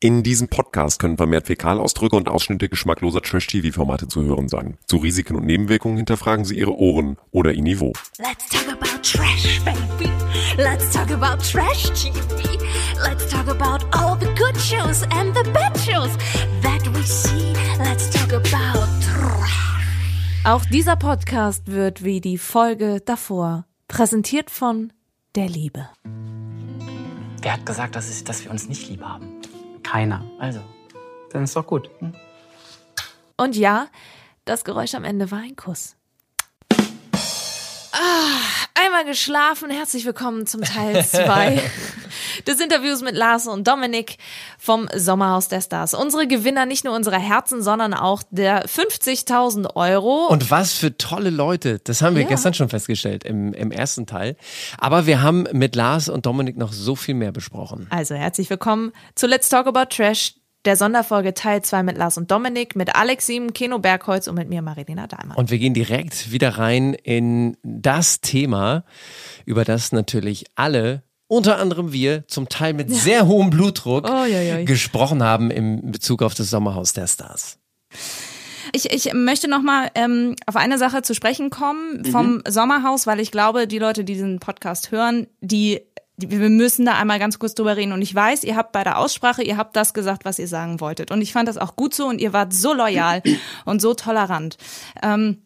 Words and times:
In 0.00 0.22
diesem 0.22 0.46
Podcast 0.46 1.00
können 1.00 1.16
vermehrt 1.16 1.48
Fäkalausdrücke 1.48 2.14
und 2.14 2.28
Ausschnitte 2.28 2.68
geschmackloser 2.68 3.20
Trash-TV-Formate 3.20 4.06
zu 4.06 4.22
hören 4.22 4.48
sein. 4.48 4.78
Zu 4.86 4.98
Risiken 4.98 5.34
und 5.34 5.44
Nebenwirkungen 5.44 5.96
hinterfragen 5.96 6.44
Sie 6.44 6.56
Ihre 6.56 6.78
Ohren 6.78 7.16
oder 7.32 7.52
Ihr 7.52 7.64
Niveau. 7.64 7.92
Let's 8.18 8.48
talk 8.48 8.68
about 8.68 9.02
trash, 9.02 9.60
baby. 9.64 10.08
Let's 10.56 10.92
talk 10.92 11.10
about 11.10 11.42
trash 11.42 11.90
TV. 12.00 12.60
Let's 13.02 13.28
talk 13.28 13.48
about 13.48 13.84
all 13.90 14.16
the 14.20 14.32
good 14.36 14.56
shows 14.56 15.02
and 15.10 15.36
the 15.36 15.42
bad 15.50 15.76
shows 15.76 16.16
that 16.62 16.86
we 16.94 17.02
see. 17.02 17.52
Let's 17.80 18.08
talk 18.10 18.32
about 18.32 18.86
trash. 19.02 20.44
Auch 20.44 20.64
dieser 20.66 20.94
Podcast 20.94 21.72
wird 21.72 22.04
wie 22.04 22.20
die 22.20 22.38
Folge 22.38 23.00
davor 23.04 23.66
präsentiert 23.88 24.48
von 24.48 24.92
der 25.34 25.48
Liebe. 25.48 25.88
Wer 27.42 27.52
hat 27.54 27.66
gesagt, 27.66 27.96
dass, 27.96 28.08
es, 28.08 28.22
dass 28.22 28.44
wir 28.44 28.52
uns 28.52 28.68
nicht 28.68 28.88
lieb 28.88 29.02
haben? 29.02 29.37
Keiner. 29.90 30.22
Also, 30.38 30.60
Dann 31.32 31.44
ist 31.44 31.56
doch 31.56 31.66
gut. 31.66 31.90
Und 33.38 33.56
ja, 33.56 33.86
das 34.44 34.64
Geräusch 34.64 34.94
am 34.94 35.04
Ende 35.04 35.30
war 35.30 35.38
ein 35.38 35.56
Kuss. 35.56 35.96
Ah, 37.92 38.38
einmal 38.74 39.06
geschlafen. 39.06 39.70
Herzlich 39.70 40.04
willkommen 40.04 40.46
zum 40.46 40.60
Teil 40.62 41.04
2 41.06 41.62
des 42.46 42.60
Interviews 42.60 43.02
mit 43.02 43.14
Lars 43.14 43.46
und 43.46 43.66
Dominik 43.66 44.16
vom 44.58 44.88
Sommerhaus 44.94 45.48
der 45.48 45.60
Stars. 45.60 45.94
Unsere 45.94 46.26
Gewinner 46.26 46.66
nicht 46.66 46.84
nur 46.84 46.94
unserer 46.94 47.18
Herzen, 47.18 47.62
sondern 47.62 47.94
auch 47.94 48.22
der 48.30 48.66
50.000 48.66 49.74
Euro. 49.76 50.26
Und 50.28 50.50
was 50.50 50.72
für 50.74 50.96
tolle 50.96 51.30
Leute. 51.30 51.78
Das 51.84 52.02
haben 52.02 52.14
wir 52.16 52.22
Ja. 52.22 52.28
gestern 52.28 52.54
schon 52.54 52.68
festgestellt 52.68 53.24
im, 53.24 53.52
im 53.52 53.70
ersten 53.70 54.06
Teil. 54.06 54.36
Aber 54.78 55.06
wir 55.06 55.22
haben 55.22 55.46
mit 55.52 55.76
Lars 55.76 56.08
und 56.08 56.26
Dominik 56.26 56.56
noch 56.56 56.72
so 56.72 56.94
viel 56.96 57.14
mehr 57.14 57.32
besprochen. 57.32 57.86
Also 57.90 58.14
herzlich 58.14 58.48
willkommen 58.50 58.92
zu 59.14 59.26
Let's 59.26 59.48
Talk 59.48 59.66
About 59.66 59.86
Trash, 59.94 60.34
der 60.64 60.76
Sonderfolge 60.76 61.34
Teil 61.34 61.62
2 61.62 61.82
mit 61.84 61.96
Lars 61.96 62.18
und 62.18 62.30
Dominik, 62.30 62.74
mit 62.76 62.94
Alex 62.94 63.26
Sieben, 63.26 63.52
Keno 63.52 63.78
Bergholz 63.78 64.26
und 64.26 64.34
mit 64.34 64.48
mir 64.48 64.60
Marilena 64.60 65.06
Dahlmann. 65.06 65.36
Und 65.36 65.50
wir 65.50 65.58
gehen 65.58 65.72
direkt 65.72 66.30
wieder 66.32 66.58
rein 66.58 66.94
in 66.94 67.56
das 67.62 68.20
Thema, 68.20 68.84
über 69.46 69.64
das 69.64 69.92
natürlich 69.92 70.46
alle, 70.56 71.04
unter 71.28 71.58
anderem 71.58 71.92
wir, 71.92 72.26
zum 72.26 72.48
Teil 72.48 72.72
mit 72.72 72.90
sehr 72.90 73.26
hohem 73.26 73.50
Blutdruck 73.50 74.08
Oh, 74.08 74.24
ja, 74.24 74.40
ja. 74.40 74.64
gesprochen 74.64 75.22
haben 75.22 75.50
im 75.50 75.92
Bezug 75.92 76.22
auf 76.22 76.34
das 76.34 76.50
Sommerhaus 76.50 76.94
der 76.94 77.06
Stars. 77.06 77.58
Ich, 78.72 78.92
ich 78.92 79.12
möchte 79.14 79.48
noch 79.48 79.62
mal 79.62 79.90
ähm, 79.94 80.36
auf 80.46 80.56
eine 80.56 80.78
Sache 80.78 81.02
zu 81.02 81.14
sprechen 81.14 81.50
kommen 81.50 82.04
vom 82.04 82.42
Sommerhaus, 82.46 83.06
weil 83.06 83.20
ich 83.20 83.30
glaube, 83.30 83.66
die 83.66 83.78
Leute, 83.78 84.04
die 84.04 84.12
diesen 84.14 84.40
Podcast 84.40 84.90
hören, 84.90 85.26
die, 85.40 85.80
die 86.16 86.30
wir 86.30 86.50
müssen 86.50 86.84
da 86.84 86.94
einmal 86.98 87.18
ganz 87.18 87.38
kurz 87.38 87.54
drüber 87.54 87.76
reden. 87.76 87.92
Und 87.92 88.02
ich 88.02 88.14
weiß, 88.14 88.44
ihr 88.44 88.56
habt 88.56 88.72
bei 88.72 88.84
der 88.84 88.98
Aussprache, 88.98 89.42
ihr 89.42 89.56
habt 89.56 89.74
das 89.76 89.94
gesagt, 89.94 90.24
was 90.24 90.38
ihr 90.38 90.48
sagen 90.48 90.80
wolltet. 90.80 91.10
Und 91.10 91.22
ich 91.22 91.32
fand 91.32 91.48
das 91.48 91.56
auch 91.56 91.76
gut 91.76 91.94
so 91.94 92.06
und 92.06 92.20
ihr 92.20 92.32
wart 92.32 92.52
so 92.52 92.74
loyal 92.74 93.22
und 93.64 93.80
so 93.80 93.94
tolerant. 93.94 94.58
Ähm, 95.02 95.38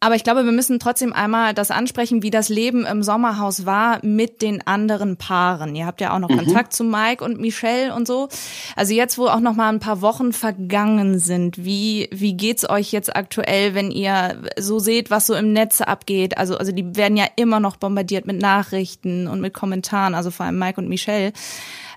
aber 0.00 0.14
ich 0.14 0.24
glaube, 0.24 0.44
wir 0.44 0.52
müssen 0.52 0.78
trotzdem 0.78 1.12
einmal 1.12 1.54
das 1.54 1.70
ansprechen, 1.70 2.22
wie 2.22 2.30
das 2.30 2.48
Leben 2.48 2.84
im 2.84 3.02
Sommerhaus 3.02 3.66
war 3.66 4.04
mit 4.04 4.42
den 4.42 4.66
anderen 4.66 5.16
Paaren. 5.16 5.74
Ihr 5.74 5.86
habt 5.86 6.00
ja 6.00 6.14
auch 6.14 6.18
noch 6.18 6.28
Kontakt 6.28 6.72
zu 6.72 6.84
Mike 6.84 7.24
und 7.24 7.40
Michelle 7.40 7.94
und 7.94 8.06
so. 8.06 8.28
Also 8.76 8.94
jetzt, 8.94 9.18
wo 9.18 9.26
auch 9.26 9.40
noch 9.40 9.54
mal 9.54 9.68
ein 9.68 9.80
paar 9.80 10.00
Wochen 10.00 10.32
vergangen 10.32 11.18
sind, 11.18 11.64
wie 11.64 12.08
wie 12.12 12.34
geht's 12.34 12.68
euch 12.68 12.92
jetzt 12.92 13.14
aktuell, 13.14 13.74
wenn 13.74 13.90
ihr 13.90 14.42
so 14.58 14.78
seht, 14.78 15.10
was 15.10 15.26
so 15.26 15.34
im 15.34 15.52
Netz 15.52 15.80
abgeht? 15.80 16.38
Also 16.38 16.56
also 16.56 16.72
die 16.72 16.96
werden 16.96 17.16
ja 17.16 17.26
immer 17.36 17.60
noch 17.60 17.76
bombardiert 17.76 18.26
mit 18.26 18.40
Nachrichten 18.40 19.26
und 19.28 19.40
mit 19.40 19.54
Kommentaren, 19.54 20.14
also 20.14 20.30
vor 20.30 20.46
allem 20.46 20.58
Mike 20.58 20.80
und 20.80 20.88
Michelle. 20.88 21.32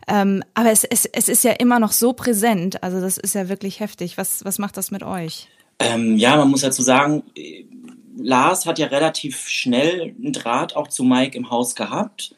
Ähm, 0.08 0.44
aber 0.54 0.72
es, 0.72 0.84
es, 0.84 1.06
es 1.06 1.30
ist 1.30 1.44
ja 1.44 1.52
immer 1.54 1.80
noch 1.80 1.92
so 1.92 2.14
präsent. 2.14 2.84
Also 2.84 3.02
das 3.02 3.18
ist 3.18 3.34
ja 3.34 3.50
wirklich 3.50 3.80
heftig. 3.80 4.18
Was 4.18 4.46
was 4.46 4.60
macht 4.60 4.78
das 4.78 4.92
mit 4.92 5.04
euch? 5.04 5.48
Ähm, 5.80 6.16
ja, 6.18 6.38
man 6.38 6.50
muss 6.50 6.62
dazu 6.62 6.82
sagen, 6.82 7.24
Lars 8.18 8.66
hat 8.66 8.80
ja 8.80 8.88
relativ 8.88 9.48
schnell 9.48 10.14
einen 10.18 10.34
Draht 10.34 10.76
auch 10.76 10.88
zu 10.88 11.04
Mike 11.04 11.38
im 11.38 11.50
Haus 11.50 11.76
gehabt. 11.76 12.36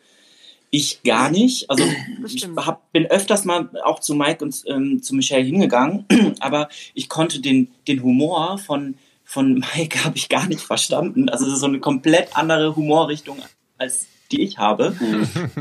Ich 0.69 1.01
gar 1.03 1.29
nicht. 1.29 1.69
Also 1.69 1.85
ich 2.25 2.47
hab, 2.57 2.91
bin 2.91 3.05
öfters 3.05 3.45
mal 3.45 3.69
auch 3.83 3.99
zu 3.99 4.15
Mike 4.15 4.43
und 4.43 4.63
ähm, 4.67 5.01
zu 5.01 5.15
Michelle 5.15 5.43
hingegangen, 5.43 6.05
aber 6.39 6.69
ich 6.93 7.07
konnte 7.07 7.39
den, 7.39 7.71
den 7.87 8.03
Humor 8.03 8.57
von, 8.57 8.95
von 9.23 9.63
Mike 9.75 10.03
habe 10.03 10.17
ich 10.17 10.29
gar 10.29 10.47
nicht 10.47 10.61
verstanden. 10.61 11.29
Also 11.29 11.45
es 11.45 11.53
ist 11.53 11.59
so 11.59 11.67
eine 11.67 11.79
komplett 11.79 12.35
andere 12.35 12.75
Humorrichtung 12.75 13.37
als 13.77 14.07
die 14.31 14.41
ich 14.41 14.57
habe. 14.57 14.95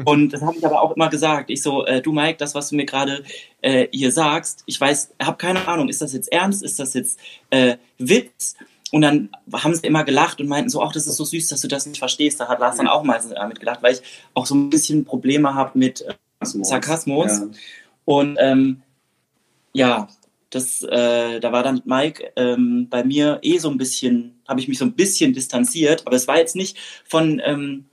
Und 0.05 0.33
das 0.33 0.43
habe 0.43 0.57
ich 0.59 0.67
aber 0.67 0.83
auch 0.83 0.97
immer 0.97 1.09
gesagt. 1.09 1.51
Ich 1.51 1.63
so, 1.63 1.85
äh, 1.87 2.03
du 2.03 2.13
Mike, 2.13 2.37
das, 2.39 2.55
was 2.55 2.71
du 2.71 2.77
mir 2.77 2.85
gerade 2.85 3.23
äh, 3.61 3.87
hier 3.93 4.11
sagst, 4.11 4.63
ich 4.67 4.81
weiß, 4.81 5.15
habe 5.23 5.37
keine 5.37 5.69
Ahnung, 5.69 5.89
ist 5.89 6.03
das 6.03 6.13
jetzt 6.13 6.33
ernst, 6.33 6.63
ist 6.63 6.79
das 6.79 6.95
jetzt 6.95 7.19
äh, 7.51 7.77
Witz? 7.99 8.57
Und 8.93 9.03
dann 9.03 9.31
haben 9.53 9.75
sie 9.75 9.87
immer 9.87 10.05
gelacht 10.05 10.41
und 10.41 10.47
meinten 10.47 10.71
so, 10.71 10.83
ach, 10.83 10.93
das 10.93 11.07
ist 11.07 11.17
so 11.17 11.25
süß, 11.25 11.49
dass 11.49 11.61
du 11.61 11.69
das 11.69 11.87
nicht 11.87 11.99
verstehst. 11.99 12.39
Da 12.39 12.49
hat 12.49 12.61
Lars 12.61 12.77
dann 12.77 12.87
auch 12.87 13.03
meistens 13.03 13.35
damit 13.35 13.59
gelacht, 13.59 13.83
weil 13.83 13.95
ich 13.95 14.03
auch 14.35 14.47
so 14.47 14.55
ein 14.55 14.71
bisschen 14.71 15.05
Probleme 15.05 15.55
habe 15.55 15.79
mit 15.79 16.03
äh, 16.03 16.15
Sarkasmus. 16.41 17.39
Ja. 17.39 17.49
Und 18.05 18.37
ähm, 18.41 18.83
ja, 19.73 20.09
das, 20.51 20.83
äh, 20.83 21.41
da 21.41 21.53
war 21.53 21.63
dann 21.63 21.83
Mike 21.85 22.33
ähm, 22.37 22.89
bei 22.89 23.03
mir 23.05 23.41
eh 23.43 23.59
so 23.59 23.69
ein 23.69 23.79
bisschen, 23.79 24.41
habe 24.47 24.61
ich 24.61 24.69
mich 24.69 24.79
so 24.79 24.85
ein 24.85 24.95
bisschen 24.95 25.33
distanziert, 25.33 26.07
aber 26.07 26.17
es 26.17 26.29
war 26.29 26.39
jetzt 26.39 26.57
nicht 26.57 26.79
von, 27.05 27.43
ähm, 27.45 27.87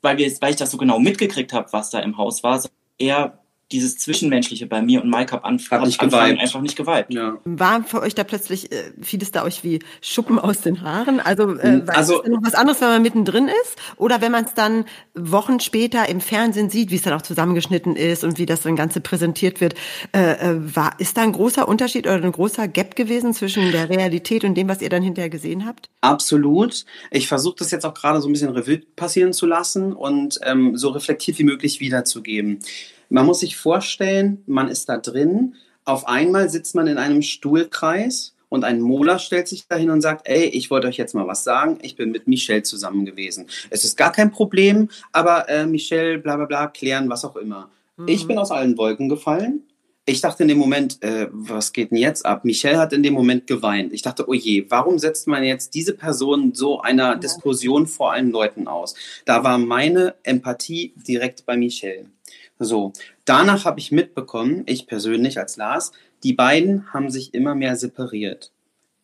weil, 0.00 0.16
wir, 0.18 0.32
weil 0.40 0.50
ich 0.50 0.56
das 0.56 0.70
so 0.70 0.78
genau 0.78 1.00
mitgekriegt 1.00 1.52
habe, 1.52 1.72
was 1.72 1.90
da 1.90 1.98
im 1.98 2.16
Haus 2.16 2.42
war, 2.42 2.60
sondern 2.60 2.76
eher 2.98 3.41
dieses 3.72 3.96
Zwischenmenschliche 3.98 4.66
bei 4.66 4.82
mir 4.82 5.02
und 5.02 5.10
Mike 5.10 5.32
hab, 5.32 5.44
anf 5.44 5.70
Hat 5.70 5.84
nicht 5.84 6.00
Anfang 6.00 6.20
geweibt. 6.26 6.40
einfach 6.40 6.60
nicht 6.60 6.76
geweibt. 6.76 7.12
Ja. 7.12 7.38
War 7.44 7.82
für 7.84 8.00
euch 8.00 8.14
da 8.14 8.24
plötzlich, 8.24 8.70
äh, 8.72 8.92
fiel 9.00 9.22
es 9.22 9.30
da 9.32 9.42
euch 9.44 9.64
wie 9.64 9.80
Schuppen 10.00 10.38
aus 10.38 10.60
den 10.60 10.82
Haaren? 10.82 11.18
Also, 11.20 11.56
äh, 11.58 11.86
war 11.86 11.96
Also- 11.96 12.16
es 12.18 12.22
denn 12.22 12.32
noch 12.32 12.42
was 12.44 12.54
anderes, 12.54 12.80
wenn 12.80 12.88
man 12.88 13.02
mittendrin 13.02 13.48
ist? 13.48 13.76
Oder 13.96 14.20
wenn 14.20 14.32
man 14.32 14.44
es 14.44 14.54
dann 14.54 14.84
Wochen 15.14 15.58
später 15.60 16.08
im 16.08 16.20
Fernsehen 16.20 16.70
sieht, 16.70 16.90
wie 16.90 16.96
es 16.96 17.02
dann 17.02 17.14
auch 17.14 17.22
zusammengeschnitten 17.22 17.96
ist 17.96 18.24
und 18.24 18.38
wie 18.38 18.46
das 18.46 18.60
dann 18.62 18.76
Ganze 18.76 19.00
präsentiert 19.00 19.60
wird? 19.60 19.74
Äh, 20.12 20.32
äh, 20.32 20.76
war, 20.76 20.92
ist 20.98 21.16
da 21.16 21.22
ein 21.22 21.32
großer 21.32 21.66
Unterschied 21.66 22.06
oder 22.06 22.16
ein 22.22 22.32
großer 22.32 22.68
Gap 22.68 22.96
gewesen 22.96 23.32
zwischen 23.34 23.72
der 23.72 23.88
Realität 23.88 24.44
und 24.44 24.54
dem, 24.54 24.68
was 24.68 24.82
ihr 24.82 24.88
dann 24.90 25.02
hinterher 25.02 25.30
gesehen 25.30 25.64
habt? 25.66 25.88
Absolut. 26.00 26.84
Ich 27.10 27.28
versuche 27.28 27.56
das 27.58 27.70
jetzt 27.70 27.84
auch 27.86 27.94
gerade 27.94 28.20
so 28.20 28.28
ein 28.28 28.32
bisschen 28.32 28.50
Revue 28.50 28.82
passieren 28.96 29.32
zu 29.32 29.46
lassen 29.46 29.92
und 29.92 30.38
ähm, 30.44 30.76
so 30.76 30.90
reflektiert 30.90 31.38
wie 31.38 31.44
möglich 31.44 31.80
wiederzugeben. 31.80 32.58
Man 33.12 33.26
muss 33.26 33.40
sich 33.40 33.58
vorstellen, 33.58 34.42
man 34.46 34.68
ist 34.68 34.88
da 34.88 34.96
drin. 34.96 35.54
Auf 35.84 36.08
einmal 36.08 36.48
sitzt 36.48 36.74
man 36.74 36.86
in 36.86 36.96
einem 36.96 37.20
Stuhlkreis 37.20 38.34
und 38.48 38.64
ein 38.64 38.80
Mola 38.80 39.18
stellt 39.18 39.48
sich 39.48 39.68
dahin 39.68 39.90
und 39.90 40.00
sagt, 40.00 40.26
ey, 40.26 40.44
ich 40.44 40.70
wollte 40.70 40.88
euch 40.88 40.96
jetzt 40.96 41.14
mal 41.14 41.26
was 41.26 41.44
sagen. 41.44 41.78
Ich 41.82 41.94
bin 41.94 42.10
mit 42.10 42.26
Michelle 42.26 42.62
zusammen 42.62 43.04
gewesen. 43.04 43.48
Es 43.68 43.84
ist 43.84 43.98
gar 43.98 44.12
kein 44.12 44.30
Problem, 44.30 44.88
aber 45.12 45.46
äh, 45.50 45.66
Michelle, 45.66 46.20
bla 46.20 46.36
bla 46.36 46.46
bla, 46.46 46.66
klären, 46.68 47.10
was 47.10 47.26
auch 47.26 47.36
immer. 47.36 47.68
Ich 48.06 48.26
bin 48.26 48.38
aus 48.38 48.50
allen 48.50 48.78
Wolken 48.78 49.10
gefallen. 49.10 49.60
Ich 50.06 50.22
dachte 50.22 50.44
in 50.44 50.48
dem 50.48 50.58
Moment, 50.58 51.02
äh, 51.02 51.28
was 51.30 51.74
geht 51.74 51.90
denn 51.90 51.98
jetzt 51.98 52.24
ab? 52.24 52.46
Michelle 52.46 52.78
hat 52.78 52.94
in 52.94 53.02
dem 53.02 53.12
Moment 53.12 53.46
geweint. 53.46 53.92
Ich 53.92 54.00
dachte, 54.00 54.26
oh 54.26 54.32
je, 54.32 54.64
warum 54.70 54.98
setzt 54.98 55.28
man 55.28 55.44
jetzt 55.44 55.74
diese 55.74 55.92
Person 55.92 56.54
so 56.54 56.80
einer 56.80 57.16
Diskussion 57.16 57.86
vor 57.86 58.12
allen 58.12 58.30
Leuten 58.30 58.66
aus? 58.68 58.94
Da 59.26 59.44
war 59.44 59.58
meine 59.58 60.14
Empathie 60.22 60.94
direkt 61.06 61.44
bei 61.44 61.58
Michelle. 61.58 62.06
So, 62.62 62.92
danach 63.24 63.64
habe 63.64 63.80
ich 63.80 63.92
mitbekommen, 63.92 64.62
ich 64.66 64.86
persönlich 64.86 65.38
als 65.38 65.56
Lars, 65.56 65.92
die 66.22 66.32
beiden 66.32 66.92
haben 66.92 67.10
sich 67.10 67.34
immer 67.34 67.54
mehr 67.54 67.76
separiert. 67.76 68.52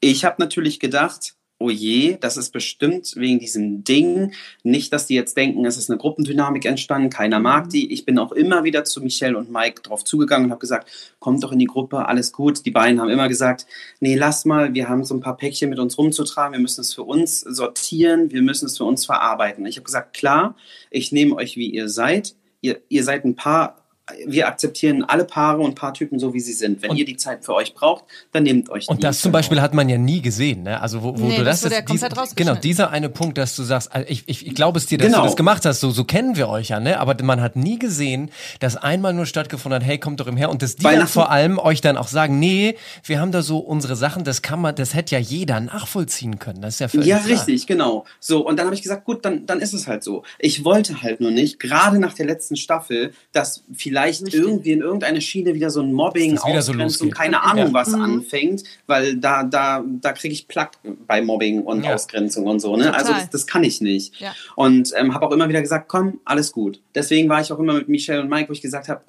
Ich 0.01 0.25
habe 0.25 0.37
natürlich 0.39 0.79
gedacht, 0.79 1.35
oh 1.61 1.71
je, 1.71 2.17
das 2.21 2.37
ist 2.37 2.53
bestimmt 2.53 3.15
wegen 3.17 3.41
diesem 3.41 3.83
Ding. 3.83 4.33
Nicht, 4.63 4.93
dass 4.93 5.07
die 5.07 5.15
jetzt 5.15 5.37
denken, 5.37 5.65
es 5.67 5.77
ist 5.77 5.91
eine 5.91 5.99
Gruppendynamik 5.99 6.65
entstanden, 6.65 7.11
keiner 7.11 7.41
mag 7.41 7.69
die. 7.71 7.93
Ich 7.93 8.05
bin 8.05 8.19
auch 8.19 8.31
immer 8.31 8.63
wieder 8.63 8.85
zu 8.85 9.03
Michelle 9.03 9.37
und 9.37 9.51
Mike 9.51 9.83
drauf 9.83 10.05
zugegangen 10.05 10.47
und 10.47 10.51
habe 10.53 10.61
gesagt, 10.61 10.89
kommt 11.19 11.43
doch 11.43 11.51
in 11.51 11.59
die 11.59 11.67
Gruppe, 11.67 12.07
alles 12.07 12.33
gut. 12.33 12.65
Die 12.65 12.71
beiden 12.71 13.01
haben 13.01 13.11
immer 13.11 13.29
gesagt, 13.29 13.67
nee, 13.99 14.15
lass 14.15 14.45
mal, 14.45 14.73
wir 14.75 14.89
haben 14.89 15.05
so 15.05 15.15
ein 15.15 15.21
paar 15.21 15.37
Päckchen 15.37 15.69
mit 15.69 15.81
uns 15.81 15.99
rumzutragen, 15.99 16.53
wir 16.53 16.61
müssen 16.61 16.83
es 16.83 16.95
für 16.95 17.03
uns 17.03 17.41
sortieren, 17.41 18.31
wir 18.31 18.43
müssen 18.43 18.67
es 18.67 18.77
für 18.77 18.85
uns 18.85 19.05
verarbeiten. 19.05 19.67
Ich 19.67 19.77
habe 19.77 19.85
gesagt, 19.85 20.15
klar, 20.15 20.55
ich 20.91 21.11
nehme 21.11 21.35
euch, 21.35 21.57
wie 21.57 21.71
ihr 21.71 21.89
seid. 21.89 22.37
Ihr, 22.61 22.83
ihr 22.89 23.05
seid 23.05 23.25
ein 23.25 23.37
Paar, 23.37 23.78
wir 24.27 24.49
akzeptieren 24.49 25.05
alle 25.05 25.25
Paare 25.25 25.61
und 25.61 25.75
Paartypen 25.75 26.19
so, 26.19 26.33
wie 26.35 26.41
sie 26.41 26.53
sind. 26.53 26.83
Wenn 26.83 26.91
Und- 26.91 26.97
ihr 26.97 27.05
die 27.05 27.17
Zeit 27.17 27.45
für 27.45 27.55
euch 27.55 27.75
braucht, 27.75 28.05
dann 28.33 28.43
nehmt 28.45 28.71
euch 28.71 28.87
die. 28.87 28.91
Und 28.91 29.05
das 29.05 29.21
zum 29.21 29.33
Beispiel 29.33 29.61
hat 29.61 29.75
man 29.75 29.89
ja 29.89 29.99
nie 29.99 30.21
gesehen, 30.23 30.63
ne? 30.63 30.81
Also 30.81 31.03
wo, 31.03 31.19
wo 31.19 31.27
Nee, 31.27 31.39
du 31.39 31.45
das 31.45 31.61
das, 31.61 31.73
komplett 31.85 32.17
dies- 32.17 32.35
genau 32.35 32.55
dieser 32.55 32.91
eine 32.91 33.09
Punkt, 33.09 33.39
dass 33.39 33.55
du 33.57 33.63
sagst, 33.63 33.93
also 33.93 34.07
ich, 34.09 34.25
ich, 34.27 34.47
ich 34.47 34.55
glaube 34.55 34.79
es 34.79 34.87
dir, 34.87 34.99
dass 34.99 35.07
Genau. 35.09 35.19
du 35.21 35.25
das 35.25 35.37
gemacht 35.37 35.65
hast, 35.65 35.81
so 35.81 35.91
so 35.91 36.05
kennen 36.05 36.37
wir 36.37 36.49
euch 36.49 36.69
ja, 36.69 36.81
ne? 36.81 36.99
Aber 37.01 37.17
man 37.23 37.41
hat 37.41 37.57
nie 37.57 37.79
gesehen, 37.79 38.31
dass 38.61 38.77
einmal 38.77 39.13
nur 39.13 39.27
stattgefunden 39.27 39.81
hat, 39.81 39.87
hey, 39.87 39.99
kommt 39.99 40.21
doch 40.21 40.27
im 40.27 40.37
her 40.37 40.51
und 40.51 40.63
dass 40.63 40.77
die 40.77 40.85
Weil 40.85 40.99
dann 40.99 41.09
vor 41.09 41.31
allem 41.31 41.59
euch 41.59 41.81
dann 41.81 41.97
auch 41.97 42.09
sagen, 42.09 42.39
nee, 42.39 42.77
wir 43.05 43.21
haben 43.21 43.33
da 43.33 43.43
so 43.43 43.59
unsere 43.59 43.97
Sachen, 43.97 44.25
das 44.25 44.43
kann 44.43 44.61
man, 44.61 44.75
das 44.75 44.95
hätte 44.95 45.15
ja 45.15 45.21
jeder 45.21 45.61
nachvollziehen 45.61 46.39
können, 46.39 46.61
das 46.63 46.75
ist 46.75 46.81
ja 46.81 46.89
völlig 46.89 47.07
Ja, 47.07 47.19
klar. 47.19 47.39
richtig, 47.39 47.67
genau. 47.67 48.05
So, 48.21 48.47
und 48.47 48.59
dann 48.59 48.67
habe 48.67 48.75
ich 48.75 48.83
gesagt, 48.83 49.05
gut, 49.05 49.25
dann, 49.25 49.47
dann 49.47 49.61
ist 49.61 49.73
es 49.75 49.87
halt 49.87 50.03
so. 50.03 50.23
Ich 50.39 50.65
wollte 50.65 51.03
halt 51.03 51.21
nur 51.21 51.31
nicht, 51.31 51.59
gerade 51.61 51.99
nach 51.99 52.15
der 52.15 52.27
letzten 52.27 52.57
Staffel, 52.57 53.13
dass 53.33 53.65
vielleicht 53.75 53.98
irgendwie 54.07 54.73
in 54.73 54.81
irgendeine 54.81 55.21
Schiene 55.21 55.55
wieder 55.55 55.71
so 55.71 55.81
ein 55.81 55.93
Mobbing, 55.93 56.37
so 56.37 56.45
Ausgrenzung, 56.45 56.79
losgeht. 57.09 57.15
keine 57.15 57.43
Ahnung 57.43 57.67
Ja. 57.69 57.73
was 57.73 57.89
Mhm. 57.91 58.03
anfängt, 58.03 58.63
weil 58.87 59.17
da, 59.17 59.43
da, 59.45 59.85
da 59.87 60.13
kriege 60.13 60.33
ich 60.35 60.49
Plack 60.49 60.73
bei 61.07 61.21
Mobbing 61.23 61.63
und 61.63 61.85
Ja. 61.85 61.95
Ausgrenzung 61.95 62.47
und 62.47 62.61
so. 62.61 62.77
Ne? 62.77 62.85
Total. 62.85 62.99
Also 63.01 63.13
das, 63.13 63.31
das 63.31 63.47
kann 63.47 63.65
ich 63.65 63.81
nicht. 63.81 64.21
Ja. 64.21 64.35
Und 64.57 64.93
ähm, 64.97 65.15
habe 65.15 65.27
auch 65.27 65.33
immer 65.33 65.49
wieder 65.49 65.61
gesagt, 65.61 65.89
komm, 65.89 66.21
alles 66.25 66.53
gut. 66.53 66.81
Deswegen 66.95 67.29
war 67.29 67.41
ich 67.41 67.53
auch 67.53 67.59
immer 67.59 67.75
mit 67.75 67.89
Michelle 67.89 68.21
und 68.21 68.29
Mike, 68.31 68.49
wo 68.49 68.53
ich 68.53 68.63
gesagt 68.63 68.89
habe, 68.89 69.03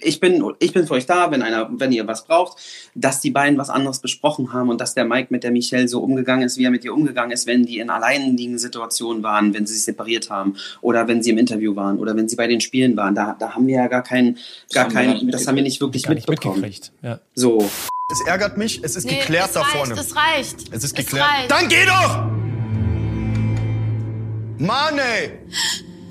ich 0.00 0.18
bin, 0.18 0.44
ich 0.58 0.72
bin 0.72 0.86
für 0.86 0.94
euch 0.94 1.06
da, 1.06 1.30
wenn 1.30 1.42
einer, 1.42 1.68
wenn 1.72 1.92
ihr 1.92 2.06
was 2.08 2.24
braucht, 2.24 2.58
dass 2.94 3.20
die 3.20 3.30
beiden 3.30 3.56
was 3.56 3.70
anderes 3.70 4.00
besprochen 4.00 4.52
haben 4.52 4.68
und 4.68 4.80
dass 4.80 4.94
der 4.94 5.04
Mike 5.04 5.28
mit 5.30 5.44
der 5.44 5.52
Michelle 5.52 5.86
so 5.86 6.00
umgegangen 6.00 6.44
ist, 6.44 6.58
wie 6.58 6.64
er 6.64 6.70
mit 6.72 6.84
ihr 6.84 6.92
umgegangen 6.92 7.30
ist, 7.30 7.46
wenn 7.46 7.64
die 7.64 7.78
in 7.78 7.88
alleinliegenden 7.90 8.58
Situationen 8.58 9.22
waren, 9.22 9.54
wenn 9.54 9.64
sie 9.66 9.74
sich 9.74 9.84
separiert 9.84 10.28
haben 10.28 10.56
oder 10.80 11.06
wenn 11.06 11.22
sie 11.22 11.30
im 11.30 11.38
Interview 11.38 11.76
waren 11.76 11.98
oder 11.98 12.16
wenn 12.16 12.28
sie 12.28 12.34
bei 12.36 12.48
den 12.48 12.60
Spielen 12.60 12.96
waren. 12.96 13.14
Da, 13.14 13.36
da 13.38 13.54
haben 13.54 13.66
wir 13.68 13.76
ja 13.76 13.86
gar 13.86 14.02
keinen, 14.02 14.38
gar 14.72 14.84
haben 14.84 14.90
wir 14.90 14.94
gar 14.94 15.02
keinen, 15.12 15.24
nicht 15.26 15.34
das 15.34 15.46
haben 15.46 15.56
wir 15.56 15.62
nicht 15.62 15.80
wirklich 15.80 16.08
nicht 16.08 16.28
mitbekommen. 16.28 16.60
mitgekriegt. 16.60 16.92
Ja. 17.02 17.20
So. 17.34 17.68
Es 18.10 18.20
ärgert 18.26 18.56
mich, 18.56 18.82
es 18.84 18.94
ist 18.96 19.04
Nee, 19.06 19.18
geklärt 19.20 19.46
es 19.48 19.52
da 19.54 19.60
reicht, 19.62 19.76
vorne. 19.76 19.94
Es 19.94 20.14
reicht. 20.16 20.56
Es 20.70 20.84
ist 20.84 20.84
Es 20.84 20.94
geklärt. 20.94 21.26
reicht. 21.28 21.50
Dann 21.50 21.68
geh 21.68 21.84
doch! 21.86 22.26
Mann, 24.58 24.98
ey! 24.98 25.32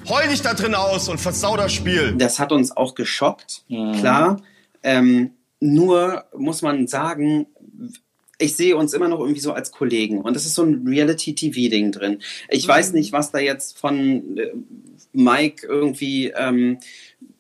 Heul 0.08 0.30
dich 0.30 0.42
da 0.42 0.54
drin 0.54 0.76
aus 0.76 1.10
und 1.10 1.20
versau 1.20 1.58
das 1.58 1.74
Spiel. 1.74 2.14
Das 2.16 2.38
hat 2.38 2.52
uns 2.52 2.76
auch 2.76 2.94
geschockt, 2.94 3.64
klar. 3.68 4.42
Ähm, 4.84 5.32
nur 5.60 6.26
muss 6.38 6.62
man 6.62 6.86
sagen, 6.88 7.48
ich 8.38 8.56
sehe 8.56 8.78
uns 8.78 8.94
immer 8.94 9.08
noch 9.08 9.20
irgendwie 9.20 9.40
so 9.40 9.54
als 9.54 9.72
Kollegen. 9.72 10.22
Und 10.22 10.36
das 10.36 10.46
ist 10.46 10.54
so 10.54 10.64
ein 10.64 10.86
Reality-TV-Ding 10.86 11.92
drin. 11.92 12.20
Ich 12.50 12.68
weiß 12.68 12.94
nicht, 12.94 13.14
was 13.14 13.32
da 13.32 13.40
jetzt 13.40 13.80
von 13.80 14.38
äh, 14.38 14.52
Mike 15.14 15.66
irgendwie, 15.66 16.28
ähm, 16.36 16.78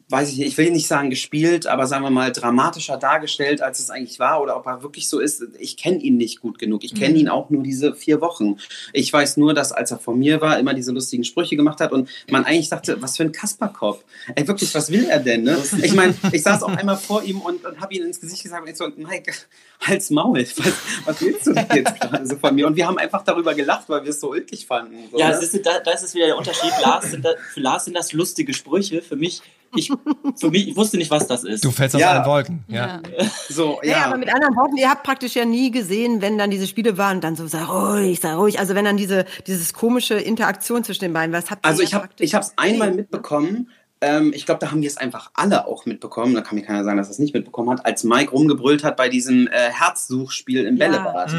weiß 0.09 0.29
ich 0.29 0.37
nicht, 0.37 0.47
ich 0.49 0.57
will 0.57 0.69
nicht 0.71 0.87
sagen 0.87 1.09
gespielt, 1.09 1.65
aber 1.65 1.87
sagen 1.87 2.03
wir 2.03 2.11
mal 2.11 2.31
dramatischer 2.31 2.97
dargestellt, 2.97 3.61
als 3.61 3.79
es 3.79 3.89
eigentlich 3.89 4.19
war. 4.19 4.41
Oder 4.41 4.55
ob 4.55 4.67
er 4.67 4.83
wirklich 4.83 5.09
so 5.09 5.19
ist. 5.19 5.43
Ich 5.59 5.77
kenne 5.77 5.97
ihn 5.97 6.17
nicht 6.17 6.41
gut 6.41 6.59
genug. 6.59 6.83
Ich 6.83 6.93
kenne 6.93 7.17
ihn 7.17 7.27
auch 7.27 7.49
nur 7.49 7.63
diese 7.63 7.95
vier 7.95 8.21
Wochen. 8.21 8.57
Ich 8.93 9.11
weiß 9.11 9.37
nur, 9.37 9.55
dass 9.55 9.71
als 9.71 9.89
er 9.89 9.97
vor 9.97 10.15
mir 10.15 10.41
war, 10.41 10.59
immer 10.59 10.75
diese 10.75 10.91
lustigen 10.91 11.23
Sprüche 11.23 11.55
gemacht 11.55 11.79
hat 11.79 11.91
und 11.91 12.07
man 12.29 12.45
eigentlich 12.45 12.69
dachte, 12.69 13.01
was 13.01 13.17
für 13.17 13.23
ein 13.23 13.31
Kasperkopf. 13.31 14.03
Ey, 14.35 14.47
wirklich, 14.47 14.75
was 14.75 14.91
will 14.91 15.05
er 15.05 15.19
denn? 15.19 15.43
Ne? 15.43 15.57
Ich 15.81 15.93
meine, 15.93 16.13
ich 16.31 16.43
saß 16.43 16.61
auch 16.61 16.75
einmal 16.75 16.97
vor 16.97 17.23
ihm 17.23 17.41
und, 17.41 17.65
und 17.65 17.81
habe 17.81 17.93
ihn 17.95 18.03
ins 18.03 18.21
Gesicht 18.21 18.43
gesagt 18.43 18.61
und 18.61 18.69
ich 18.69 18.77
so, 18.77 18.87
Mike, 18.95 19.33
halt's 19.81 20.11
Maul. 20.11 20.45
Was, 20.55 20.73
was 21.05 21.21
willst 21.21 21.47
du 21.47 21.53
denn 21.53 21.67
jetzt 21.73 21.99
gerade 21.99 22.25
so 22.27 22.35
von 22.37 22.53
mir? 22.53 22.67
Und 22.67 22.75
wir 22.75 22.85
haben 22.85 22.97
einfach 22.99 23.23
darüber 23.23 23.55
gelacht, 23.55 23.89
weil 23.89 24.03
wir 24.03 24.11
es 24.11 24.19
so 24.19 24.29
ulkig 24.29 24.67
fanden. 24.67 25.09
So, 25.11 25.17
Ja, 25.17 25.29
ne? 25.29 25.37
ist, 25.37 25.65
da, 25.65 25.79
da 25.79 25.91
ist 25.91 26.03
es 26.03 26.13
wieder 26.13 26.27
der 26.27 26.37
Unterschied. 26.37 26.71
Lars 26.83 27.17
da, 27.21 27.31
für 27.53 27.59
Lars 27.59 27.85
sind 27.85 27.95
das 27.95 28.13
lustige 28.13 28.53
Sprüche. 28.53 29.01
Für 29.01 29.15
mich, 29.15 29.41
ich, 29.75 29.91
für 30.37 30.49
mich, 30.49 30.67
ich 30.69 30.75
wusste 30.75 30.97
nicht, 30.97 31.11
was 31.11 31.27
das 31.27 31.43
ist. 31.43 31.63
Du 31.63 31.71
fällst 31.71 31.95
aus 31.95 32.01
Ja. 32.01 32.11
allen 32.11 32.25
Wolken. 32.25 32.63
Ja. 32.67 33.01
so, 33.49 33.79
Ja. 33.83 33.91
ja. 33.91 34.05
aber 34.05 34.17
mit 34.17 34.33
anderen 34.33 34.55
Worten, 34.55 34.77
ihr 34.77 34.89
habt 34.89 35.03
praktisch 35.03 35.35
ja 35.35 35.45
nie 35.45 35.71
gesehen, 35.71 36.21
wenn 36.21 36.37
dann 36.37 36.49
diese 36.51 36.67
Spiele 36.67 36.97
waren, 36.97 37.21
dann 37.21 37.35
so 37.35 37.47
sei 37.47 37.63
ruhig, 37.63 38.19
sei 38.19 38.33
ruhig. 38.33 38.59
Also 38.59 38.75
wenn 38.75 38.85
dann 38.85 38.97
diese 38.97 39.25
dieses 39.47 39.73
komische 39.73 40.15
Interaktion 40.15 40.83
zwischen 40.83 41.01
den 41.05 41.13
beiden, 41.13 41.33
was 41.33 41.49
habt 41.51 41.65
ihr 41.65 41.69
Also 41.69 41.81
ja 41.81 41.87
ich 41.87 41.93
habe 41.93 42.07
praktisch 42.07 42.25
ich 42.25 42.35
habe 42.35 42.45
es 42.45 42.53
einmal 42.57 42.91
mitbekommen. 42.93 43.69
Ähm, 44.05 44.31
ich 44.35 44.45
glaube, 44.45 44.59
da 44.59 44.71
haben 44.71 44.81
wir 44.81 44.87
es 44.87 44.97
einfach 44.97 45.31
alle 45.33 45.65
auch 45.67 45.85
mitbekommen. 45.85 46.35
Da 46.35 46.41
kann 46.41 46.55
mir 46.55 46.63
keiner 46.63 46.83
sagen, 46.83 46.97
dass 46.97 47.07
er 47.07 47.11
es 47.11 47.19
nicht 47.19 47.33
mitbekommen 47.33 47.69
hat, 47.71 47.85
als 47.85 48.03
Mike 48.03 48.31
rumgebrüllt 48.31 48.83
hat 48.83 48.97
bei 48.97 49.09
diesem 49.09 49.47
äh, 49.47 49.51
Herzsuchspiel 49.71 50.65
im 50.65 50.77
Ja. 50.77 50.87
Bällebad. 50.87 51.31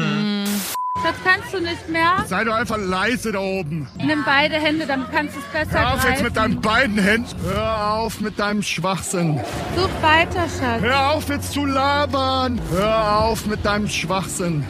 Das 1.03 1.13
kannst 1.23 1.53
du 1.53 1.59
nicht 1.61 1.87
mehr. 1.89 2.25
Sei 2.27 2.43
doch 2.43 2.55
einfach 2.55 2.77
leise 2.79 3.31
da 3.31 3.39
oben. 3.39 3.87
Nimm 4.03 4.23
beide 4.25 4.55
Hände, 4.55 4.87
dann 4.87 5.05
kannst 5.11 5.35
du 5.35 5.39
es 5.39 5.45
besser 5.65 5.79
Hör 5.79 5.87
auf 5.93 5.95
jetzt 6.03 6.05
greifen. 6.05 6.23
mit 6.25 6.35
deinen 6.37 6.61
beiden 6.61 6.97
Händen. 6.97 7.35
Hör 7.43 7.93
auf 7.93 8.19
mit 8.19 8.39
deinem 8.39 8.63
Schwachsinn. 8.63 9.39
Such 9.75 9.89
weiter, 10.01 10.45
Schatz. 10.59 10.81
Hör 10.81 11.11
auf 11.11 11.29
jetzt 11.29 11.51
zu 11.53 11.65
labern. 11.65 12.59
Hör 12.71 13.19
auf 13.19 13.45
mit 13.45 13.63
deinem 13.63 13.87
Schwachsinn. 13.87 14.65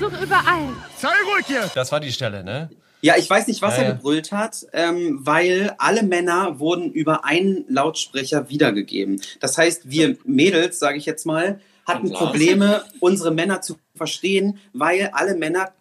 Such 0.00 0.10
überall. 0.20 0.68
Sei 0.96 1.08
ruhig 1.32 1.46
hier. 1.46 1.70
Das 1.72 1.92
war 1.92 2.00
die 2.00 2.12
Stelle, 2.12 2.42
ne? 2.42 2.68
Ja, 3.00 3.14
ich 3.16 3.28
weiß 3.30 3.46
nicht, 3.46 3.62
was 3.62 3.76
Ja, 3.76 3.82
er 3.82 3.88
ja. 3.90 3.94
gebrüllt 3.94 4.32
hat, 4.32 4.66
ähm, 4.72 5.20
weil 5.22 5.74
alle 5.78 6.02
Männer 6.02 6.58
wurden 6.58 6.90
über 6.92 7.24
einen 7.24 7.64
Lautsprecher 7.68 8.48
wiedergegeben. 8.50 9.20
Das 9.40 9.56
heißt, 9.56 9.90
wir 9.90 10.16
Mädels, 10.24 10.78
sage 10.78 10.98
ich 10.98 11.06
jetzt 11.06 11.24
mal, 11.24 11.60
hatten. 11.88 12.12
Probleme, 12.12 12.82
unsere 13.00 13.30
Männer 13.32 13.60
zu 13.62 13.76
verstehen, 13.96 14.58
weil 14.72 15.10
alle 15.12 15.34
Männer 15.34 15.72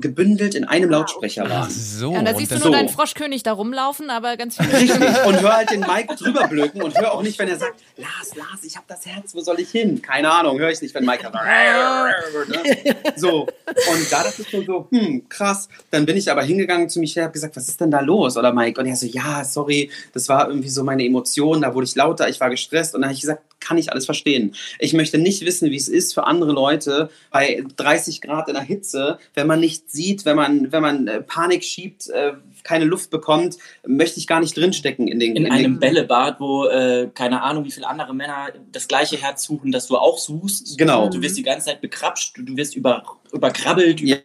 gebündelt 0.00 0.54
in 0.54 0.64
einem 0.64 0.90
Lautsprecher 0.90 1.48
waren. 1.50 1.68
So. 1.70 2.12
Ja, 2.12 2.18
und 2.20 2.24
da 2.24 2.30
und 2.32 2.38
siehst 2.38 2.52
du 2.52 2.54
das- 2.56 2.64
nur 2.64 2.72
so. 2.72 2.78
deinen 2.78 2.88
Froschkönig 2.88 3.42
da 3.42 3.52
rumlaufen, 3.52 4.10
aber 4.10 4.36
ganz 4.36 4.56
viele 4.58 4.72
Richtig. 4.72 5.00
Und 5.26 5.40
hör 5.40 5.56
halt 5.56 5.70
den 5.70 5.80
Mike 5.80 6.14
drüber 6.14 6.46
blöken 6.46 6.82
und 6.82 6.96
hör 6.96 7.12
auch 7.12 7.22
nicht, 7.22 7.38
wenn 7.38 7.48
er 7.48 7.58
sagt, 7.58 7.80
Lars, 7.96 8.36
Lars, 8.36 8.62
ich 8.62 8.76
habe 8.76 8.84
das 8.86 9.04
Herz, 9.06 9.34
wo 9.34 9.40
soll 9.40 9.58
ich 9.58 9.70
hin? 9.70 10.02
Keine 10.02 10.30
Ahnung, 10.30 10.58
höre 10.58 10.70
ich 10.70 10.80
nicht, 10.82 10.94
wenn 10.94 11.04
Mike 11.04 11.22
sagt, 11.22 11.34
ne? 12.48 12.96
so. 13.16 13.42
Und 13.42 14.12
da 14.12 14.22
dachte 14.22 14.42
ich 14.42 14.48
schon 14.50 14.64
so, 14.66 14.86
hm, 14.90 15.28
krass. 15.28 15.68
Dann 15.90 16.06
bin 16.06 16.16
ich 16.16 16.30
aber 16.30 16.42
hingegangen 16.42 16.88
zu 16.88 17.00
Michelle, 17.00 17.24
habe 17.24 17.32
gesagt, 17.32 17.56
was 17.56 17.66
ist 17.66 17.80
denn 17.80 17.90
da 17.90 18.00
los? 18.00 18.36
Oder 18.36 18.52
Mike? 18.52 18.80
Und 18.80 18.86
er 18.86 18.94
so, 18.94 19.06
ja, 19.06 19.42
sorry, 19.44 19.90
das 20.12 20.28
war 20.28 20.48
irgendwie 20.48 20.68
so 20.68 20.84
meine 20.84 21.04
Emotion, 21.04 21.62
da 21.62 21.74
wurde 21.74 21.86
ich 21.86 21.94
lauter, 21.96 22.28
ich 22.28 22.38
war 22.40 22.50
gestresst. 22.50 22.94
Und 22.94 23.00
dann 23.00 23.08
habe 23.08 23.14
ich 23.14 23.22
gesagt, 23.22 23.42
kann 23.66 23.78
ich 23.78 23.90
alles 23.90 24.06
verstehen. 24.06 24.54
Ich 24.78 24.92
möchte 24.92 25.18
nicht 25.18 25.44
wissen, 25.44 25.70
wie 25.70 25.76
es 25.76 25.88
ist 25.88 26.14
für 26.14 26.26
andere 26.26 26.52
Leute 26.52 27.10
bei 27.30 27.64
30 27.76 28.20
Grad 28.20 28.48
in 28.48 28.54
der 28.54 28.62
Hitze, 28.62 29.18
wenn 29.34 29.46
man 29.46 29.60
nicht 29.60 29.90
sieht, 29.90 30.24
wenn 30.24 30.36
man, 30.36 30.70
wenn 30.72 30.82
man 30.82 31.08
äh, 31.08 31.20
Panik 31.20 31.64
schiebt, 31.64 32.08
äh, 32.10 32.34
keine 32.62 32.84
Luft 32.84 33.10
bekommt, 33.10 33.56
möchte 33.86 34.20
ich 34.20 34.26
gar 34.26 34.40
nicht 34.40 34.56
drinstecken 34.56 35.08
in 35.08 35.18
den 35.18 35.36
in 35.36 35.46
in 35.46 35.52
einem 35.52 35.74
den, 35.74 35.80
Bällebad, 35.80 36.40
wo 36.40 36.66
äh, 36.66 37.08
keine 37.12 37.42
Ahnung, 37.42 37.64
wie 37.64 37.72
viele 37.72 37.88
andere 37.88 38.14
Männer 38.14 38.52
das 38.70 38.86
gleiche 38.88 39.16
Herz 39.16 39.44
suchen, 39.44 39.72
das 39.72 39.86
du 39.88 39.96
auch 39.96 40.18
suchst. 40.18 40.78
Genau. 40.78 41.08
Du 41.08 41.20
wirst 41.22 41.36
die 41.36 41.42
ganze 41.42 41.66
Zeit 41.66 41.80
bekrapscht, 41.80 42.36
du, 42.36 42.42
du 42.42 42.56
wirst 42.56 42.76
über, 42.76 43.02
überkrabbelt, 43.32 44.00
Ja. 44.00 44.16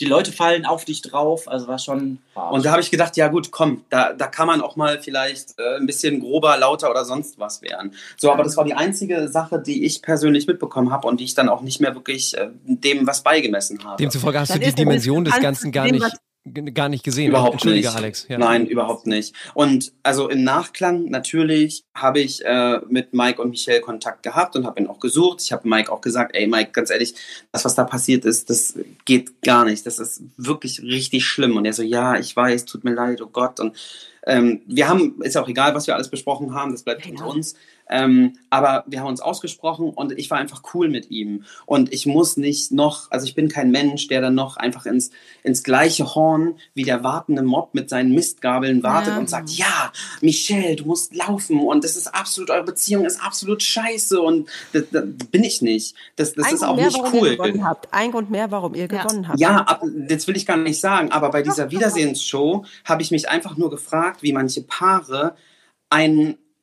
Die 0.00 0.04
Leute 0.04 0.32
fallen 0.32 0.64
auf 0.64 0.84
dich 0.84 1.02
drauf. 1.02 1.48
Also 1.48 1.68
war 1.68 1.78
schon. 1.78 2.18
hart. 2.34 2.52
Und 2.52 2.64
da 2.64 2.72
habe 2.72 2.80
ich 2.80 2.90
gedacht, 2.90 3.16
ja 3.16 3.28
gut, 3.28 3.50
komm, 3.50 3.84
da, 3.90 4.12
da 4.12 4.26
kann 4.26 4.46
man 4.46 4.60
auch 4.60 4.76
mal 4.76 5.00
vielleicht 5.00 5.58
äh, 5.58 5.76
ein 5.76 5.86
bisschen 5.86 6.20
grober, 6.20 6.56
lauter 6.56 6.90
oder 6.90 7.04
sonst 7.04 7.38
was 7.38 7.62
werden. 7.62 7.94
So, 8.16 8.32
aber 8.32 8.42
das 8.42 8.56
war 8.56 8.64
die 8.64 8.74
einzige 8.74 9.28
Sache, 9.28 9.58
die 9.60 9.84
ich 9.84 10.02
persönlich 10.02 10.46
mitbekommen 10.46 10.90
habe 10.90 11.08
und 11.08 11.20
die 11.20 11.24
ich 11.24 11.34
dann 11.34 11.48
auch 11.48 11.62
nicht 11.62 11.80
mehr 11.80 11.94
wirklich 11.94 12.36
äh, 12.36 12.48
dem 12.64 13.06
was 13.06 13.22
beigemessen 13.22 13.84
habe. 13.84 13.96
Demzufolge 13.96 14.40
hast 14.40 14.50
Dann 14.50 14.60
du 14.60 14.66
die 14.66 14.74
Dimension 14.74 15.24
des 15.24 15.38
Ganzen 15.40 15.72
gar 15.72 15.86
nicht, 15.86 16.04
gar 16.74 16.88
nicht 16.88 17.04
gesehen. 17.04 17.28
Überhaupt 17.28 17.54
Entschuldige, 17.54 17.86
nicht. 17.86 17.96
Alex. 17.96 18.26
Ja. 18.28 18.38
Nein, 18.38 18.66
überhaupt 18.66 19.06
nicht. 19.06 19.34
Und 19.54 19.92
also 20.02 20.28
im 20.28 20.42
Nachklang 20.42 21.08
natürlich 21.08 21.84
habe 21.94 22.20
ich 22.20 22.44
äh, 22.44 22.80
mit 22.88 23.14
Mike 23.14 23.40
und 23.40 23.50
Michelle 23.50 23.80
Kontakt 23.80 24.22
gehabt 24.24 24.56
und 24.56 24.66
habe 24.66 24.80
ihn 24.80 24.88
auch 24.88 24.98
gesucht. 24.98 25.40
Ich 25.40 25.52
habe 25.52 25.68
Mike 25.68 25.92
auch 25.92 26.00
gesagt, 26.00 26.34
ey 26.34 26.48
Mike, 26.48 26.72
ganz 26.72 26.90
ehrlich, 26.90 27.14
das, 27.52 27.64
was 27.64 27.76
da 27.76 27.84
passiert 27.84 28.24
ist, 28.24 28.50
das 28.50 28.76
geht 29.04 29.42
gar 29.42 29.64
nicht. 29.64 29.86
Das 29.86 30.00
ist 30.00 30.22
wirklich 30.36 30.82
richtig 30.82 31.24
schlimm. 31.24 31.56
Und 31.56 31.64
er 31.64 31.72
so, 31.72 31.82
ja, 31.82 32.18
ich 32.18 32.34
weiß, 32.34 32.64
tut 32.64 32.82
mir 32.82 32.94
leid, 32.94 33.22
oh 33.22 33.30
Gott. 33.32 33.60
Und 33.60 33.76
ähm, 34.26 34.62
wir 34.66 34.88
haben, 34.88 35.22
ist 35.22 35.36
auch 35.36 35.48
egal, 35.48 35.74
was 35.74 35.86
wir 35.86 35.94
alles 35.94 36.08
besprochen 36.08 36.54
haben, 36.54 36.72
das 36.72 36.82
bleibt 36.82 37.06
unter 37.06 37.26
uns. 37.28 37.54
Ähm, 37.92 38.38
aber 38.48 38.84
wir 38.86 39.00
haben 39.00 39.08
uns 39.08 39.20
ausgesprochen 39.20 39.90
und 39.90 40.12
ich 40.18 40.30
war 40.30 40.38
einfach 40.38 40.62
cool 40.74 40.88
mit 40.88 41.10
ihm. 41.10 41.44
Und 41.66 41.92
ich 41.92 42.06
muss 42.06 42.36
nicht 42.38 42.72
noch, 42.72 43.10
also 43.10 43.26
ich 43.26 43.34
bin 43.34 43.48
kein 43.48 43.70
Mensch, 43.70 44.08
der 44.08 44.20
dann 44.22 44.34
noch 44.34 44.56
einfach 44.56 44.86
ins, 44.86 45.10
ins 45.42 45.62
gleiche 45.62 46.14
Horn 46.14 46.56
wie 46.74 46.84
der 46.84 47.04
wartende 47.04 47.42
Mob 47.42 47.74
mit 47.74 47.90
seinen 47.90 48.14
Mistgabeln 48.14 48.82
wartet 48.82 49.14
Ja. 49.14 49.18
und 49.18 49.28
sagt, 49.28 49.50
ja, 49.50 49.92
Michelle, 50.22 50.76
du 50.76 50.86
musst 50.86 51.14
laufen 51.14 51.60
und 51.60 51.84
das 51.84 51.96
ist 51.96 52.08
absolut, 52.14 52.50
eure 52.50 52.64
Beziehung 52.64 53.04
ist 53.04 53.22
absolut 53.22 53.62
scheiße 53.62 54.20
und 54.20 54.48
das, 54.72 54.84
das 54.90 55.04
bin 55.30 55.44
ich 55.44 55.60
nicht. 55.62 55.94
Das, 56.16 56.32
das 56.34 56.46
Ein 56.46 56.54
ist 56.54 56.60
Grund 56.60 56.70
auch 56.72 56.76
mehr, 56.76 56.86
nicht 56.86 56.98
warum 57.02 57.14
Ihr 57.14 57.20
cool. 57.22 57.36
gewonnen 57.36 57.64
habt. 57.64 57.92
Ein 57.92 58.10
Grund 58.12 58.30
mehr, 58.30 58.50
warum 58.50 58.74
ihr 58.74 58.88
Ja. 58.90 59.02
gewonnen 59.02 59.28
habt. 59.28 59.38
Ja, 59.38 59.56
ab, 59.58 59.82
das 60.08 60.26
will 60.26 60.36
ich 60.36 60.46
gar 60.46 60.56
nicht 60.56 60.80
sagen, 60.80 61.12
aber 61.12 61.30
bei 61.30 61.42
dieser 61.42 61.70
Wiedersehensshow 61.70 62.64
habe 62.84 63.02
ich 63.02 63.10
mich 63.10 63.28
einfach 63.28 63.56
nur 63.56 63.70
gefragt, 63.70 64.22
wie 64.22 64.32
manche 64.32 64.62
Paare 64.62 65.34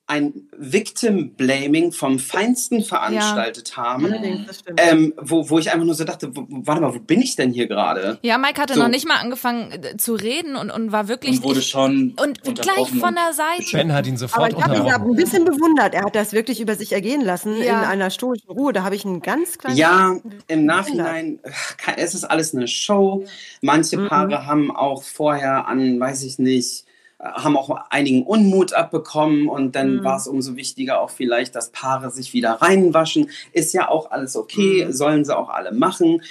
ein, 0.10 0.26
ein 0.26 0.34
Victim-Blaming 0.58 1.92
vom 1.92 2.20
Feinsten 2.20 2.84
veranstaltet 2.84 3.78
haben, 3.78 4.46
das 4.48 4.60
stimmt. 4.60 4.82
ähm, 4.84 5.14
wo, 5.18 5.50
wo 5.50 5.60
ich 5.60 5.72
einfach 5.72 5.86
nur 5.86 5.96
so 5.96 6.04
dachte, 6.04 6.36
wo, 6.36 6.46
warte 6.50 6.82
mal, 6.82 6.94
wo 6.94 7.00
bin 7.00 7.22
ich 7.22 7.36
denn 7.36 7.52
hier 7.52 7.68
gerade? 7.68 8.20
Ja, 8.22 8.38
Mike 8.38 8.60
hatte 8.62 8.74
So. 8.74 8.80
noch 8.82 8.90
nicht 8.90 9.08
mal 9.08 9.16
angefangen 9.18 9.72
äh, 9.72 9.98
zu 9.98 10.16
reden 10.16 10.56
und, 10.56 10.72
und 10.72 10.92
war 10.92 11.08
wirklich. 11.08 11.38
und 11.38 11.44
wurde 11.44 11.62
schon. 11.62 12.16
und 12.22 12.44
gleich 12.44 12.90
von 13.00 13.16
der 13.16 13.34
Seite. 13.34 13.72
Ben 13.72 13.94
hat 13.94 14.08
ihn 14.08 14.14
Aber 14.14 14.20
sofort 14.20 14.54
ich 14.54 14.62
habe 14.64 14.76
ihn 14.78 14.86
ja 14.86 14.96
ein 14.98 15.16
bisschen 15.16 15.46
bewundert. 15.46 15.94
Er 15.94 16.04
hat 16.04 16.16
das 16.16 16.34
wirklich 16.34 16.60
über 16.60 16.76
sich 16.76 16.92
ergehen 16.92 17.22
lassen 17.22 17.58
Ja. 17.58 17.82
in 17.84 17.88
einer 17.88 18.10
stoischen 18.10 18.50
Ruhe. 18.50 18.74
Da 18.74 18.84
habe 18.84 18.96
ich 18.96 19.06
einen 19.06 19.22
ganz 19.22 19.58
kleinen. 19.58 19.78
Ja, 19.78 20.16
im 20.48 20.66
Nachhinein, 20.66 21.40
ach, 21.48 21.94
es 21.98 22.14
ist 22.16 22.24
alles 22.24 22.54
eine 22.56 22.68
Show. 22.68 23.26
Manche 23.62 23.98
Paare 24.08 24.46
haben 24.46 24.76
auch 24.76 25.04
vorher 25.04 25.68
an, 25.68 26.00
weiß 26.00 26.24
ich 26.24 26.40
nicht, 26.40 26.86
haben 27.22 27.58
auch 27.58 27.70
einigen 27.90 28.24
Unmut 28.24 28.72
abbekommen 28.74 29.50
und 29.50 29.76
dann 29.76 29.98
Mhm. 29.98 30.04
war 30.06 30.16
es 30.16 30.28
umso 30.28 30.56
wichtiger 30.56 31.02
auch 31.02 31.10
vielleicht, 31.10 31.54
dass 31.54 31.70
Paare 31.72 32.12
sich 32.12 32.34
wieder 32.34 32.54
reinwaschen. 32.54 33.30
Ist 33.52 33.74
ja 33.74 33.90
auch 33.90 34.12
alles 34.12 34.38
okay, 34.38 34.86
Mhm. 34.86 34.94
sollen 34.94 35.26
sie 35.26 35.36
auch 35.38 35.50
alle 35.50 35.74
machen. 35.74 36.22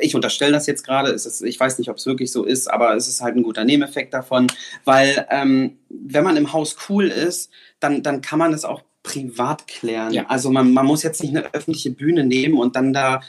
Ich 0.00 0.14
unterstelle 0.14 0.52
das 0.52 0.66
jetzt 0.66 0.84
gerade, 0.84 1.10
ist, 1.10 1.40
ich 1.42 1.58
weiß 1.58 1.78
nicht, 1.78 1.88
ob 1.88 1.96
es 1.96 2.04
wirklich 2.06 2.30
so 2.30 2.44
ist, 2.44 2.68
aber 2.68 2.94
es 2.94 3.08
ist 3.08 3.22
halt 3.22 3.36
ein 3.36 3.42
guter 3.42 3.64
Nebeneffekt 3.64 4.12
davon, 4.12 4.46
weil 4.84 5.26
ähm, 5.30 5.78
wenn 5.88 6.24
man 6.24 6.36
im 6.36 6.52
Haus 6.52 6.76
cool 6.88 7.06
ist, 7.08 7.50
dann, 7.80 8.02
dann 8.02 8.20
kann 8.20 8.38
man 8.38 8.52
es 8.52 8.64
auch 8.66 8.82
privat 9.04 9.68
klären. 9.68 10.12
Ja. 10.12 10.26
Also 10.26 10.50
man, 10.50 10.72
man 10.72 10.86
muss 10.86 11.04
jetzt 11.04 11.22
nicht 11.22 11.36
eine 11.36 11.54
öffentliche 11.54 11.90
Bühne 11.90 12.24
nehmen 12.24 12.58
und 12.58 12.74
dann 12.74 12.92
da 12.92 13.20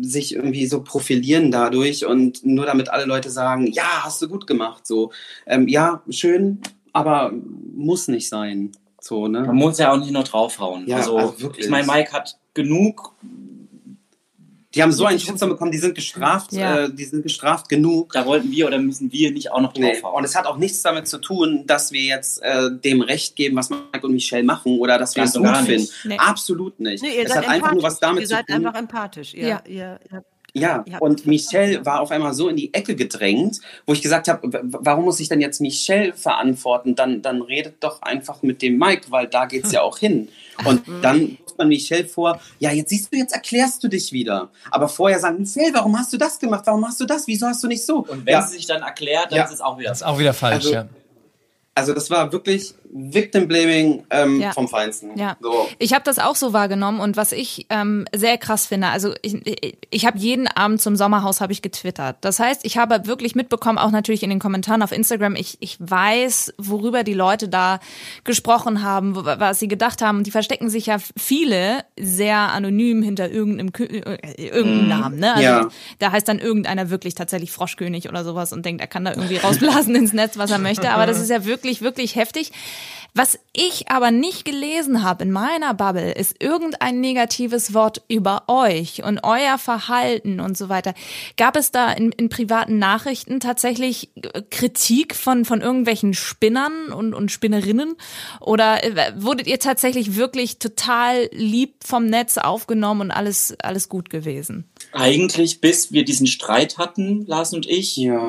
sich 0.00 0.34
irgendwie 0.34 0.66
so 0.66 0.82
profilieren 0.82 1.50
dadurch 1.50 2.06
und 2.06 2.44
nur 2.44 2.66
damit 2.66 2.90
alle 2.90 3.06
Leute 3.06 3.30
sagen, 3.30 3.66
ja, 3.66 4.04
hast 4.04 4.22
du 4.22 4.28
gut 4.28 4.46
gemacht. 4.46 4.86
So, 4.86 5.10
ähm, 5.46 5.66
ja, 5.66 6.02
schön, 6.10 6.60
aber 6.92 7.32
muss 7.74 8.06
nicht 8.06 8.28
sein. 8.28 8.72
So, 9.00 9.26
ne? 9.26 9.40
Man 9.40 9.56
muss 9.56 9.78
ja 9.78 9.92
auch 9.92 9.98
nicht 9.98 10.12
nur 10.12 10.24
draufhauen. 10.24 10.86
Ja, 10.86 10.98
also, 10.98 11.16
also 11.16 11.40
wirklich. 11.40 11.64
ich 11.64 11.70
meine, 11.70 11.86
Mike 11.86 12.12
hat 12.12 12.38
genug. 12.52 13.14
Die 14.74 14.82
haben 14.82 14.92
so 14.92 15.04
einen 15.06 15.18
Shitstorm 15.20 15.50
bekommen, 15.50 15.70
die 15.72 15.78
sind 15.78 15.94
gestraft, 15.94 16.52
Ja. 16.52 16.84
äh, 16.84 16.92
die 16.92 17.04
sind 17.04 17.22
gestraft 17.22 17.68
genug. 17.68 18.12
Da 18.12 18.26
wollten 18.26 18.50
wir 18.50 18.66
oder 18.66 18.78
müssen 18.78 19.12
wir 19.12 19.30
nicht 19.30 19.52
auch 19.52 19.60
noch 19.60 19.74
Nee. 19.74 19.92
draufhauen. 19.94 20.16
Und 20.16 20.24
es 20.24 20.34
hat 20.36 20.46
auch 20.46 20.56
nichts 20.56 20.82
damit 20.82 21.06
zu 21.08 21.18
tun, 21.18 21.64
dass 21.66 21.92
wir 21.92 22.02
jetzt 22.02 22.42
äh, 22.42 22.70
dem 22.72 23.00
Recht 23.02 23.36
geben, 23.36 23.56
was 23.56 23.70
Mike 23.70 24.06
und 24.06 24.12
Michelle 24.12 24.42
machen 24.44 24.78
oder 24.78 24.98
dass 24.98 25.14
wir 25.16 25.22
es 25.24 25.34
gut 25.34 25.56
finden. 25.58 25.88
Nee. 26.04 26.16
Absolut 26.18 26.80
nicht. 26.80 27.02
Nee, 27.02 27.16
ihr 27.18 27.24
es 27.26 27.32
seid 27.32 27.44
hat 27.46 27.48
einfach 27.48 27.72
nur 27.72 27.82
was 27.82 27.94
empathisch. 27.94 28.00
damit 28.00 28.22
ihr 28.22 28.28
zu 28.28 28.34
seid 28.34 28.46
tun. 28.46 28.56
einfach 28.66 28.78
empathisch. 28.78 29.34
Ihr, 29.34 29.48
Ja. 29.48 29.62
ihr, 29.66 30.00
ihr 30.12 30.24
Ja, 30.56 30.84
Ihr 30.86 31.02
und 31.02 31.26
Michelle 31.26 31.84
war 31.84 32.00
auf 32.00 32.12
einmal 32.12 32.32
so 32.32 32.48
in 32.48 32.54
die 32.54 32.72
Ecke 32.72 32.94
gedrängt, 32.94 33.58
wo 33.86 33.92
ich 33.92 34.02
gesagt 34.02 34.28
habe, 34.28 34.60
warum 34.62 35.04
muss 35.04 35.18
ich 35.18 35.28
denn 35.28 35.40
jetzt 35.40 35.60
Michelle 35.60 36.12
verantworten? 36.12 36.94
Dann, 36.94 37.22
dann 37.22 37.42
redet 37.42 37.82
doch 37.82 38.02
einfach 38.02 38.40
mit 38.42 38.62
dem 38.62 38.78
Mike, 38.78 39.06
weil 39.10 39.26
da 39.26 39.46
geht's 39.46 39.72
ja 39.72 39.82
auch 39.82 39.98
hin. 39.98 40.28
Und 40.64 40.82
dann 41.02 41.38
ruft 41.54 41.58
man 41.58 41.68
Michelle 41.68 42.04
vor, 42.06 42.40
ja, 42.58 42.72
jetzt 42.72 42.90
siehst 42.90 43.12
du, 43.12 43.16
jetzt 43.16 43.32
erklärst 43.32 43.82
du 43.82 43.88
dich 43.88 44.12
wieder. 44.12 44.50
Aber 44.70 44.88
vorher 44.88 45.18
sagen, 45.20 45.38
Michelle, 45.40 45.72
warum 45.72 45.96
hast 45.98 46.12
du 46.12 46.16
das 46.16 46.38
gemacht? 46.38 46.62
Warum 46.66 46.86
hast 46.86 47.00
du 47.00 47.06
das? 47.06 47.26
Wieso 47.26 47.46
hast 47.46 47.62
du 47.62 47.68
nicht 47.68 47.84
so? 47.84 47.98
Und 47.98 48.26
wenn 48.26 48.32
ja, 48.32 48.42
sie 48.42 48.56
sich 48.56 48.66
dann 48.66 48.82
erklärt, 48.82 49.30
dann 49.30 49.38
Ja. 49.38 49.44
ist 49.44 49.52
es 49.52 49.60
auch 49.60 49.78
wieder. 49.78 49.88
Das 49.90 49.98
ist 49.98 50.02
auch 50.06 50.18
wieder 50.18 50.34
falsch, 50.34 50.56
Also- 50.66 50.72
ja. 50.74 50.86
Also 51.74 51.92
das 51.92 52.10
war 52.10 52.32
wirklich 52.32 52.74
Victim 52.96 53.48
Blaming 53.48 54.04
ähm, 54.10 54.40
Ja. 54.40 54.52
vom 54.52 54.68
Feinsten. 54.68 55.18
Ja. 55.18 55.36
So. 55.40 55.68
Ich 55.80 55.92
habe 55.92 56.04
das 56.04 56.20
auch 56.20 56.36
so 56.36 56.52
wahrgenommen 56.52 57.00
und 57.00 57.16
was 57.16 57.32
ich 57.32 57.66
ähm, 57.70 58.06
sehr 58.14 58.38
krass 58.38 58.66
finde, 58.66 58.86
also 58.88 59.12
ich, 59.22 59.34
ich, 59.44 59.76
ich 59.90 60.06
habe 60.06 60.16
jeden 60.18 60.46
Abend 60.46 60.80
zum 60.80 60.94
Sommerhaus 60.94 61.40
habe 61.40 61.52
ich 61.52 61.60
getwittert. 61.60 62.18
Das 62.20 62.38
heißt, 62.38 62.64
ich 62.64 62.78
habe 62.78 63.06
wirklich 63.06 63.34
mitbekommen, 63.34 63.78
auch 63.78 63.90
natürlich 63.90 64.22
in 64.22 64.30
den 64.30 64.38
Kommentaren 64.38 64.80
auf 64.82 64.92
Instagram, 64.92 65.34
ich, 65.34 65.56
ich 65.58 65.76
weiß, 65.80 66.54
worüber 66.58 67.02
die 67.02 67.14
Leute 67.14 67.48
da 67.48 67.80
gesprochen 68.22 68.82
haben, 68.84 69.16
was 69.16 69.58
sie 69.58 69.66
gedacht 69.66 70.00
haben. 70.00 70.18
Und 70.18 70.26
die 70.28 70.30
verstecken 70.30 70.70
sich 70.70 70.86
ja 70.86 70.98
viele 71.16 71.84
sehr 71.98 72.36
anonym 72.36 73.02
hinter 73.02 73.28
irgendeinem, 73.28 73.72
äh, 73.76 74.40
irgendeinem 74.40 74.88
Namen. 74.88 75.18
Ne? 75.18 75.32
Also 75.34 75.42
Ja. 75.42 75.68
Da 75.98 76.12
heißt 76.12 76.28
dann 76.28 76.38
irgendeiner 76.38 76.90
wirklich 76.90 77.16
tatsächlich 77.16 77.50
Froschkönig 77.50 78.08
oder 78.08 78.22
sowas 78.22 78.52
und 78.52 78.64
denkt, 78.64 78.80
er 78.80 78.86
kann 78.86 79.04
da 79.04 79.10
irgendwie 79.10 79.38
rausblasen 79.38 79.96
ins 79.96 80.12
Netz, 80.12 80.38
was 80.38 80.52
er 80.52 80.58
möchte. 80.58 80.90
Aber 80.90 81.06
das 81.06 81.20
ist 81.20 81.30
ja 81.30 81.44
wirklich, 81.44 81.63
wirklich 81.64 82.16
heftig. 82.16 82.52
Was 83.16 83.38
ich 83.52 83.90
aber 83.92 84.10
nicht 84.10 84.44
gelesen 84.44 85.04
habe 85.04 85.22
in 85.22 85.30
meiner 85.30 85.72
Bubble, 85.72 86.10
ist 86.10 86.42
irgendein 86.42 87.00
negatives 87.00 87.72
Wort 87.72 88.02
über 88.08 88.42
euch 88.48 89.04
und 89.04 89.20
euer 89.22 89.56
Verhalten 89.56 90.40
und 90.40 90.58
so 90.58 90.68
weiter. 90.68 90.94
Gab 91.36 91.54
es 91.56 91.70
da 91.70 91.92
in, 91.92 92.10
in 92.10 92.28
privaten 92.28 92.80
Nachrichten 92.80 93.38
tatsächlich 93.38 94.08
äh, 94.16 94.42
Kritik 94.50 95.14
von, 95.14 95.44
von 95.44 95.60
irgendwelchen 95.60 96.12
Spinnern 96.12 96.92
und, 96.92 97.14
und 97.14 97.30
Spinnerinnen? 97.30 97.94
Oder 98.40 98.82
äh, 98.82 99.12
wurdet 99.16 99.46
ihr 99.46 99.60
tatsächlich 99.60 100.16
wirklich 100.16 100.58
total 100.58 101.28
lieb 101.30 101.74
vom 101.84 102.06
Netz 102.06 102.36
aufgenommen 102.36 103.02
und 103.02 103.10
alles, 103.12 103.54
alles 103.62 103.88
gut 103.88 104.10
gewesen? 104.10 104.68
Eigentlich, 104.90 105.60
bis 105.60 105.92
wir 105.92 106.04
diesen 106.04 106.26
Streit 106.26 106.78
hatten, 106.78 107.24
Lars 107.26 107.54
und 107.54 107.66
ich. 107.66 107.96
Ja. 107.96 108.28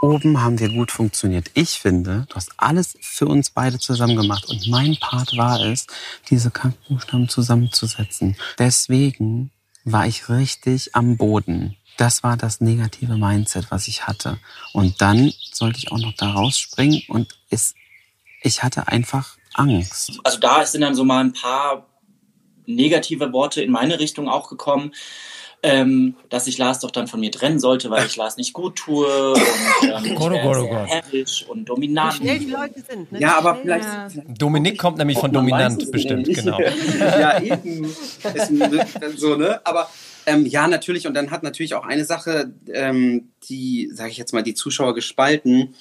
Oben 0.00 0.42
haben 0.42 0.58
wir 0.58 0.70
gut 0.70 0.90
funktioniert. 0.90 1.50
Ich 1.52 1.78
finde, 1.78 2.26
du 2.28 2.34
hast 2.34 2.52
alles 2.56 2.96
für 3.02 3.26
uns 3.26 3.50
beide 3.50 3.78
zusammen 3.78 4.16
gemacht. 4.16 4.48
Und 4.48 4.66
mein 4.68 4.96
Part 4.96 5.36
war 5.36 5.60
es, 5.60 5.86
diese 6.30 6.50
Krankenbuchstaben 6.50 7.28
zusammenzusetzen. 7.28 8.36
Deswegen 8.58 9.50
war 9.84 10.06
ich 10.06 10.30
richtig 10.30 10.94
am 10.94 11.18
Boden. 11.18 11.76
Das 11.98 12.22
war 12.22 12.38
das 12.38 12.62
negative 12.62 13.16
Mindset, 13.16 13.70
was 13.70 13.88
ich 13.88 14.06
hatte. 14.06 14.38
Und 14.72 15.02
dann 15.02 15.34
sollte 15.52 15.78
ich 15.78 15.92
auch 15.92 15.98
noch 15.98 16.14
da 16.14 16.32
rausspringen 16.32 17.02
und 17.08 17.36
es, 17.50 17.74
ich 18.40 18.62
hatte 18.62 18.88
einfach 18.88 19.36
Angst. 19.52 20.18
Also 20.24 20.38
da 20.38 20.64
sind 20.64 20.80
dann 20.80 20.94
so 20.94 21.04
mal 21.04 21.22
ein 21.22 21.34
paar 21.34 21.86
negative 22.64 23.32
Worte 23.34 23.62
in 23.62 23.70
meine 23.70 23.98
Richtung 23.98 24.30
auch 24.30 24.48
gekommen. 24.48 24.94
Ähm, 25.62 26.16
dass 26.30 26.46
ich 26.46 26.56
Lars 26.56 26.80
doch 26.80 26.90
dann 26.90 27.06
von 27.06 27.20
mir 27.20 27.30
trennen 27.30 27.60
sollte, 27.60 27.90
weil 27.90 28.06
ich 28.06 28.16
Lars 28.16 28.38
nicht 28.38 28.54
gut 28.54 28.76
tue 28.76 29.32
und 29.32 29.38
ähm, 29.82 30.04
ich 30.04 30.14
Gott, 30.14 30.30
oh 30.30 30.34
wäre 30.34 30.42
Gott, 30.42 30.56
oh 30.56 30.60
sehr 30.62 30.70
Gott. 30.70 30.88
herrisch 30.88 31.44
und 31.46 31.60
wie 31.60 31.64
dominant. 31.64 32.14
schnell 32.14 32.38
die 32.38 32.50
Leute 32.50 32.80
sind. 32.80 33.12
Ne? 33.12 33.20
Ja, 33.20 33.36
aber 33.36 33.56
Wie 33.56 33.62
vielleicht. 33.62 33.84
vielleicht 34.10 34.40
Dominik 34.40 34.78
kommt 34.78 34.96
nämlich 34.96 35.18
von 35.18 35.30
Dominant 35.30 35.82
es 35.82 35.90
bestimmt, 35.90 36.26
genau. 36.32 36.58
ja, 36.98 37.42
eben. 37.42 37.84
Ist 37.84 39.18
so, 39.18 39.36
ne? 39.36 39.60
Aber 39.64 39.90
ähm, 40.26 40.46
ja, 40.46 40.66
natürlich. 40.68 41.06
Und 41.06 41.14
dann 41.14 41.30
hat 41.30 41.42
natürlich 41.42 41.74
auch 41.74 41.84
eine 41.84 42.04
Sache, 42.04 42.52
ähm, 42.72 43.28
die, 43.48 43.90
sage 43.92 44.10
ich 44.10 44.16
jetzt 44.16 44.32
mal, 44.32 44.42
die 44.42 44.54
Zuschauer 44.54 44.94
gespalten. 44.94 45.74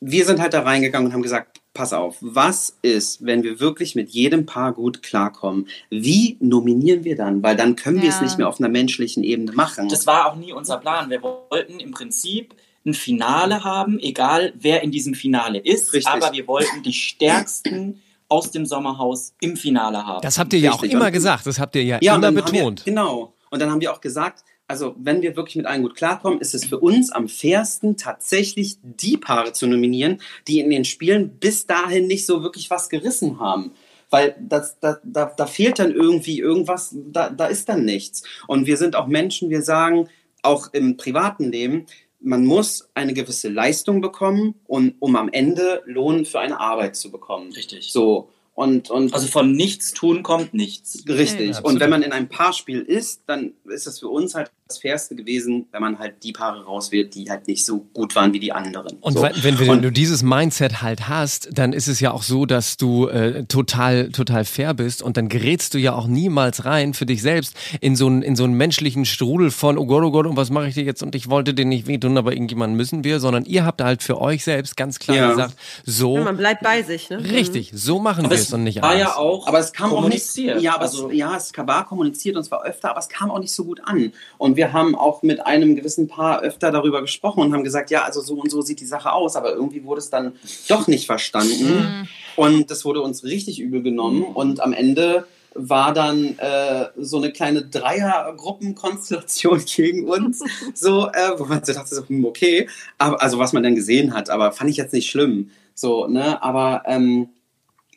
Wir 0.00 0.24
sind 0.24 0.40
halt 0.40 0.54
da 0.54 0.62
reingegangen 0.62 1.08
und 1.08 1.12
haben 1.14 1.22
gesagt, 1.22 1.59
pass 1.72 1.92
auf, 1.92 2.16
was 2.20 2.76
ist, 2.82 3.24
wenn 3.24 3.42
wir 3.42 3.60
wirklich 3.60 3.94
mit 3.94 4.10
jedem 4.10 4.44
Paar 4.46 4.72
gut 4.72 5.02
klarkommen? 5.02 5.68
Wie 5.88 6.36
nominieren 6.40 7.04
wir 7.04 7.16
dann? 7.16 7.42
Weil 7.42 7.56
dann 7.56 7.76
können 7.76 8.02
wir 8.02 8.08
es 8.08 8.16
Ja. 8.16 8.22
nicht 8.22 8.38
mehr 8.38 8.48
auf 8.48 8.58
einer 8.58 8.68
menschlichen 8.68 9.22
Ebene 9.22 9.52
machen. 9.52 9.88
Das 9.88 10.06
war 10.06 10.26
auch 10.30 10.36
nie 10.36 10.52
unser 10.52 10.78
Plan. 10.78 11.10
Wir 11.10 11.22
wollten 11.22 11.78
im 11.80 11.92
Prinzip 11.92 12.54
ein 12.84 12.94
Finale 12.94 13.62
haben, 13.62 13.98
egal 14.00 14.52
wer 14.58 14.82
in 14.82 14.90
diesem 14.90 15.14
Finale 15.14 15.58
ist, 15.58 15.92
Richtig. 15.92 16.08
aber 16.08 16.32
wir 16.32 16.46
wollten 16.48 16.82
die 16.82 16.92
stärksten 16.94 18.00
aus 18.28 18.50
dem 18.50 18.64
Sommerhaus 18.64 19.34
im 19.40 19.56
Finale 19.56 20.06
haben. 20.06 20.22
Das 20.22 20.38
habt 20.38 20.52
ihr 20.52 20.60
ja 20.60 20.70
auch 20.72 20.82
Richtig. 20.82 20.92
immer 20.98 21.10
gesagt. 21.10 21.46
Das 21.46 21.58
habt 21.58 21.74
ihr 21.76 21.84
ja, 21.84 21.98
Ja, 22.00 22.14
immer 22.16 22.32
betont. 22.32 22.84
Wir, 22.86 22.92
genau. 22.92 23.34
Und 23.50 23.60
dann 23.60 23.70
haben 23.70 23.80
wir 23.80 23.92
auch 23.92 24.00
gesagt, 24.00 24.44
also 24.70 24.94
wenn 24.96 25.20
wir 25.20 25.34
wirklich 25.34 25.56
mit 25.56 25.66
allen 25.66 25.82
gut 25.82 25.96
klarkommen, 25.96 26.40
ist 26.40 26.54
es 26.54 26.64
für 26.64 26.78
uns 26.78 27.10
am 27.10 27.28
fairsten, 27.28 27.96
tatsächlich 27.96 28.76
die 28.84 29.16
Paare 29.16 29.52
zu 29.52 29.66
nominieren, 29.66 30.20
die 30.46 30.60
in 30.60 30.70
den 30.70 30.84
Spielen 30.84 31.30
bis 31.40 31.66
dahin 31.66 32.06
nicht 32.06 32.24
so 32.24 32.44
wirklich 32.44 32.70
was 32.70 32.88
gerissen 32.88 33.40
haben. 33.40 33.72
Weil 34.10 34.36
das, 34.38 34.78
da, 34.78 34.98
da, 35.02 35.24
da 35.36 35.46
fehlt 35.46 35.80
dann 35.80 35.90
irgendwie 35.90 36.38
irgendwas, 36.38 36.94
da, 36.94 37.30
da 37.30 37.46
ist 37.46 37.68
dann 37.68 37.84
nichts. 37.84 38.22
Und 38.46 38.66
wir 38.66 38.76
sind 38.76 38.94
auch 38.94 39.08
Menschen, 39.08 39.50
wir 39.50 39.62
sagen, 39.62 40.08
auch 40.42 40.72
im 40.72 40.96
privaten 40.96 41.50
Leben, 41.50 41.86
man 42.20 42.46
muss 42.46 42.90
eine 42.94 43.12
gewisse 43.12 43.48
Leistung 43.48 44.00
bekommen, 44.00 44.54
und, 44.68 44.94
um 45.00 45.16
am 45.16 45.30
Ende 45.32 45.82
Lohn 45.84 46.24
für 46.24 46.38
eine 46.38 46.60
Arbeit 46.60 46.94
zu 46.94 47.10
bekommen. 47.10 47.50
Richtig. 47.52 47.90
So. 47.90 48.28
Und, 48.60 48.90
und 48.90 49.14
Also 49.14 49.26
von 49.26 49.52
nichts 49.52 49.94
tun 49.94 50.22
kommt 50.22 50.52
nichts. 50.52 51.02
Richtig. 51.08 51.52
Ja, 51.56 51.60
und 51.62 51.80
wenn 51.80 51.88
man 51.88 52.02
in 52.02 52.12
einem 52.12 52.28
Paarspiel 52.28 52.80
ist, 52.80 53.22
dann 53.26 53.52
ist 53.64 53.86
es 53.86 54.00
für 54.00 54.08
uns 54.08 54.34
halt 54.34 54.50
das 54.68 54.78
Fairste 54.78 55.16
gewesen, 55.16 55.66
wenn 55.72 55.80
man 55.80 55.98
halt 55.98 56.22
die 56.22 56.32
Paare 56.32 56.62
rauswählt, 56.64 57.14
die 57.14 57.28
halt 57.30 57.48
nicht 57.48 57.64
so 57.64 57.86
gut 57.94 58.14
waren 58.14 58.34
wie 58.34 58.38
die 58.38 58.52
anderen. 58.52 58.98
Und 59.00 59.14
so. 59.14 59.22
wenn, 59.22 59.58
wenn, 59.58 59.70
Und- 59.70 59.82
du 59.82 59.90
dieses 59.90 60.22
Mindset 60.22 60.82
halt 60.82 61.08
hast, 61.08 61.48
dann 61.54 61.72
ist 61.72 61.88
es 61.88 62.00
ja 62.00 62.12
auch 62.12 62.22
so, 62.22 62.44
dass 62.44 62.76
du 62.76 63.08
äh, 63.08 63.44
total, 63.46 64.10
total 64.10 64.44
fair 64.44 64.74
bist 64.74 65.02
und 65.02 65.16
dann 65.16 65.28
gerätst 65.30 65.72
du 65.74 65.78
ja 65.78 65.94
auch 65.94 66.06
niemals 66.06 66.66
rein 66.66 66.92
für 66.94 67.06
dich 67.06 67.22
selbst 67.22 67.54
in 67.80 67.96
so 67.96 68.06
einen, 68.08 68.20
in 68.22 68.36
so 68.36 68.44
einen 68.44 68.52
menschlichen 68.54 69.06
Strudel 69.06 69.50
von, 69.50 69.78
oh 69.78 69.86
Gott, 69.86 70.04
oh 70.04 70.10
Gott, 70.12 70.26
und 70.26 70.36
was 70.36 70.50
mache 70.50 70.68
ich 70.68 70.74
dir 70.74 70.84
jetzt? 70.84 71.02
Und 71.02 71.14
ich 71.14 71.30
wollte 71.30 71.54
dir 71.54 71.64
nicht 71.64 71.86
wehtun, 71.86 72.16
aber 72.18 72.32
irgendjemanden 72.32 72.76
müssen 72.76 73.04
wir, 73.04 73.20
sondern 73.20 73.46
ihr 73.46 73.64
habt 73.64 73.80
halt 73.82 74.02
für 74.02 74.20
euch 74.20 74.44
selbst 74.44 74.76
ganz 74.76 74.98
klar 75.00 75.16
Ja. 75.16 75.30
gesagt, 75.30 75.56
so, 75.86 76.16
Ja, 76.18 76.24
man 76.24 76.36
bleibt 76.36 76.62
bei 76.62 76.82
sich. 76.82 77.08
Ne? 77.10 77.24
richtig, 77.24 77.72
so 77.74 77.98
machen 77.98 78.28
wir 78.30 78.36
es 78.36 78.49
es 78.50 78.54
und 78.54 78.64
nicht 78.64 78.82
war 78.82 78.90
anders. 78.90 79.08
ja 79.08 79.16
auch 79.16 79.46
aber 79.46 79.58
es 79.58 79.72
kam 79.72 79.92
auch 79.92 80.08
nicht, 80.08 80.36
ja, 80.36 80.74
aber 80.74 80.82
also, 80.82 81.10
es, 81.10 81.16
ja, 81.16 81.36
es 81.36 81.52
war 81.56 81.86
kommuniziert 81.86 82.36
und 82.36 82.44
zwar 82.44 82.64
öfter, 82.64 82.90
aber 82.90 83.00
es 83.00 83.08
kam 83.08 83.30
auch 83.30 83.38
nicht 83.38 83.52
so 83.52 83.64
gut 83.64 83.80
an. 83.84 84.12
Und 84.38 84.56
wir 84.56 84.72
haben 84.72 84.94
auch 84.94 85.22
mit 85.22 85.44
einem 85.44 85.76
gewissen 85.76 86.08
Paar 86.08 86.40
öfter 86.40 86.70
darüber 86.70 87.00
gesprochen 87.00 87.42
und 87.42 87.52
haben 87.52 87.64
gesagt, 87.64 87.90
ja, 87.90 88.04
also 88.04 88.20
so 88.20 88.34
und 88.34 88.50
so 88.50 88.62
sieht 88.62 88.80
die 88.80 88.86
Sache 88.86 89.12
aus, 89.12 89.36
aber 89.36 89.52
irgendwie 89.52 89.84
wurde 89.84 90.00
es 90.00 90.10
dann 90.10 90.32
doch 90.68 90.86
nicht 90.86 91.06
verstanden. 91.06 92.08
Und 92.36 92.70
das 92.70 92.84
wurde 92.84 93.00
uns 93.00 93.24
richtig 93.24 93.60
übel 93.60 93.82
genommen. 93.82 94.22
Und 94.22 94.60
am 94.60 94.72
Ende 94.72 95.26
war 95.54 95.92
dann 95.92 96.38
äh, 96.38 96.86
so 96.96 97.16
eine 97.16 97.32
kleine 97.32 97.64
Dreiergruppenkonstellation 97.64 99.64
gegen 99.66 100.08
uns, 100.08 100.42
so, 100.74 101.08
äh, 101.08 101.38
wo 101.38 101.44
man 101.44 101.64
so 101.64 101.72
dachte, 101.72 101.94
so, 101.94 102.08
hm, 102.08 102.24
okay, 102.24 102.68
aber, 102.98 103.20
also 103.20 103.38
was 103.38 103.52
man 103.52 103.62
dann 103.62 103.74
gesehen 103.74 104.14
hat, 104.14 104.30
aber 104.30 104.52
fand 104.52 104.70
ich 104.70 104.76
jetzt 104.76 104.92
nicht 104.92 105.10
schlimm, 105.10 105.50
so, 105.74 106.06
ne, 106.06 106.42
aber 106.42 106.82
ähm, 106.86 107.30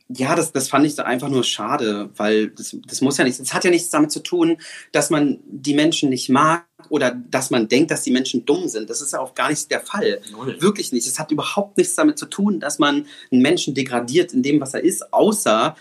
Ja, 0.10 0.36
das, 0.36 0.52
das 0.52 0.68
fand 0.68 0.86
ich 0.86 0.96
da 0.96 1.04
einfach 1.04 1.30
nur 1.30 1.44
schade, 1.44 2.10
weil 2.18 2.50
das, 2.50 2.76
das 2.86 3.02
muss 3.02 3.18
ja 3.18 3.24
nichts, 3.24 3.40
das 3.40 3.54
hat 3.54 3.64
ja 3.64 3.70
nichts 3.72 3.90
damit 3.90 4.12
zu 4.12 4.22
tun, 4.22 4.58
dass 4.92 5.10
man 5.10 5.40
die 5.46 5.74
Menschen 5.74 6.10
nicht 6.10 6.30
mag 6.30 6.66
oder 6.90 7.12
dass 7.12 7.50
man 7.50 7.70
denkt, 7.70 7.90
dass 7.90 8.04
die 8.04 8.12
Menschen 8.12 8.46
dumm 8.46 8.68
sind. 8.68 8.90
Das 8.90 9.02
ist 9.02 9.14
ja 9.14 9.20
auch 9.20 9.34
gar 9.34 9.50
nicht 9.50 9.72
der 9.72 9.80
Fall. 9.80 10.20
Wirklich 10.60 10.92
nicht. 10.92 11.08
Es 11.08 11.20
hat 11.20 11.32
überhaupt 11.32 11.78
nichts 11.78 11.96
damit 11.96 12.20
zu 12.20 12.26
tun, 12.26 12.60
dass 12.60 12.80
man 12.80 13.08
einen 13.32 13.42
Menschen 13.42 13.74
degradiert 13.74 14.34
in 14.34 14.44
dem, 14.44 14.60
was 14.60 14.74
er 14.74 14.84
ist, 14.84 15.14
außer 15.14 15.76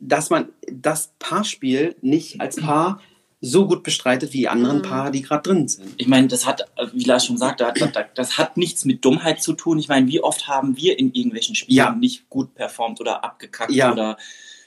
dass 0.00 0.30
man 0.30 0.48
das 0.70 1.12
Paarspiel 1.20 1.94
nicht 2.02 2.40
als 2.40 2.56
Paar 2.56 3.00
so 3.44 3.66
gut 3.66 3.82
bestreitet 3.82 4.32
wie 4.32 4.38
die 4.38 4.48
anderen 4.48 4.82
Paare, 4.82 5.10
die 5.10 5.20
gerade 5.20 5.42
drin 5.42 5.66
sind. 5.66 5.94
Ich 5.96 6.06
meine, 6.06 6.28
das 6.28 6.46
hat, 6.46 6.60
äh, 6.76 6.86
wie 6.92 7.02
Lars 7.02 7.26
schon 7.26 7.36
sagte, 7.36 7.70
das, 8.14 8.38
hat 8.38 8.56
nichts 8.56 8.84
mit 8.84 9.04
Dummheit 9.04 9.42
zu 9.42 9.52
tun. 9.54 9.80
Ich 9.80 9.88
meine, 9.88 10.06
wie 10.06 10.22
oft 10.22 10.46
haben 10.46 10.76
wir 10.76 10.96
in 10.98 11.12
irgendwelchen 11.12 11.56
Spielen 11.56 11.76
Ja. 11.76 11.90
nicht 11.92 12.30
gut 12.30 12.54
performt 12.54 13.00
oder 13.00 13.24
abgekackt 13.24 13.72
Ja. 13.72 13.92
oder 13.92 14.16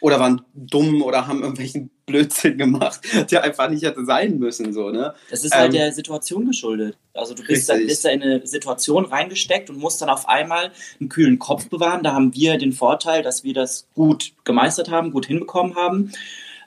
Oder 0.02 0.20
waren 0.20 0.42
dumm 0.54 1.02
oder 1.02 1.26
haben 1.26 1.40
irgendwelchen 1.42 1.90
Blödsinn 2.06 2.58
gemacht, 2.58 3.00
der 3.32 3.44
einfach 3.44 3.70
nicht 3.70 3.84
hätte 3.84 4.04
sein 4.06 4.38
müssen. 4.40 4.74
So, 4.74 4.92
ne? 4.92 5.14
Das 5.32 5.46
ist 5.46 5.56
halt 5.56 5.68
Ähm, 5.68 5.72
der 5.80 5.92
Situation 5.94 6.46
geschuldet. 6.46 6.98
Also 7.14 7.34
du 7.34 7.44
bist 7.44 7.70
da, 7.70 7.76
bist 7.78 8.04
da 8.04 8.10
in 8.10 8.22
eine 8.22 8.46
Situation 8.46 9.06
reingesteckt 9.06 9.70
und 9.70 9.80
musst 9.80 10.02
dann 10.02 10.10
auf 10.10 10.28
einmal 10.28 10.72
einen 11.00 11.08
kühlen 11.10 11.40
Kopf 11.40 11.70
bewahren. 11.70 12.04
Da 12.04 12.14
haben 12.14 12.36
wir 12.36 12.58
den 12.58 12.74
Vorteil, 12.74 13.24
dass 13.24 13.46
wir 13.46 13.54
das 13.54 13.88
gut 13.96 14.34
gemeistert 14.44 14.92
haben, 14.92 15.12
gut 15.12 15.28
hinbekommen 15.28 15.76
haben. 15.76 16.12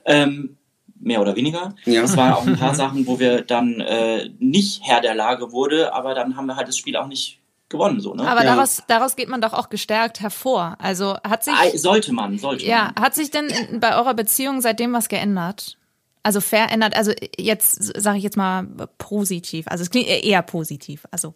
Ähm, 0.06 0.56
mehr 1.00 1.20
oder 1.20 1.36
weniger. 1.36 1.74
Ja. 1.84 2.02
Es 2.02 2.16
waren 2.16 2.32
auch 2.32 2.46
ein 2.46 2.56
paar 2.56 2.74
Sachen, 2.76 3.06
wo 3.06 3.18
wir 3.18 3.42
dann 3.42 3.80
äh, 3.80 4.30
nicht 4.38 4.82
Herr 4.84 5.00
der 5.00 5.14
Lage 5.14 5.52
wurde, 5.52 5.92
aber 5.92 6.14
dann 6.14 6.36
haben 6.36 6.46
wir 6.46 6.56
halt 6.56 6.68
das 6.68 6.76
Spiel 6.76 6.96
auch 6.96 7.06
nicht 7.06 7.40
gewonnen. 7.68 8.00
So, 8.00 8.14
ne? 8.14 8.26
Aber 8.26 8.44
daraus, 8.44 8.82
daraus 8.86 9.16
geht 9.16 9.28
man 9.28 9.40
doch 9.40 9.52
auch 9.52 9.68
gestärkt 9.68 10.20
hervor. 10.20 10.76
Also 10.78 11.16
hat 11.26 11.44
sich, 11.44 11.54
sollte 11.74 12.12
man, 12.12 12.38
sollte 12.38 12.64
ja, 12.66 12.92
man. 12.94 13.04
hat 13.04 13.14
sich 13.14 13.30
denn 13.30 13.46
in, 13.46 13.80
bei 13.80 13.96
eurer 13.96 14.14
Beziehung 14.14 14.60
seitdem 14.60 14.92
was 14.92 15.08
geändert? 15.08 15.76
Also 16.22 16.40
verändert, 16.40 16.96
also 16.96 17.12
jetzt 17.38 18.00
sage 18.00 18.18
ich 18.18 18.24
jetzt 18.24 18.36
mal 18.36 18.66
positiv. 18.98 19.66
Also 19.68 19.82
es 19.82 19.90
klingt 19.90 20.08
eher 20.08 20.42
positiv. 20.42 21.06
Also 21.10 21.34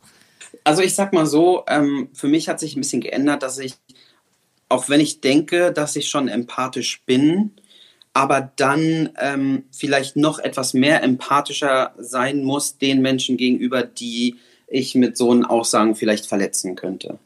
Also 0.65 0.83
ich 0.83 0.95
sag 0.95 1.13
mal 1.13 1.27
so, 1.27 1.65
ähm, 1.69 2.09
für 2.13 2.29
mich 2.29 2.49
hat 2.49 2.61
sich 2.61 2.77
ein 2.77 2.81
bisschen 2.81 3.01
geändert, 3.01 3.43
dass 3.43 3.59
ich, 3.59 3.75
auch 4.69 4.89
wenn 4.89 5.01
ich 5.01 5.21
denke, 5.21 5.73
dass 5.73 5.97
ich 5.97 6.09
schon 6.09 6.29
empathisch 6.29 7.03
bin, 7.07 7.53
aber 8.15 8.53
dann 8.57 9.11
ähm, 9.21 9.65
vielleicht 9.71 10.17
noch 10.17 10.39
etwas 10.39 10.75
mehr 10.75 11.03
empathischer 11.03 11.93
sein 11.99 12.45
muss 12.45 12.79
den 12.79 13.01
Menschen 13.03 13.37
gegenüber, 13.37 13.83
die 13.83 14.37
ich 14.75 14.95
mit 14.95 15.19
so 15.19 15.31
einen 15.31 15.45
Aussagen 15.45 15.95
vielleicht 15.95 16.25
verletzen 16.25 16.77
könnte. 16.77 17.19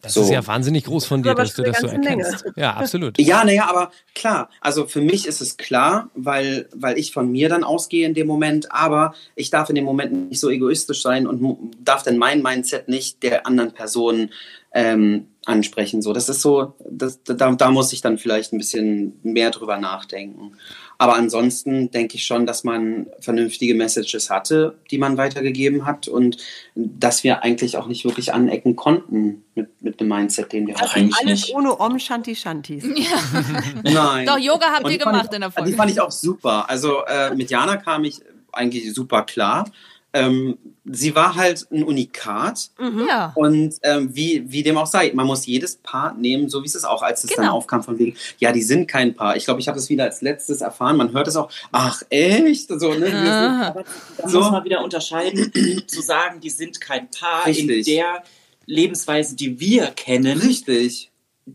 Das 0.00 0.14
So. 0.14 0.22
ist 0.22 0.30
ja 0.30 0.46
wahnsinnig 0.46 0.84
groß 0.84 1.06
von 1.06 1.24
dir, 1.24 1.34
dass 1.34 1.54
du 1.54 1.62
das 1.64 1.80
so 1.80 1.88
erkennst. 1.88 2.44
Menge. 2.44 2.54
Ja, 2.56 2.74
absolut. 2.74 3.18
Ja, 3.18 3.44
naja, 3.44 3.68
aber 3.68 3.90
klar, 4.14 4.48
also 4.60 4.86
für 4.86 5.00
mich 5.00 5.26
ist 5.26 5.40
es 5.40 5.56
klar, 5.56 6.08
weil, 6.14 6.68
weil 6.72 6.96
ich 6.96 7.12
von 7.12 7.32
mir 7.32 7.48
dann 7.48 7.64
ausgehe 7.64 8.06
in 8.06 8.14
dem 8.14 8.28
Moment, 8.28 8.70
aber 8.70 9.12
ich 9.34 9.50
darf 9.50 9.70
in 9.70 9.74
dem 9.74 9.84
Moment 9.84 10.30
nicht 10.30 10.38
so 10.38 10.50
egoistisch 10.50 11.02
sein 11.02 11.26
und 11.26 11.40
mu- 11.42 11.58
darf 11.82 12.04
dann 12.04 12.16
mein 12.16 12.42
Mindset 12.42 12.88
nicht 12.88 13.24
der 13.24 13.44
anderen 13.44 13.72
Person 13.72 14.30
ähm, 14.72 15.26
ansprechen. 15.46 16.02
So, 16.02 16.12
das 16.12 16.28
ist 16.28 16.40
so, 16.40 16.74
das, 16.88 17.22
da, 17.22 17.52
da 17.52 17.70
muss 17.70 17.92
ich 17.92 18.00
dann 18.00 18.18
vielleicht 18.18 18.52
ein 18.52 18.58
bisschen 18.58 19.18
mehr 19.22 19.50
drüber 19.50 19.78
nachdenken. 19.78 20.52
Aber 20.96 21.16
ansonsten 21.16 21.90
denke 21.90 22.14
ich 22.16 22.24
schon, 22.24 22.46
dass 22.46 22.62
man 22.64 23.06
vernünftige 23.20 23.74
Messages 23.74 24.30
hatte, 24.30 24.78
die 24.90 24.98
man 24.98 25.16
weitergegeben 25.16 25.86
hat 25.86 26.08
und 26.08 26.36
dass 26.74 27.24
wir 27.24 27.42
eigentlich 27.42 27.76
auch 27.76 27.86
nicht 27.86 28.04
wirklich 28.04 28.32
anecken 28.32 28.76
konnten 28.76 29.44
mit, 29.54 29.82
mit 29.82 30.00
dem 30.00 30.08
Mindset, 30.08 30.52
den 30.52 30.66
wir 30.66 30.80
Also 30.80 30.94
hatten. 30.94 31.10
alles 31.20 31.52
ohne 31.52 31.78
Om 31.78 31.98
Shanti 31.98 32.36
Shantis. 32.36 32.84
Nein. 33.82 34.26
Doch, 34.26 34.38
Yoga 34.38 34.66
habt 34.72 34.84
Und 34.84 34.92
ihr 34.92 34.98
gemacht 34.98 35.26
ich, 35.30 35.34
in 35.34 35.40
der 35.40 35.50
Folge. 35.50 35.70
Die 35.70 35.76
fand 35.76 35.90
ich 35.90 36.00
auch 36.00 36.12
super. 36.12 36.70
Also 36.70 37.04
äh, 37.06 37.34
mit 37.34 37.50
Jana 37.50 37.76
kam 37.76 38.04
ich 38.04 38.20
eigentlich 38.52 38.94
super 38.94 39.22
klar. 39.22 39.68
Ähm, 40.14 40.56
sie 40.84 41.14
war 41.16 41.34
halt 41.34 41.66
ein 41.72 41.82
Unikat. 41.82 42.70
Ja. 42.78 43.32
Und 43.34 43.74
ähm, 43.82 44.14
wie, 44.14 44.44
wie 44.46 44.62
dem 44.62 44.78
auch 44.78 44.86
sei, 44.86 45.10
man 45.12 45.26
muss 45.26 45.44
jedes 45.44 45.74
Paar 45.76 46.14
nehmen, 46.14 46.48
so 46.48 46.62
wie 46.62 46.66
es 46.66 46.74
ist 46.76 46.84
auch, 46.84 47.02
als 47.02 47.24
es 47.24 47.30
dann 47.30 47.46
Genau. 47.46 47.56
aufkam 47.56 47.82
von 47.82 47.98
wegen, 47.98 48.16
ja, 48.38 48.52
die 48.52 48.62
sind 48.62 48.86
kein 48.86 49.14
Paar. 49.14 49.36
Ich 49.36 49.44
glaube, 49.44 49.60
ich 49.60 49.66
habe 49.66 49.76
das 49.76 49.88
wieder 49.88 50.04
als 50.04 50.22
letztes 50.22 50.60
erfahren. 50.60 50.96
Man 50.96 51.12
hört 51.12 51.26
es 51.26 51.34
auch, 51.36 51.50
ach 51.72 52.02
echt? 52.10 52.68
So, 52.68 52.94
ne? 52.94 53.12
Ah. 53.12 53.82
Da 54.18 54.28
So. 54.28 54.38
muss 54.40 54.50
man 54.52 54.64
wieder 54.64 54.84
unterscheiden, 54.84 55.52
zu 55.88 56.00
sagen, 56.00 56.40
die 56.40 56.50
sind 56.50 56.80
kein 56.80 57.10
Paar 57.10 57.46
Richtig. 57.46 57.88
in 57.88 57.94
der 57.96 58.22
Lebensweise, 58.66 59.34
die 59.36 59.58
wir 59.58 59.86
kennen. 59.88 60.38
Richtig. 60.38 61.10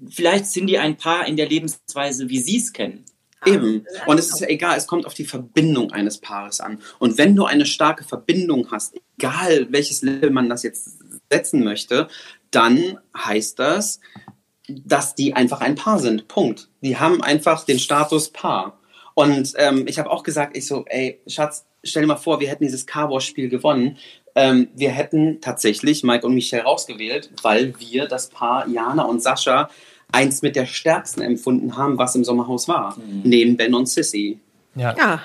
Vielleicht 0.10 0.48
sind 0.48 0.68
die 0.68 0.78
ein 0.78 0.98
Paar 0.98 1.28
in 1.28 1.38
der 1.38 1.48
Lebensweise, 1.48 2.30
wie 2.30 2.40
sie 2.40 2.58
es 2.58 2.74
kennen. 2.74 3.06
Eben. 3.46 3.86
Und 4.06 4.20
es 4.20 4.30
ist 4.30 4.42
ja 4.42 4.48
egal, 4.48 4.78
es 4.78 4.88
kommt 4.88 5.06
auf 5.06 5.14
die 5.14 5.26
Verbindung 5.26 5.92
eines 5.92 6.18
Paares 6.18 6.60
an. 6.60 6.82
Und 7.00 7.18
wenn 7.18 7.36
du 7.36 7.46
eine 7.46 7.66
starke 7.66 8.04
Verbindung 8.04 8.70
hast, 8.72 8.96
egal 9.18 9.68
welches 9.72 10.02
Level 10.02 10.30
man 10.30 10.50
das 10.50 10.64
jetzt 10.64 11.00
setzen 11.32 11.64
möchte, 11.64 12.08
dann 12.52 13.00
heißt 13.18 13.60
das, 13.60 14.00
dass 14.68 15.16
die 15.16 15.36
einfach 15.36 15.62
ein 15.62 15.76
Paar 15.76 16.00
sind. 16.00 16.28
Punkt. 16.28 16.70
Die 16.82 16.98
haben 16.98 17.24
einfach 17.24 17.66
den 17.66 17.80
Status 17.80 18.30
Paar. 18.30 18.80
Und 19.14 19.54
ähm, 19.58 19.86
ich 19.88 20.00
habe 20.00 20.10
auch 20.10 20.24
gesagt, 20.24 20.56
ich 20.56 20.68
so, 20.68 20.86
ey, 20.88 21.20
Schatz, 21.28 21.66
stell 21.84 22.04
dir 22.04 22.08
mal 22.08 22.16
vor, 22.16 22.40
wir 22.40 22.50
hätten 22.50 22.64
dieses 22.64 22.86
Car 22.86 23.10
Wash 23.10 23.28
Spiel 23.28 23.50
gewonnen. 23.50 23.98
Ähm, 24.36 24.70
wir 24.76 24.92
hätten 24.92 25.42
tatsächlich 25.42 26.04
Mike 26.04 26.26
und 26.26 26.36
Michelle 26.36 26.64
rausgewählt, 26.64 27.32
weil 27.42 27.74
wir 27.80 28.08
das 28.08 28.30
Paar 28.30 28.68
Jana 28.68 29.04
und 29.04 29.22
Sascha 29.22 29.70
eins 30.12 30.42
mit 30.42 30.56
der 30.56 30.66
stärksten 30.66 31.22
empfunden 31.22 31.78
haben, 31.78 31.98
was 31.98 32.16
im 32.16 32.24
Sommerhaus 32.24 32.68
war. 32.68 32.98
Neben 33.24 33.58
Ben 33.58 33.74
und 33.74 33.88
Sissy. 33.88 34.40
Ja. 34.76 34.96
Ja. 34.98 35.22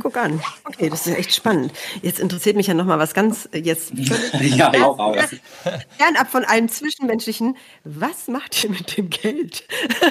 Guck 0.00 0.18
an. 0.18 0.40
Okay, 0.64 0.90
das 0.90 1.06
ist 1.06 1.16
echt 1.16 1.34
spannend. 1.34 1.72
Jetzt 2.02 2.20
interessiert 2.20 2.54
mich 2.54 2.66
ja 2.66 2.74
noch 2.74 2.84
mal 2.84 2.98
was 2.98 3.14
ganz 3.14 3.48
äh, 3.52 3.58
jetzt 3.58 3.92
völlig 4.30 4.56
Ja, 4.56 4.70
fernab 4.72 6.30
von 6.30 6.44
allem 6.44 6.68
Zwischenmenschlichen. 6.68 7.56
Was 7.84 8.28
macht 8.28 8.62
ihr 8.62 8.70
mit 8.70 8.96
dem 8.96 9.08
Geld? 9.08 9.64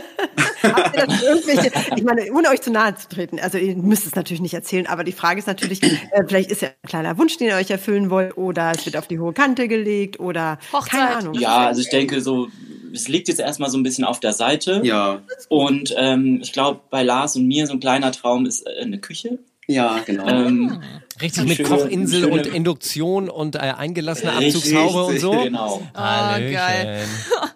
Habt 0.63 0.97
ihr 0.97 1.05
das 1.05 1.21
irgendwelche, 1.21 1.71
ich 1.95 2.03
meine, 2.03 2.31
ohne 2.31 2.49
euch 2.49 2.61
zu 2.61 2.71
nahe 2.71 2.95
zu 2.95 3.07
treten, 3.09 3.39
also 3.39 3.57
ihr 3.59 3.75
müsst 3.75 4.07
es 4.07 4.15
natürlich 4.15 4.41
nicht 4.41 4.53
erzählen, 4.53 4.87
aber 4.87 5.03
die 5.03 5.11
Frage 5.11 5.39
ist 5.39 5.47
natürlich, 5.47 5.83
äh, 5.83 6.23
vielleicht 6.27 6.49
ist 6.49 6.61
ja 6.61 6.69
ein 6.69 6.89
kleiner 6.89 7.17
Wunsch, 7.17 7.37
den 7.37 7.49
ihr 7.49 7.55
euch 7.55 7.69
erfüllen 7.69 8.09
wollt, 8.09 8.37
oder 8.37 8.71
es 8.71 8.85
wird 8.85 8.97
auf 8.97 9.07
die 9.07 9.19
hohe 9.19 9.33
Kante 9.33 9.67
gelegt, 9.67 10.19
oder 10.19 10.57
keine 10.89 11.17
Ahnung. 11.17 11.33
Ja, 11.35 11.67
also 11.67 11.81
ich 11.81 11.89
denke 11.89 12.21
so, 12.21 12.47
es 12.93 13.07
liegt 13.07 13.27
jetzt 13.27 13.39
erstmal 13.39 13.69
so 13.69 13.77
ein 13.77 13.83
bisschen 13.83 14.05
auf 14.05 14.19
der 14.19 14.33
Seite. 14.33 14.81
Ja. 14.83 15.21
Und 15.49 15.93
ähm, 15.97 16.39
ich 16.41 16.53
glaube, 16.53 16.79
bei 16.89 17.03
Lars 17.03 17.35
und 17.35 17.47
mir 17.47 17.67
so 17.67 17.73
ein 17.73 17.79
kleiner 17.79 18.11
Traum 18.11 18.45
ist 18.45 18.65
äh, 18.65 18.81
eine 18.81 18.99
Küche. 18.99 19.39
Ja, 19.67 19.99
genau. 20.05 20.27
Ähm, 20.27 20.81
Richtig 21.21 21.45
mit 21.45 21.57
schöne- 21.57 21.69
Kochinsel 21.69 22.21
schöne- 22.23 22.33
und 22.33 22.47
Induktion 22.47 23.29
und 23.29 23.55
äh, 23.55 23.59
eingelassene 23.59 24.37
Richtig, 24.37 24.55
Abzugshaube 24.55 25.03
und 25.05 25.19
so. 25.19 25.31
genau. 25.43 25.81
Hallöchen. 25.95 26.53
geil. 26.53 27.05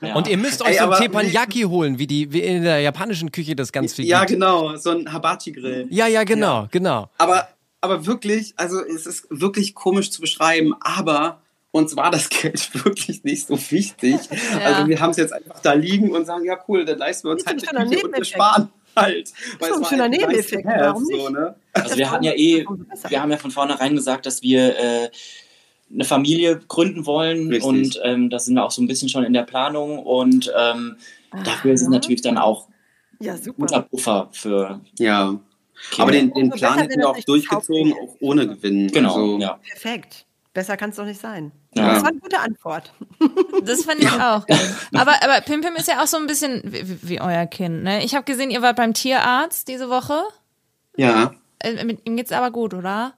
Ja. 0.02 0.16
Und 0.16 0.28
ihr 0.28 0.38
müsst 0.38 0.62
euch 0.62 0.70
Ey, 0.70 0.78
so 0.80 0.90
ein 0.92 1.02
Teppanyaki 1.02 1.62
holen, 1.64 1.98
wie 2.00 2.08
die 2.08 2.32
wie 2.32 2.42
in 2.42 2.64
der 2.64 2.80
japanischen 2.80 3.32
Küche 3.32 3.56
das 3.56 3.72
ganz 3.72 3.94
viel 3.96 4.06
Ja, 4.06 4.20
gibt. 4.20 4.32
genau, 4.32 4.76
so 4.78 4.92
ein 4.92 5.12
Habachi-Grill. 5.12 5.88
Ja, 5.90 6.08
ja, 6.08 6.24
genau, 6.24 6.68
genau. 6.72 7.10
Aber, 7.18 7.48
aber 7.82 8.06
wirklich, 8.06 8.54
also 8.58 8.80
es 8.80 9.06
ist 9.06 9.28
wirklich 9.30 9.74
komisch 9.76 10.12
zu 10.12 10.22
beschreiben, 10.22 10.74
aber 10.82 11.42
uns 11.72 11.96
war 11.98 12.10
das 12.12 12.30
Geld 12.42 12.70
wirklich 12.86 13.24
nicht 13.24 13.48
so 13.48 13.60
wichtig. 13.72 14.18
Also 14.64 14.88
wir 14.88 15.00
haben 15.02 15.10
es 15.12 15.18
jetzt 15.18 15.34
einfach 15.34 15.60
da 15.62 15.74
liegen 15.74 16.12
und 16.12 16.26
sagen, 16.26 16.46
ja 16.46 16.58
cool, 16.68 16.86
dann 16.86 17.00
leisten 17.00 17.28
wir 17.28 17.32
uns 17.34 17.46
halt 17.46 17.62
schöner 17.68 17.86
Küche 17.88 18.06
und 18.08 18.16
wir 18.16 18.24
sparen 18.24 18.70
halt. 18.98 19.32
Doch 19.60 19.68
es 19.70 19.78
ein 19.78 19.86
schöner 19.86 20.10
Nebeneffekt, 20.10 20.66
warum 20.66 21.06
So, 21.06 21.30
ne? 21.30 21.56
Also 21.74 21.98
wir 21.98 22.12
hatten 22.12 22.24
ja 22.24 22.34
eh, 22.34 22.66
wir 23.10 23.22
haben 23.22 23.32
ja 23.32 23.38
von 23.38 23.52
vornherein 23.52 23.96
gesagt, 23.96 24.26
dass 24.26 24.42
wir 24.42 24.78
äh, 24.78 25.10
eine 25.94 26.04
Familie 26.04 26.60
gründen 26.68 27.06
wollen 27.06 27.48
Richtig. 27.48 27.64
und 27.64 28.00
ähm, 28.04 28.30
da 28.30 28.40
sind 28.40 28.56
wir 28.56 28.66
auch 28.66 28.72
so 28.72 28.82
ein 28.82 28.88
bisschen 28.88 29.10
schon 29.10 29.24
in 29.24 29.34
der 29.34 29.44
Planung 29.44 30.00
und 30.00 30.52
ähm, 30.58 30.98
dafür 31.46 31.74
ist 31.74 31.82
es 31.82 31.88
natürlich 31.88 32.22
dann 32.22 32.38
auch 32.38 32.68
Ja, 33.22 33.36
guter. 33.56 33.82
Puffer 33.84 34.30
für 34.34 34.82
Ja. 35.00 35.40
Aber 35.98 36.12
den, 36.12 36.34
den 36.34 36.50
Plan 36.50 36.80
hätten 36.80 36.92
wir 36.92 36.98
das 36.98 37.06
auch 37.06 37.16
nicht 37.16 37.28
durchgezogen, 37.30 37.94
auch 37.94 38.16
ohne 38.20 38.48
Gewinn. 38.48 38.88
genau, 38.92 39.10
Also, 39.10 39.40
ja. 39.40 39.60
Perfekt. 39.64 40.27
Besser 40.58 40.76
kann 40.76 40.90
es 40.90 40.96
doch 40.96 41.06
nicht 41.06 41.22
sein. 41.22 41.52
Ja. 41.76 41.94
Das 41.94 42.02
war 42.02 42.10
eine 42.10 42.18
gute 42.20 42.40
Antwort. 42.40 42.92
Das 43.64 43.84
fand 43.86 44.00
ich 44.02 44.10
auch. 44.12 44.44
Aber, 44.96 45.14
aber 45.24 45.42
Pim 45.46 45.62
Pim 45.62 45.76
ist 45.76 45.88
ja 45.88 46.02
auch 46.02 46.08
so 46.08 46.18
ein 46.18 46.26
bisschen 46.26 46.62
wie, 46.66 46.98
wie 47.10 47.22
euer 47.22 47.46
Kind. 47.46 47.84
Ne? 47.84 48.04
Ich 48.04 48.16
habe 48.16 48.24
gesehen, 48.26 48.50
ihr 48.50 48.64
wart 48.64 48.76
beim 48.76 48.96
Tierarzt 48.96 49.68
diese 49.68 49.88
Woche. 49.90 50.20
Ja. 50.96 51.36
Äh, 51.60 51.84
Mit 51.86 52.08
ihm 52.08 52.18
geht's 52.18 52.32
aber 52.32 52.50
gut, 52.50 52.74
oder? 52.74 53.14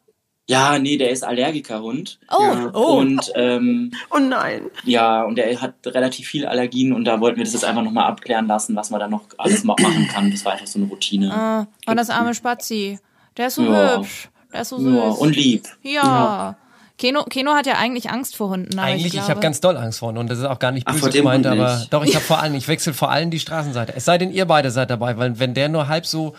Ja, 0.48 0.80
nee, 0.80 0.98
der 0.98 1.12
ist 1.12 1.24
Allergikerhund. 1.24 2.20
Oh, 2.30 2.42
Ja. 2.44 2.72
oh. 2.74 2.98
Und 2.98 3.32
ähm, 3.36 3.92
Oh 4.14 4.18
nein. 4.20 4.64
ja, 4.84 5.24
und 5.24 5.40
er 5.40 5.62
hat 5.62 5.76
relativ 5.86 6.28
viele 6.28 6.50
Allergien 6.50 6.92
und 6.92 7.06
da 7.06 7.22
wollten 7.22 7.38
wir 7.38 7.46
das 7.46 7.54
jetzt 7.54 7.64
einfach 7.64 7.84
nochmal 7.84 8.06
abklären 8.08 8.48
lassen, 8.48 8.76
was 8.76 8.90
man 8.90 9.00
da 9.00 9.08
noch 9.08 9.22
alles 9.38 9.64
ma- 9.64 9.76
machen 9.80 10.10
kann. 10.12 10.30
Das 10.30 10.44
war 10.44 10.52
einfach 10.54 10.68
so 10.68 10.78
eine 10.80 10.90
Routine. 10.90 11.34
Ah, 11.34 11.68
oh, 11.88 11.94
das 11.94 12.10
arme 12.10 12.34
Spazi. 12.34 13.00
Der 13.38 13.48
ist 13.48 13.56
so 13.56 13.64
Ja. 13.64 13.98
hübsch. 14.00 14.28
Der 14.52 14.62
ist 14.62 14.70
so 14.70 14.78
süß. 14.80 14.94
Ja, 14.94 15.02
und 15.04 15.36
lieb. 15.38 15.68
Ja. 15.84 16.58
Keno, 17.00 17.24
Keno 17.24 17.54
hat 17.54 17.66
ja 17.66 17.76
eigentlich 17.78 18.12
Angst 18.12 18.36
vor 18.36 18.50
Hunden. 18.50 18.78
Aber 18.78 18.88
Eigentlich, 18.88 19.14
ich, 19.14 19.20
ich, 19.22 19.30
habe 19.30 19.40
ganz 19.40 19.62
doll 19.62 19.78
Angst 19.78 20.00
vor 20.00 20.10
Hunden 20.10 20.20
und 20.20 20.30
das 20.30 20.38
ist 20.38 20.44
auch 20.44 20.60
gar 20.60 20.72
nicht 20.72 20.86
Ach, 20.86 20.94
böse 20.94 21.10
dem 21.10 21.24
gemeint, 21.24 21.48
aber 21.48 21.82
doch, 21.90 22.04
ich 22.04 22.14
habe 22.14 22.26
vor 22.26 22.40
allem, 22.40 22.54
ich 22.56 22.68
wechsle 22.68 22.94
vor 22.94 23.10
allem 23.10 23.32
die 23.32 23.40
Straßenseite. 23.40 23.94
Es 23.96 24.06
sei 24.06 24.18
denn, 24.18 24.32
ihr 24.32 24.46
beide 24.46 24.70
seid 24.70 24.90
dabei, 24.90 25.18
weil 25.18 25.40
wenn 25.40 25.54
der 25.54 25.70
nur 25.70 25.88
halb 25.88 26.06
so 26.06 26.36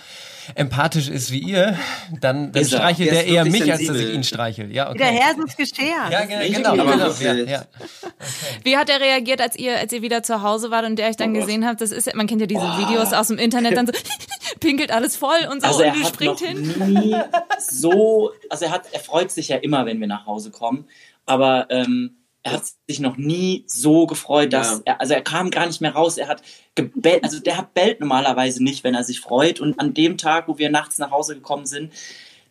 empathisch 0.55 1.09
ist 1.09 1.31
wie 1.31 1.39
ihr, 1.39 1.77
dann, 2.21 2.53
dann 2.53 2.63
Ist 2.63 2.73
er. 2.73 2.79
streichelt 2.81 3.11
Der 3.11 3.15
der 3.23 3.27
ist 3.27 3.33
eher 3.33 3.45
mich, 3.45 3.61
als 3.63 3.69
dass 3.71 3.81
ich 3.81 3.87
sensibel. 3.89 4.15
ihn 4.15 4.25
streichel. 4.25 4.75
Ja, 4.75 4.89
okay. 4.91 4.99
Der 4.99 5.07
Herzensgeschehen. 5.09 5.89
Ja, 6.11 6.25
ge- 6.25 6.37
Richtig, 6.39 6.57
genau, 6.57 6.73
genau. 6.73 6.87
wirklich. 6.99 7.21
Ja, 7.21 7.35
ja. 7.35 7.65
Wie 8.65 8.77
hat 8.77 8.89
er 8.91 9.01
reagiert, 9.01 9.41
als 9.41 9.57
ihr, 9.57 9.77
als 9.79 9.93
ihr 9.93 10.03
wieder 10.03 10.23
zu 10.23 10.43
Hause 10.43 10.71
wart 10.71 10.85
und 10.87 10.97
der 10.97 11.09
euch 11.09 11.17
dann 11.17 11.31
Oh 11.37 11.41
gesehen 11.41 11.67
habt? 11.67 11.81
Das 11.81 11.93
ist, 11.93 12.15
man 12.15 12.27
kennt 12.27 12.41
ja 12.41 12.47
diese 12.47 12.61
Videos 12.63 13.13
aus 13.13 13.29
dem 13.29 13.39
Internet, 13.39 13.77
dann 13.77 13.87
so 13.87 13.93
pinkelt 14.61 14.91
alles 14.93 15.17
voll 15.17 15.49
und 15.51 15.63
so 15.63 15.69
Also 15.69 15.83
er 15.83 15.95
und 15.95 16.07
springt 16.07 16.41
noch 16.41 16.47
hin. 16.49 16.75
nie 17.03 17.17
so, 17.59 18.33
also 18.49 18.65
er 18.67 18.71
hat, 18.73 18.83
er 18.93 19.01
freut 19.01 19.31
sich 19.31 19.49
ja 19.49 19.57
immer, 19.57 19.87
wenn 19.87 20.01
wir 20.01 20.07
nach 20.07 20.27
Hause 20.27 20.51
kommen, 20.51 20.87
aber 21.27 21.67
ähm, 21.71 22.17
er 22.43 22.53
hat 22.53 22.63
sich 22.89 23.01
noch 23.01 23.17
nie 23.19 23.65
so 23.67 24.07
gefreut, 24.07 24.53
dass 24.53 24.71
Ja. 24.79 24.81
er, 24.87 25.01
also 25.01 25.15
er 25.15 25.21
kam 25.21 25.51
gar 25.51 25.67
nicht 25.67 25.81
mehr 25.81 25.93
raus. 25.93 26.17
Er 26.17 26.29
hat 26.29 26.43
gebellt, 26.75 27.23
also 27.23 27.39
der 27.41 27.59
hat 27.59 27.75
bellt 27.75 28.01
normalerweise 28.01 28.63
nicht, 28.65 28.83
wenn 28.85 28.95
er 28.95 29.05
sich 29.05 29.21
freut. 29.21 29.61
Und 29.61 29.79
an 29.79 29.93
dem 29.95 30.17
Tag, 30.17 30.49
wo 30.49 30.57
wir 30.59 30.71
nachts 30.71 30.99
nach 30.99 31.11
Hause 31.11 31.35
gekommen 31.35 31.67
sind, 31.67 31.93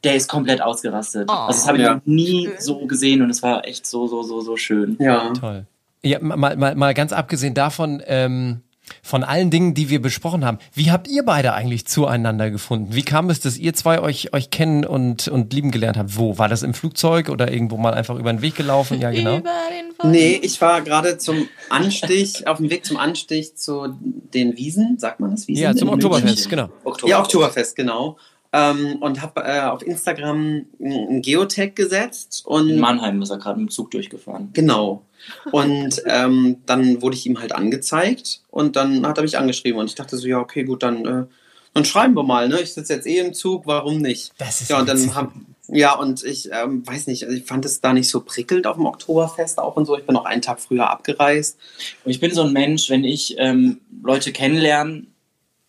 der 0.04 0.16
ist 0.16 0.30
komplett 0.30 0.62
ausgerastet. 0.62 1.28
Oh. 1.30 1.34
also 1.34 1.60
das 1.60 1.68
habe 1.68 1.78
ich 1.80 1.84
Ja. 1.84 1.96
noch 1.96 2.06
nie 2.06 2.50
so 2.60 2.86
gesehen 2.86 3.22
und 3.22 3.30
es 3.32 3.42
war 3.44 3.66
echt 3.66 3.86
so, 3.88 4.08
so, 4.08 4.22
so, 4.24 4.42
so 4.42 4.56
schön. 4.58 4.96
Ja. 5.00 5.34
Toll. 5.34 5.66
Ja, 6.04 6.20
mal, 6.22 6.56
mal, 6.56 6.76
mal 6.76 6.94
ganz 6.94 7.12
abgesehen 7.12 7.54
davon, 7.54 8.02
ähm, 8.06 8.62
von 9.02 9.24
allen 9.24 9.50
Dingen, 9.50 9.74
die 9.74 9.90
wir 9.90 10.02
besprochen 10.02 10.46
haben, 10.46 10.60
wie 10.74 10.92
habt 10.92 11.08
ihr 11.08 11.24
beide 11.24 11.54
eigentlich 11.54 11.86
zueinander 11.88 12.50
gefunden? 12.50 12.96
Wie 12.96 13.04
kam 13.04 13.30
es, 13.30 13.40
dass 13.40 13.58
ihr 13.58 13.74
zwei 13.74 14.02
euch, 14.02 14.34
euch 14.34 14.50
kennen 14.50 14.86
und, 14.86 15.28
und 15.28 15.54
lieben 15.54 15.72
gelernt 15.72 15.98
habt? 15.98 16.18
Wo? 16.18 16.38
War 16.38 16.50
das 16.50 16.64
im 16.64 16.74
Flugzeug 16.74 17.30
oder 17.30 17.52
irgendwo 17.52 17.78
mal 17.78 17.94
einfach 17.94 18.18
über 18.18 18.32
den 18.32 18.42
Weg 18.42 18.56
gelaufen? 18.56 19.00
Ja, 19.02 19.12
genau. 19.12 19.38
Über 19.38 19.52
den 19.70 19.90
Wolken. 19.98 20.12
Nee, 20.12 20.40
ich 20.42 20.60
war 20.62 20.82
gerade 20.82 21.18
zum 21.18 21.48
Anstich, 21.70 22.48
auf 22.48 22.58
dem 22.58 22.70
Weg 22.70 22.86
zum 22.86 22.98
Anstich 22.98 23.56
zu 23.56 23.96
den 24.02 24.58
Wiesen, 24.58 24.98
sagt 25.00 25.20
man 25.20 25.32
das? 25.32 25.48
Wiesen? 25.48 25.64
Ja, 25.64 25.76
zum 25.76 25.90
Oktoberfest, 25.90 26.50
genau. 26.50 26.70
Oktober. 26.84 27.10
Ja, 27.10 27.20
Oktoberfest, 27.20 27.76
genau. 27.76 28.18
Ähm, 28.52 28.98
und 29.02 29.22
habe 29.22 29.44
äh, 29.44 29.62
auf 29.62 29.86
Instagram 29.86 30.66
ein 30.80 31.22
Geotag 31.22 31.76
gesetzt 31.76 32.44
und 32.46 32.70
In 32.70 32.80
Mannheim 32.80 33.22
ist 33.22 33.30
er 33.30 33.38
gerade 33.38 33.60
mit 33.60 33.70
dem 33.70 33.72
Zug 33.72 33.92
durchgefahren. 33.92 34.50
Genau. 34.54 35.04
Und 35.52 36.02
ähm, 36.06 36.58
dann 36.66 37.02
wurde 37.02 37.16
ich 37.16 37.26
ihm 37.26 37.40
halt 37.40 37.54
angezeigt 37.54 38.42
und 38.50 38.76
dann 38.76 39.06
hat 39.06 39.18
er 39.18 39.24
mich 39.24 39.38
angeschrieben 39.38 39.80
und 39.80 39.88
ich 39.88 39.96
dachte 39.96 40.18
so, 40.18 40.28
ja, 40.28 40.40
okay, 40.40 40.64
gut, 40.64 40.84
dann, 40.84 41.06
äh, 41.06 41.26
dann 41.74 41.86
schreiben 41.86 42.16
wir 42.16 42.24
mal, 42.24 42.48
ne? 42.48 42.62
Ich 42.62 42.74
sitze 42.74 42.94
jetzt 42.94 43.08
eh 43.08 43.20
im 43.20 43.34
Zug, 43.34 43.66
warum 43.66 44.00
nicht? 44.00 44.34
Das 44.38 44.62
ist 44.62 44.70
ja, 44.70 44.80
und 44.80 44.90
dann 44.90 45.16
hab, 45.16 45.32
ja, 45.68 45.94
und 45.94 46.24
ich 46.24 46.50
ähm, 46.52 46.86
weiß 46.86 47.08
nicht, 47.08 47.24
also 47.26 47.36
ich 47.36 47.46
fand 47.46 47.66
es 47.66 47.82
da 47.82 47.94
nicht 47.94 48.10
so 48.10 48.22
prickelnd 48.22 48.66
auf 48.66 48.78
dem 48.78 48.86
Oktoberfest 48.86 49.60
auch 49.60 49.76
und 49.76 49.86
so. 49.86 49.98
Ich 49.98 50.06
bin 50.06 50.16
auch 50.16 50.26
einen 50.26 50.42
Tag 50.42 50.60
früher 50.60 50.90
abgereist. 50.90 51.60
Und 52.04 52.12
ich 52.12 52.20
bin 52.20 52.34
so 52.34 52.44
ein 52.44 52.54
Mensch, 52.54 52.90
wenn 52.90 53.04
ich 53.04 53.36
ähm, 53.38 53.80
Leute 54.04 54.32
kennenlerne, 54.32 55.06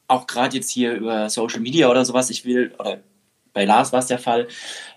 auch 0.08 0.26
gerade 0.26 0.56
jetzt 0.56 0.70
hier 0.70 0.94
über 0.94 1.28
Social 1.30 1.60
Media 1.60 1.90
oder 1.90 2.04
sowas, 2.04 2.30
ich 2.30 2.44
will, 2.44 2.72
oder 2.78 3.00
bei 3.60 3.66
Lars 3.66 3.92
war 3.92 3.98
es 4.00 4.06
der 4.06 4.18
Fall, 4.18 4.48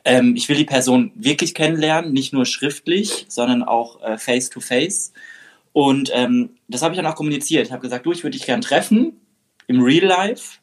ähm, 0.05 0.35
ich 0.37 0.47
will 0.47 0.55
die 0.55 0.63
Person 0.63 1.11
wirklich 1.15 1.53
kennenlernen, 1.53 2.13
nicht 2.13 2.31
nur 2.31 2.45
schriftlich, 2.45 3.25
sondern 3.27 3.61
auch 3.61 4.01
äh, 4.01 4.17
face 4.17 4.49
to 4.49 4.61
face. 4.61 5.11
Und 5.73 6.09
ähm, 6.13 6.51
das 6.69 6.81
habe 6.81 6.93
ich 6.93 6.97
dann 7.01 7.11
auch 7.11 7.15
kommuniziert. 7.15 7.65
Ich 7.67 7.73
habe 7.73 7.81
gesagt, 7.81 8.05
du, 8.05 8.13
ich 8.13 8.23
würde 8.23 8.37
dich 8.37 8.45
gern 8.45 8.61
treffen 8.61 9.19
im 9.67 9.81
Real 9.83 10.05
Life. 10.05 10.59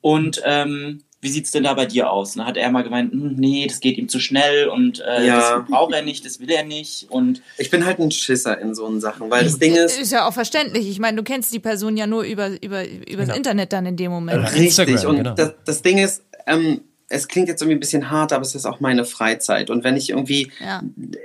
Und 0.00 0.40
ähm, 0.44 1.02
wie 1.22 1.28
sieht's 1.28 1.50
denn 1.50 1.64
da 1.64 1.74
bei 1.74 1.86
dir 1.86 2.10
aus? 2.10 2.32
Und 2.34 2.38
dann 2.38 2.46
hat 2.46 2.56
er 2.56 2.70
mal 2.70 2.82
gemeint, 2.82 3.12
"Hm, 3.12 3.34
nee, 3.36 3.66
das 3.66 3.80
geht 3.80 3.98
ihm 3.98 4.08
zu 4.08 4.20
schnell 4.20 4.68
und 4.68 5.00
äh, 5.00 5.26
Ja. 5.26 5.58
das 5.58 5.68
braucht 5.68 5.92
er 5.92 6.02
nicht, 6.02 6.24
das 6.24 6.38
will 6.40 6.50
er 6.50 6.64
nicht. 6.64 7.06
Und 7.10 7.42
Ich 7.58 7.68
bin 7.70 7.84
halt 7.84 7.98
ein 7.98 8.10
Schisser 8.10 8.58
in 8.58 8.74
so 8.76 8.98
Sachen, 9.00 9.28
weil 9.30 9.44
das 9.44 9.58
Ding 9.58 9.74
ist, 9.74 9.98
Ist 10.00 10.12
ja 10.12 10.26
auch 10.28 10.32
verständlich. 10.32 10.88
Ich 10.88 10.98
meine, 11.00 11.16
du 11.16 11.22
kennst 11.24 11.52
die 11.52 11.58
Person 11.58 11.96
ja 11.96 12.06
nur 12.06 12.22
über, 12.22 12.48
über, 12.62 12.86
übers 12.88 13.26
Genau. 13.26 13.34
Internet 13.34 13.72
dann 13.72 13.86
in 13.86 13.96
dem 13.96 14.10
Moment. 14.12 14.44
Richtig. 14.44 14.62
Instagram, 14.66 15.10
und 15.10 15.16
genau. 15.16 15.34
das, 15.34 15.54
das 15.66 15.82
Ding 15.82 15.98
ist, 15.98 16.22
ähm, 16.46 16.80
es 17.12 17.28
klingt 17.28 17.48
jetzt 17.48 17.60
irgendwie 17.60 17.76
ein 17.76 17.80
bisschen 17.80 18.10
hart, 18.10 18.32
aber 18.32 18.42
es 18.42 18.54
ist 18.54 18.64
auch 18.66 18.80
meine 18.80 19.04
Freizeit. 19.04 19.68
Und 19.68 19.84
wenn 19.84 19.96
ich 19.96 20.10
irgendwie 20.10 20.50
Ja. 20.64 20.80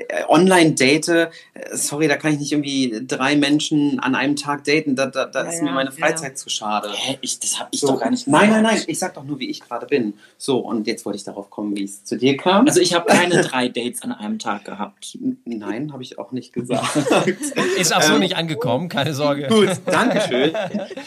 äh, 0.10 0.24
online 0.28 0.72
date, 0.72 1.08
äh, 1.08 1.30
sorry, 1.74 2.08
da 2.08 2.18
kann 2.18 2.34
ich 2.34 2.40
nicht 2.40 2.52
irgendwie 2.52 3.04
drei 3.08 3.36
Menschen 3.36 4.00
an 4.00 4.16
einem 4.16 4.36
Tag 4.36 4.64
daten. 4.66 4.96
Da, 4.96 5.06
da, 5.06 5.26
da 5.26 5.44
Ja, 5.44 5.50
ist 5.50 5.60
ja, 5.60 5.64
mir 5.64 5.72
meine 5.72 5.92
ja. 5.92 5.96
Freizeit 5.96 6.38
zu 6.40 6.50
schade. 6.50 6.90
hä, 6.92 7.18
ich, 7.22 7.40
das 7.40 7.60
habe 7.60 7.70
ich 7.72 7.80
So. 7.82 7.88
doch 7.88 8.00
gar 8.00 8.10
nicht 8.10 8.28
Nein, 8.28 8.48
gesagt. 8.48 8.64
nein, 8.64 8.76
nein. 8.78 8.84
Ich 8.88 8.98
sag 9.00 9.14
doch 9.14 9.24
nur, 9.24 9.40
wie 9.40 9.50
ich 9.50 9.62
gerade 9.62 9.86
bin. 9.86 10.16
So, 10.40 10.58
und 10.58 10.88
jetzt 10.88 11.06
wollte 11.06 11.18
ich 11.18 11.24
darauf 11.24 11.50
kommen, 11.52 11.76
wie 11.78 11.84
es 11.84 12.04
zu 12.04 12.18
dir 12.18 12.36
kam. 12.36 12.68
Also 12.68 12.82
ich 12.82 12.94
habe 12.96 13.06
keine 13.06 13.42
drei 13.44 13.68
Dates 13.70 14.02
an 14.02 14.12
einem 14.12 14.40
Tag 14.40 14.66
gehabt. 14.66 15.18
nein, 15.46 15.94
habe 15.94 16.02
ich 16.02 16.18
auch 16.18 16.32
nicht 16.32 16.52
gesagt. 16.52 16.96
Ist 17.80 17.96
auch 17.96 18.02
so 18.02 18.14
Ähm, 18.16 18.20
nicht 18.22 18.36
angekommen, 18.36 18.90
keine 18.90 19.14
Sorge. 19.14 19.48
Gut, 19.48 19.70
danke 19.86 20.20
schön. 20.28 20.52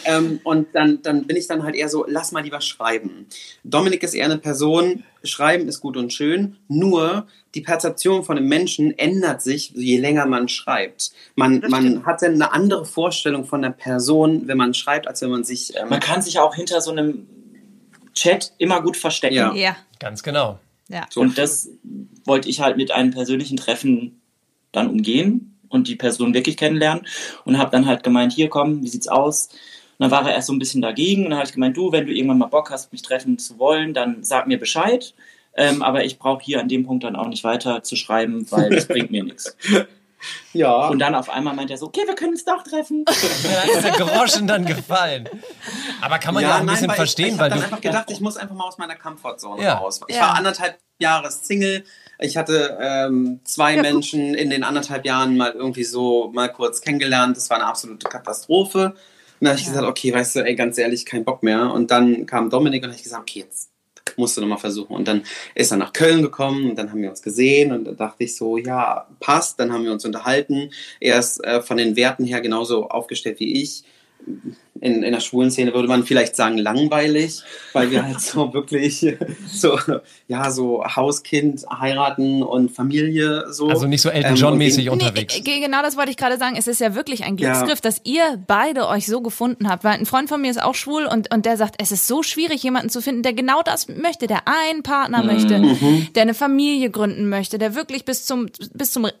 ähm, 0.05 0.39
und 0.45 0.67
dann, 0.73 1.01
dann 1.01 1.27
bin 1.27 1.35
ich 1.35 1.47
dann 1.47 1.63
halt 1.63 1.75
eher 1.75 1.89
so, 1.89 2.05
lass 2.07 2.31
mal 2.31 2.43
lieber 2.43 2.61
schreiben. 2.61 3.25
Dominik 3.65 4.03
ist 4.03 4.13
eher 4.13 4.25
eine 4.25 4.37
Person, 4.37 4.68
schreiben 5.23 5.67
ist 5.67 5.81
gut 5.81 5.97
und 5.97 6.13
schön, 6.13 6.57
nur 6.67 7.27
die 7.55 7.61
Perzeption 7.61 8.23
von 8.23 8.37
einem 8.37 8.47
Menschen 8.47 8.97
ändert 8.97 9.41
sich, 9.41 9.71
je 9.75 9.97
länger 9.97 10.25
man 10.25 10.47
schreibt. 10.47 11.11
Man, 11.35 11.63
man 11.67 12.05
hat 12.05 12.21
dann 12.21 12.33
eine 12.33 12.53
andere 12.53 12.85
Vorstellung 12.85 13.45
von 13.45 13.61
der 13.61 13.71
Person, 13.71 14.47
wenn 14.47 14.57
man 14.57 14.73
schreibt, 14.73 15.07
als 15.07 15.21
wenn 15.21 15.31
man 15.31 15.43
sich... 15.43 15.75
Ähm, 15.75 15.89
Man 15.89 15.99
kann 15.99 16.21
sich 16.21 16.39
auch 16.39 16.55
hinter 16.55 16.81
so 16.81 16.91
einem 16.91 17.27
Chat 18.13 18.53
immer 18.57 18.81
gut 18.81 18.97
verstecken. 18.97 19.35
Ja. 19.35 19.53
Ja. 19.53 19.75
Ganz 19.99 20.23
genau. 20.23 20.59
Ja. 20.87 21.05
Und 21.15 21.37
das 21.37 21.69
wollte 22.25 22.49
ich 22.49 22.61
halt 22.61 22.77
mit 22.77 22.91
einem 22.91 23.11
persönlichen 23.11 23.57
Treffen 23.57 24.21
dann 24.71 24.89
umgehen 24.89 25.57
und 25.69 25.87
die 25.87 25.95
Person 25.95 26.33
wirklich 26.33 26.57
kennenlernen 26.57 27.05
und 27.45 27.57
habe 27.57 27.71
dann 27.71 27.85
halt 27.85 28.03
gemeint, 28.03 28.33
hier 28.33 28.49
komm, 28.49 28.83
wie 28.83 28.87
sieht's 28.87 29.07
aus? 29.07 29.49
Und 29.99 30.09
dann 30.09 30.11
war 30.11 30.25
er 30.29 30.33
erst 30.35 30.47
so 30.47 30.53
ein 30.53 30.59
bisschen 30.59 30.81
dagegen 30.81 31.25
und 31.25 31.31
dann 31.31 31.39
habe 31.39 31.47
ich 31.47 31.53
gemeint, 31.53 31.75
du, 31.75 31.91
wenn 31.91 32.05
du 32.07 32.13
irgendwann 32.13 32.37
mal 32.37 32.45
Bock 32.47 32.71
hast, 32.71 32.91
mich 32.93 33.01
treffen 33.01 33.37
zu 33.37 33.59
wollen, 33.59 33.93
dann 33.93 34.23
sag 34.23 34.47
mir 34.47 34.57
Bescheid. 34.57 35.13
Ähm, 35.55 35.81
aber 35.81 36.05
ich 36.05 36.17
brauche 36.17 36.41
hier 36.41 36.61
an 36.61 36.69
dem 36.69 36.85
Punkt 36.85 37.03
dann 37.03 37.17
auch 37.17 37.27
nicht 37.27 37.43
weiter 37.43 37.83
zu 37.83 37.97
schreiben, 37.97 38.49
weil 38.49 38.69
das 38.69 38.87
bringt 38.87 39.11
mir 39.11 39.25
nichts. 39.25 39.57
ja. 40.53 40.87
Und 40.87 40.99
dann 40.99 41.15
auf 41.15 41.29
einmal 41.29 41.53
meint 41.53 41.69
er 41.69 41.77
so, 41.77 41.87
okay, 41.87 42.03
wir 42.05 42.15
können 42.15 42.31
uns 42.31 42.45
doch 42.45 42.63
treffen. 42.63 43.03
Da 43.43 43.63
ist 43.63 43.83
der 43.83 43.91
Groschen 43.91 44.47
dann 44.47 44.63
gefallen. 44.65 45.27
Aber 46.01 46.17
kann 46.17 46.33
man 46.33 46.43
ja, 46.43 46.51
auch 46.55 46.59
ein 46.59 46.65
nein, 46.65 46.75
bisschen 46.75 46.89
weil 46.89 46.95
verstehen, 46.95 47.27
ich, 47.27 47.33
ich 47.33 47.39
weil 47.39 47.49
habe 47.51 47.55
du. 47.55 47.61
dann 47.61 47.65
einfach 47.73 47.81
gedacht, 47.81 48.11
ich 48.11 48.21
muss 48.21 48.37
einfach 48.37 48.55
mal 48.55 48.65
aus 48.65 48.77
meiner 48.77 48.95
Comfortzone 48.95 49.61
Ja. 49.61 49.75
raus. 49.79 49.99
Ich 50.07 50.15
Ja. 50.15 50.21
war 50.21 50.35
anderthalb 50.35 50.77
Jahre 50.99 51.29
Single. 51.29 51.83
Ich 52.19 52.37
hatte 52.37 52.77
ähm, 52.81 53.41
zwei 53.43 53.81
Menschen 53.81 54.33
in 54.33 54.49
den 54.49 54.63
anderthalb 54.63 55.05
Jahren 55.05 55.35
mal 55.35 55.51
irgendwie 55.51 55.83
so 55.83 56.29
mal 56.33 56.47
kurz 56.49 56.79
kennengelernt. 56.81 57.35
Das 57.35 57.49
war 57.49 57.57
eine 57.57 57.65
absolute 57.65 58.07
Katastrophe. 58.07 58.95
Dann 59.39 59.49
habe 59.49 59.59
ich 59.59 59.65
gesagt, 59.65 59.87
okay, 59.87 60.13
weißt 60.13 60.35
du, 60.35 60.39
ey, 60.45 60.55
ganz 60.55 60.77
ehrlich, 60.77 61.05
kein 61.05 61.23
Bock 61.23 61.43
mehr. 61.43 61.71
Und 61.71 61.91
dann 61.91 62.25
kam 62.25 62.49
Dominik 62.49 62.83
und 62.83 62.89
habe 62.89 62.97
ich 62.97 63.03
gesagt, 63.03 63.21
okay, 63.21 63.39
jetzt 63.39 63.69
musst 64.17 64.35
du 64.37 64.41
nochmal 64.41 64.57
versuchen. 64.57 64.95
Und 64.95 65.07
dann 65.07 65.23
ist 65.55 65.71
er 65.71 65.77
nach 65.77 65.93
Köln 65.93 66.21
gekommen 66.21 66.69
und 66.69 66.75
dann 66.77 66.91
haben 66.91 67.01
wir 67.01 67.09
uns 67.09 67.21
gesehen 67.21 67.71
und 67.71 67.85
da 67.85 67.91
dachte 67.91 68.23
ich 68.23 68.35
so, 68.35 68.57
ja, 68.57 69.07
passt. 69.19 69.59
Dann 69.59 69.71
haben 69.71 69.83
wir 69.83 69.91
uns 69.91 70.05
unterhalten. 70.05 70.71
Er 70.99 71.19
ist 71.19 71.43
äh, 71.43 71.61
von 71.61 71.77
den 71.77 71.95
Werten 71.95 72.25
her 72.25 72.41
genauso 72.41 72.89
aufgestellt 72.89 73.39
wie 73.39 73.61
ich 73.61 73.83
in, 74.81 75.03
in 75.03 75.11
der 75.13 75.19
schwulen 75.19 75.51
Szene 75.51 75.73
würde 75.73 75.87
man 75.87 76.03
vielleicht 76.03 76.35
sagen 76.35 76.57
langweilig, 76.57 77.41
weil 77.73 77.91
wir 77.91 78.05
halt 78.05 78.21
so 78.21 78.53
wirklich 78.53 79.05
so, 79.47 79.77
ja, 80.27 80.51
so 80.51 80.83
Hauskind, 80.85 81.65
heiraten 81.69 82.43
und 82.43 82.69
Familie 82.71 83.45
so. 83.51 83.67
Also 83.69 83.87
nicht 83.87 84.01
so 84.01 84.09
Elton 84.09 84.31
Ähm, 84.31 84.35
John-mäßig 84.37 84.89
und 84.89 85.01
unterwegs. 85.01 85.35
Nee, 85.35 85.41
ge- 85.41 85.59
genau 85.61 85.81
das 85.81 85.97
wollte 85.97 86.11
ich 86.11 86.17
gerade 86.17 86.37
sagen. 86.37 86.55
Es 86.57 86.67
ist 86.67 86.79
ja 86.81 86.95
wirklich 86.95 87.23
ein 87.23 87.37
Ja. 87.37 87.51
Glücksgriff, 87.53 87.81
dass 87.81 88.01
ihr 88.03 88.41
beide 88.47 88.87
euch 88.87 89.05
so 89.07 89.21
gefunden 89.21 89.69
habt. 89.69 89.83
Weil 89.83 89.93
ein 89.93 90.05
Freund 90.05 90.29
von 90.29 90.41
mir 90.41 90.51
ist 90.51 90.61
auch 90.61 90.75
schwul 90.75 91.05
und, 91.05 91.33
und 91.33 91.45
der 91.45 91.57
sagt, 91.57 91.75
es 91.79 91.91
ist 91.91 92.07
so 92.07 92.23
schwierig, 92.23 92.63
jemanden 92.63 92.89
zu 92.89 93.01
finden, 93.01 93.23
der 93.23 93.33
genau 93.33 93.61
das 93.63 93.87
möchte, 93.87 94.27
der 94.27 94.41
einen 94.45 94.83
Partner 94.83 95.23
möchte, 95.23 95.61
der 96.15 96.21
eine 96.23 96.33
Familie 96.33 96.89
gründen 96.89 97.29
möchte, 97.29 97.57
der 97.57 97.75
wirklich 97.75 98.05
bis 98.05 98.25
zum, 98.25 98.47
bis 98.73 98.91
zum, 98.91 99.05
äh, 99.05 99.11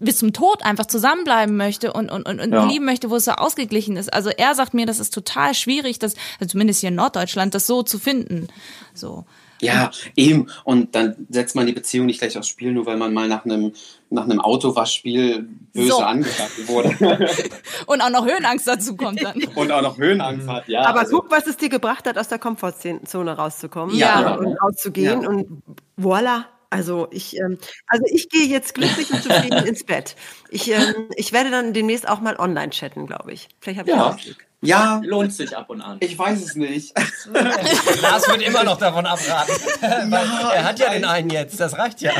bis 0.00 0.18
zum 0.18 0.32
Tod 0.32 0.64
einfach 0.64 0.86
zusammenbleiben 0.86 1.56
möchte 1.56 1.92
und, 1.92 2.10
und, 2.10 2.26
und, 2.28 2.40
und 2.40 2.52
Ja. 2.52 2.66
lieben 2.66 2.84
möchte, 2.84 3.10
wo 3.10 3.16
es 3.16 3.24
so 3.24 3.32
ausgeglichen 3.32 3.96
ist. 3.96 4.12
Also 4.12 4.30
er 4.30 4.54
sagt 4.54 4.74
mir, 4.74 4.86
das 4.86 4.98
ist 5.00 5.07
total 5.10 5.54
schwierig, 5.54 5.98
das, 5.98 6.14
also 6.40 6.52
zumindest 6.52 6.80
hier 6.80 6.88
in 6.90 6.94
Norddeutschland, 6.96 7.54
das 7.54 7.66
so 7.66 7.82
zu 7.82 7.98
finden. 7.98 8.48
So. 8.94 9.24
Ja, 9.60 9.90
eben. 10.14 10.46
Und 10.62 10.94
dann 10.94 11.26
setzt 11.30 11.56
man 11.56 11.66
die 11.66 11.72
Beziehung 11.72 12.06
nicht 12.06 12.20
gleich 12.20 12.38
aufs 12.38 12.46
Spiel, 12.46 12.72
nur 12.72 12.86
weil 12.86 12.96
man 12.96 13.12
mal 13.12 13.26
nach 13.26 13.44
einem, 13.44 13.72
nach 14.08 14.22
einem 14.22 14.40
Autowaschspiel 14.40 15.48
böse 15.72 15.88
So. 15.88 15.98
angegangen 15.98 16.50
wurde. 16.68 17.28
Und 17.86 18.00
auch 18.00 18.10
noch 18.10 18.24
Höhenangst 18.24 18.68
dazu 18.68 18.96
kommt 18.96 19.20
dann. 19.22 19.42
und 19.56 19.72
auch 19.72 19.82
noch 19.82 19.98
Höhenangst 19.98 20.46
hat. 20.46 20.68
Ja, 20.68 20.82
Aber 20.86 21.00
also, 21.00 21.20
guck, 21.20 21.30
was 21.32 21.48
es 21.48 21.56
dir 21.56 21.68
gebracht 21.70 22.06
hat, 22.06 22.16
aus 22.18 22.28
der 22.28 22.38
Komfortzone 22.38 23.32
rauszukommen 23.36 23.96
Ja. 23.96 24.36
und 24.36 24.56
rauszugehen. 24.58 25.22
Ja. 25.22 25.28
Und 25.28 25.62
voilà. 25.98 26.44
Also 26.70 27.08
ich, 27.10 27.36
ähm, 27.38 27.58
also 27.86 28.04
ich 28.12 28.28
gehe 28.28 28.44
jetzt 28.46 28.74
glücklich 28.74 29.10
und 29.10 29.22
zufrieden 29.22 29.58
ins 29.66 29.84
Bett. 29.84 30.14
Ich, 30.50 30.70
ähm, 30.70 30.94
ich 31.16 31.32
werde 31.32 31.50
dann 31.50 31.72
demnächst 31.72 32.06
auch 32.08 32.20
mal 32.20 32.36
online 32.36 32.70
chatten, 32.70 33.06
glaube 33.06 33.32
ich. 33.32 33.48
Vielleicht 33.58 33.80
habe 33.80 33.90
ich 33.90 33.96
Ja. 33.96 34.06
auch 34.10 34.16
Glück. 34.18 34.46
Ja, 34.60 35.00
Lohnt 35.04 35.32
sich 35.32 35.56
ab 35.56 35.70
und 35.70 35.80
an. 35.80 35.98
ich 36.00 36.18
weiß 36.18 36.42
es 36.42 36.54
nicht. 36.56 36.92
Lars 38.02 38.28
wird 38.28 38.42
immer 38.42 38.64
noch 38.64 38.76
davon 38.78 39.06
abraten. 39.06 39.52
Weil 39.80 40.26
er 40.54 40.64
hat 40.64 40.78
ja 40.80 40.90
den 40.92 41.04
einen 41.04 41.30
jetzt, 41.30 41.60
das 41.60 41.76
reicht 41.78 42.00
ja. 42.00 42.10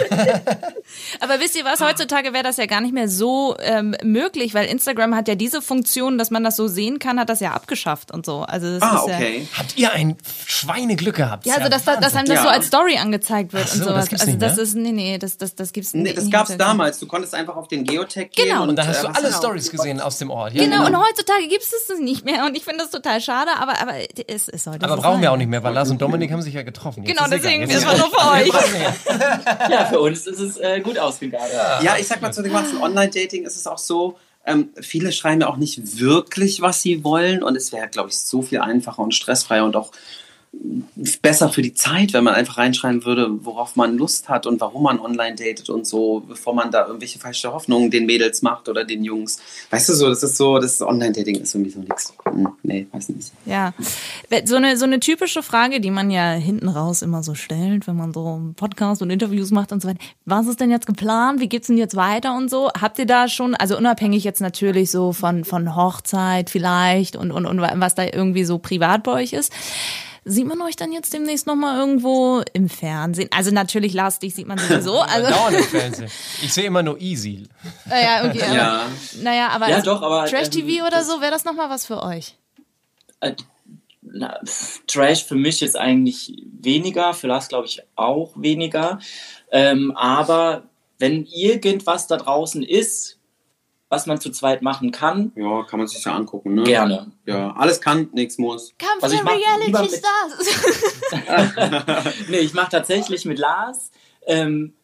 Aber 1.21 1.41
wisst 1.41 1.57
ihr 1.57 1.65
was, 1.65 1.81
heutzutage 1.81 2.33
wäre 2.33 2.45
das 2.45 2.57
ja 2.57 2.67
gar 2.67 2.81
nicht 2.81 2.95
mehr 2.95 3.09
so 3.09 3.57
ähm, 3.61 3.97
möglich, 4.03 4.55
weil 4.55 4.67
Instagram 4.67 5.15
hat 5.15 5.29
ja 5.29 5.35
diese 5.35 5.61
Funktion, 5.61 6.17
dass 6.19 6.31
man 6.31 6.45
das 6.45 6.57
so 6.57 6.69
sehen 6.69 6.99
kann, 6.99 7.19
hat 7.19 7.29
das 7.29 7.41
ja 7.41 7.53
abgeschafft 7.53 8.13
und 8.13 8.25
so. 8.25 8.41
Also 8.43 8.79
das 8.79 8.83
Ah, 8.83 8.97
ist 8.97 9.03
okay. 9.05 9.49
Habt 9.57 9.77
ihr 9.77 9.93
ein 9.93 10.17
Schweineglück 10.47 11.17
gehabt? 11.17 11.45
Ja, 11.47 11.55
ja 11.55 11.59
also 11.59 11.71
dass, 11.71 11.85
da- 11.85 11.97
dass 11.97 12.15
einem 12.15 12.27
das 12.27 12.37
Ja. 12.37 12.43
so 12.43 12.49
als 12.49 12.67
Story 12.69 12.97
angezeigt 12.99 13.53
wird 13.53 13.65
Ach 13.67 13.73
so, 13.73 13.79
und 13.81 13.89
sowas. 13.89 13.97
das 14.05 14.09
gibt's 14.11 14.23
also 14.23 14.33
nicht 14.33 14.43
das 14.43 14.55
mehr? 14.57 14.63
ist 14.65 14.75
nee, 14.77 14.93
nee, 14.93 15.19
das 15.19 15.37
das 15.39 15.55
das 15.55 15.73
gibt's 15.73 15.93
Nee, 15.95 16.03
nicht. 16.05 16.17
das 16.19 16.31
gab's 16.31 16.57
damals. 16.57 16.99
Du 17.01 17.07
konntest 17.07 17.35
einfach 17.35 17.57
auf 17.57 17.69
den 17.69 17.85
Geotech 17.85 18.31
gehen. 18.31 18.49
Genau. 18.49 18.63
Und 18.63 18.77
dann 18.77 18.87
hast 18.87 18.99
äh, 18.99 19.03
du 19.03 19.09
was 19.09 19.17
alle 19.17 19.27
genau? 19.29 19.39
Stories 19.39 19.71
gesehen 19.71 20.01
aus 20.01 20.19
dem 20.19 20.31
Ort. 20.31 20.55
Ja, 20.55 20.65
Genau, 20.65 20.87
und 20.87 20.97
heutzutage 20.97 21.49
gibt 21.49 21.63
es 21.65 21.71
das 21.89 21.99
nicht 21.99 22.25
mehr 22.25 22.28
und 22.47 22.57
ich 22.57 22.65
finde 22.65 22.85
das 22.85 22.91
total 22.91 23.21
schade, 23.21 23.51
aber 23.59 23.81
aber 23.81 23.95
es, 24.27 24.49
es 24.49 24.65
sollte 24.65 24.85
Aber 24.85 24.97
so 24.97 25.03
brauchen 25.03 25.15
sein. 25.15 25.23
wir 25.23 25.33
auch 25.33 25.37
nicht 25.37 25.49
mehr, 25.49 25.63
weil 25.63 25.75
Lars 25.75 25.91
und 25.91 26.01
Dominik 26.01 26.31
haben 26.33 26.43
sich 26.43 26.55
ja 26.55 26.63
getroffen. 26.63 27.05
Jetzt 27.05 27.17
Genau, 27.17 27.25
ist 27.25 27.43
deswegen, 27.43 27.63
Jetzt 27.63 27.75
das 27.75 27.83
ist 27.83 27.87
war 27.89 27.97
nur 27.99 28.11
für 28.11 28.31
euch. 28.33 29.69
Ja, 29.71 29.85
für 29.87 30.01
uns 30.01 30.27
ist 30.27 30.39
es 30.41 30.57
äh, 30.59 30.81
gut 30.81 30.99
ausgegangen. 30.99 31.47
Ja, 31.83 31.97
ich 31.99 32.07
sag 32.07 32.21
mal 32.21 32.33
zu 32.33 32.43
dem 32.43 32.53
ganzen 32.53 32.81
Online-Dating 32.83 33.45
ist 33.45 33.57
es 33.57 33.67
auch 33.67 33.79
so, 33.79 34.19
ähm, 34.47 34.71
viele 34.81 35.13
schreiben 35.13 35.41
ja 35.43 35.49
auch 35.49 35.57
nicht 35.57 35.99
wirklich, 36.01 36.61
was 36.63 36.83
sie 36.83 37.05
wollen 37.05 37.43
und 37.43 37.57
es 37.57 37.73
wäre, 37.73 37.89
glaube 37.89 38.09
ich, 38.11 38.19
so 38.19 38.43
viel 38.43 38.61
einfacher 38.61 39.03
und 39.03 39.15
stressfreier 39.15 39.65
und 39.65 39.77
auch 39.77 39.91
besser 41.23 41.51
für 41.51 41.63
die 41.63 41.75
Zeit, 41.75 42.13
wenn 42.13 42.25
man 42.25 42.35
einfach 42.35 42.59
reinschreiben 42.59 43.05
würde, 43.05 43.29
worauf 43.45 43.77
man 43.77 43.97
Lust 43.97 44.29
hat 44.29 44.47
und 44.47 44.61
warum 44.61 44.83
man 44.83 44.99
online 44.99 45.37
datet 45.37 45.71
und 45.71 45.87
so, 45.87 46.21
bevor 46.27 46.55
man 46.55 46.71
da 46.71 46.87
irgendwelche 46.87 47.19
falsche 47.19 47.53
Hoffnungen 47.53 47.91
den 47.91 48.07
Mädels 48.07 48.43
macht 48.43 48.69
oder 48.69 48.85
den 48.85 49.05
Jungs. 49.05 49.41
Weißt 49.71 49.89
du 49.89 49.95
so, 49.95 50.09
das 50.09 50.23
ist 50.23 50.37
so, 50.37 50.59
das 50.59 50.81
Online-Dating 50.81 51.37
ist 51.37 51.55
irgendwie 51.55 51.71
so 51.71 51.81
nix. 51.81 52.15
Hm, 52.25 52.49
nee, 52.63 52.87
weiß 52.91 53.11
nicht. 53.11 53.33
Ja, 53.47 53.73
so 54.45 54.57
eine, 54.57 54.77
so 54.77 54.85
eine 54.85 55.01
typische 55.01 55.43
Frage, 55.43 55.81
die 55.81 55.91
man 55.91 56.11
ja 56.11 56.33
hinten 56.33 56.69
raus 56.69 57.03
immer 57.03 57.23
so 57.23 57.35
stellt, 57.35 57.87
wenn 57.87 57.97
man 57.97 58.13
so 58.13 58.27
einen 58.27 58.55
Podcast 58.55 59.03
und 59.03 59.11
Interviews 59.11 59.51
macht 59.51 59.73
und 59.73 59.83
so 59.83 59.89
weiter. 59.89 60.01
Was 60.25 60.47
ist 60.47 60.61
denn 60.61 60.71
jetzt 60.71 60.87
geplant? 60.87 61.41
Wie 61.41 61.49
geht's 61.49 61.69
denn 61.69 61.79
jetzt 61.79 61.97
weiter 61.97 62.37
und 62.37 62.51
so? 62.51 62.71
Habt 62.79 62.99
ihr 62.99 63.07
da 63.07 63.29
schon, 63.29 63.55
also 63.55 63.77
unabhängig 63.77 64.25
jetzt 64.25 64.41
natürlich 64.41 64.91
so 64.91 65.13
von, 65.13 65.45
von 65.45 65.77
Hochzeit 65.77 66.51
vielleicht 66.51 67.17
und, 67.17 67.31
und, 67.31 67.47
und 67.47 67.61
was 67.61 67.95
da 67.95 68.05
irgendwie 68.05 68.45
so 68.45 68.59
privat 68.59 69.03
bei 69.03 69.13
euch 69.13 69.33
ist, 69.33 69.53
Sieht 70.31 70.47
man 70.47 70.61
euch 70.61 70.77
dann 70.77 70.93
jetzt 70.93 71.15
demnächst 71.15 71.47
nochmal 71.47 71.79
irgendwo 71.79 72.43
im 72.53 72.69
Fernsehen? 72.69 73.31
Also 73.35 73.51
natürlich, 73.51 73.95
Lars, 73.95 74.19
dich 74.19 74.35
sieht 74.35 74.47
man 74.47 74.59
sowieso. 74.59 75.01
Also, 75.01 75.31
Dauernd 75.31 75.57
im 75.57 75.65
Fernsehen. 75.65 76.11
Ich 76.43 76.53
sehe 76.53 76.65
immer 76.65 76.83
nur 76.83 77.01
Easy. 77.01 77.49
naja, 77.87 78.29
okay. 78.29 78.43
Aber, 78.43 78.55
Ja. 78.55 78.87
Naja, 79.23 79.49
aber, 79.49 79.69
Ja, 79.71 79.77
also 79.77 79.95
doch, 79.95 80.03
aber, 80.03 80.27
Trash-TV 80.27 80.69
ähm, 80.69 80.87
oder 80.87 81.03
so, 81.03 81.23
wäre 81.23 81.33
das 81.33 81.45
nochmal 81.45 81.71
was 81.71 81.87
für 81.87 82.03
euch? 82.03 82.37
Äh, 83.21 83.35
na, 84.03 84.39
Trash 84.87 85.25
für 85.25 85.35
mich 85.35 85.61
jetzt 85.61 85.77
eigentlich 85.77 86.45
weniger, 86.61 87.15
für 87.15 87.27
Lars 87.27 87.49
glaube 87.49 87.67
ich 87.67 87.83
auch 87.97 88.33
weniger. 88.37 88.99
Ähm, 89.51 89.93
aber 89.97 90.65
wenn 90.99 91.25
irgendwas 91.25 92.07
da 92.07 92.19
draußen 92.19 92.63
ist, 92.63 93.18
was 93.91 94.07
man 94.07 94.21
zu 94.21 94.31
zweit 94.31 94.61
machen 94.63 94.91
kann, 94.93 95.33
Ja, 95.35 95.63
kann 95.65 95.79
man 95.79 95.89
sich 95.89 96.05
ja 96.05 96.15
angucken, 96.15 96.55
ne? 96.55 96.65
gerne. 96.65 97.11
Ja, 97.25 97.53
alles 97.53 97.81
kann, 97.81 98.09
nichts 98.13 98.37
muss. 98.39 98.75
Kampf 98.79 99.03
Also 99.03 99.17
ich 99.17 99.23
der 99.23 99.33
Reality 99.33 99.73
mit- 99.93 100.03
Stars. 101.23 102.05
nee, 102.29 102.39
ich 102.39 102.53
mache 102.55 102.71
tatsächlich 102.71 103.25
mit 103.25 103.39
Lars, 103.39 103.91
ähm, 104.27 104.75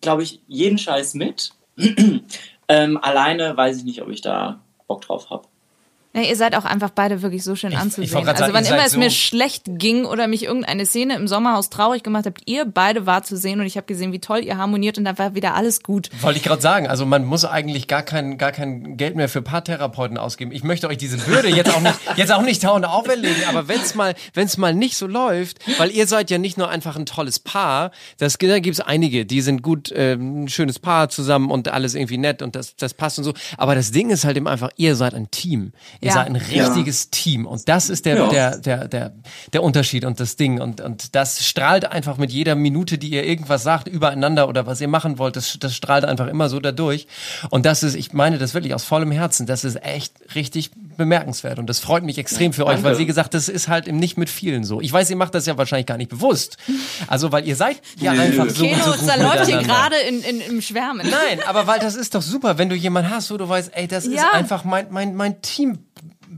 glaube 0.00 0.22
ich, 0.22 0.40
jeden 0.46 0.78
Scheiß 0.78 1.14
mit. 1.14 1.50
ähm, 2.68 2.98
alleine 3.02 3.56
weiß 3.56 3.76
ich 3.78 3.84
nicht, 3.84 4.00
ob 4.02 4.08
ich 4.08 4.22
da 4.22 4.60
Bock 4.86 5.02
drauf 5.02 5.28
habe. 5.30 5.46
Ja, 6.16 6.22
ihr 6.22 6.36
seid 6.36 6.56
auch 6.56 6.64
einfach 6.64 6.88
beide 6.88 7.20
wirklich 7.20 7.44
so 7.44 7.54
schön 7.56 7.72
ich 7.72 7.78
anzusehen. 7.78 8.10
grad 8.24 8.28
also 8.28 8.50
sagen, 8.50 8.54
wann 8.54 8.64
immer 8.64 8.86
es 8.86 8.92
so- 8.92 8.98
mir 8.98 9.10
schlecht 9.10 9.64
ging 9.66 10.06
oder 10.06 10.28
mich 10.28 10.44
irgendeine 10.44 10.86
Szene 10.86 11.14
im 11.14 11.28
Sommerhaus 11.28 11.68
traurig 11.68 12.02
gemacht 12.02 12.24
habt, 12.24 12.40
ihr 12.46 12.64
beide 12.64 13.04
war 13.04 13.22
zu 13.22 13.36
sehen 13.36 13.60
und 13.60 13.66
ich 13.66 13.76
habe 13.76 13.86
gesehen, 13.86 14.12
wie 14.12 14.18
toll 14.18 14.42
ihr 14.42 14.56
harmoniert 14.56 14.96
und 14.96 15.04
da 15.04 15.18
war 15.18 15.34
wieder 15.34 15.54
alles 15.54 15.82
gut. 15.82 16.08
Wollte 16.22 16.38
ich 16.38 16.44
gerade 16.44 16.62
sagen, 16.62 16.86
also 16.86 17.04
man 17.04 17.26
muss 17.26 17.44
eigentlich 17.44 17.86
gar 17.86 18.02
kein, 18.02 18.38
gar 18.38 18.50
kein 18.50 18.96
Geld 18.96 19.14
mehr 19.14 19.28
für 19.28 19.42
Paartherapeuten 19.42 20.16
ausgeben. 20.16 20.52
Ich 20.52 20.64
möchte 20.64 20.88
euch 20.88 20.96
diese 20.96 21.18
Bürde 21.18 21.48
jetzt 21.48 21.74
auch 21.74 21.80
nicht, 21.80 21.98
jetzt 22.16 22.32
auch 22.32 22.40
nicht 22.42 22.64
dauernd 22.64 22.86
auferlegen, 22.86 23.44
aber 23.50 23.68
wenn 23.68 23.80
es 23.80 23.94
mal, 23.94 24.14
wenn's 24.32 24.56
mal 24.56 24.72
nicht 24.74 24.96
so 24.96 25.06
läuft, 25.06 25.58
weil 25.78 25.90
ihr 25.90 26.06
seid 26.06 26.30
ja 26.30 26.38
nicht 26.38 26.56
nur 26.56 26.70
einfach 26.70 26.96
ein 26.96 27.04
tolles 27.04 27.38
Paar, 27.40 27.90
das 28.16 28.38
da 28.38 28.58
gibt's 28.58 28.80
einige, 28.80 29.26
die 29.26 29.42
sind 29.42 29.62
gut, 29.62 29.92
ähm, 29.94 30.44
ein 30.44 30.48
schönes 30.48 30.78
Paar 30.78 31.10
zusammen 31.10 31.50
und 31.50 31.68
alles 31.68 31.94
irgendwie 31.94 32.16
nett 32.16 32.40
und 32.40 32.56
das, 32.56 32.74
das 32.76 32.94
passt 32.94 33.18
und 33.18 33.24
so. 33.24 33.34
Aber 33.58 33.74
das 33.74 33.90
Ding 33.90 34.08
ist 34.08 34.24
halt 34.24 34.36
eben 34.36 34.48
einfach, 34.48 34.70
ihr 34.76 34.96
seid 34.96 35.14
ein 35.14 35.30
Team. 35.30 35.72
Ihr 36.06 36.12
Ja. 36.12 36.14
seid 36.14 36.26
ein 36.28 36.36
richtiges 36.36 37.10
Team 37.10 37.46
und 37.46 37.68
das 37.68 37.90
ist 37.90 38.06
der, 38.06 38.16
Ja. 38.16 38.28
der, 38.28 38.58
der, 38.58 38.88
der, 38.88 39.12
der 39.52 39.62
Unterschied 39.62 40.04
und 40.04 40.20
das 40.20 40.36
Ding 40.36 40.60
und, 40.60 40.80
und 40.80 41.14
das 41.14 41.44
strahlt 41.46 41.84
einfach 41.90 42.16
mit 42.16 42.30
jeder 42.32 42.54
Minute, 42.54 42.96
die 42.98 43.08
ihr 43.10 43.24
irgendwas 43.24 43.62
sagt 43.62 43.88
übereinander 43.88 44.48
oder 44.48 44.66
was 44.66 44.80
ihr 44.80 44.88
machen 44.88 45.18
wollt, 45.18 45.36
das, 45.36 45.56
das 45.60 45.74
strahlt 45.74 46.04
einfach 46.04 46.28
immer 46.28 46.48
so 46.48 46.60
dadurch 46.60 47.06
und 47.50 47.66
das 47.66 47.82
ist, 47.82 47.94
ich 47.96 48.12
meine 48.12 48.38
das 48.38 48.54
wirklich 48.54 48.74
aus 48.74 48.84
vollem 48.84 49.10
Herzen, 49.10 49.46
das 49.46 49.64
ist 49.64 49.82
echt 49.84 50.12
richtig 50.34 50.70
bemerkenswert 50.96 51.58
und 51.58 51.66
das 51.68 51.78
freut 51.80 52.04
mich 52.04 52.16
extrem 52.18 52.52
für 52.52 52.66
euch, 52.66 52.82
weil 52.82 52.98
wie 52.98 53.06
gesagt, 53.06 53.34
das 53.34 53.48
ist 53.48 53.68
halt 53.68 53.86
eben 53.88 53.98
nicht 53.98 54.16
mit 54.16 54.30
vielen 54.30 54.64
so. 54.64 54.80
Ich 54.80 54.92
weiß, 54.92 55.10
ihr 55.10 55.16
macht 55.16 55.34
das 55.34 55.44
ja 55.46 55.58
wahrscheinlich 55.58 55.86
gar 55.86 55.98
nicht 55.98 56.10
bewusst, 56.10 56.56
also 57.06 57.32
weil 57.32 57.46
ihr 57.46 57.56
seid 57.56 57.82
ja 57.98 58.12
einfach 58.12 58.48
so, 58.48 58.64
Keno, 58.64 58.82
so 58.84 58.92
gut 58.92 59.08
da 59.08 59.16
läuft 59.16 59.46
hier 59.46 59.58
gerade 59.62 59.96
in, 60.08 60.22
in, 60.22 60.40
im 60.40 60.60
Schwärmen. 60.62 61.06
Nein, 61.10 61.40
aber 61.46 61.66
weil 61.66 61.80
das 61.80 61.96
ist 61.96 62.14
doch 62.14 62.22
super, 62.22 62.58
wenn 62.58 62.68
du 62.68 62.74
jemanden 62.76 63.10
hast, 63.10 63.30
wo 63.30 63.36
du 63.36 63.48
weißt, 63.48 63.70
ey, 63.74 63.88
das 63.88 64.06
ist 64.06 64.14
Ja. 64.14 64.30
einfach 64.32 64.64
mein, 64.64 64.86
mein, 64.90 65.14
mein 65.14 65.42
Team. 65.42 65.78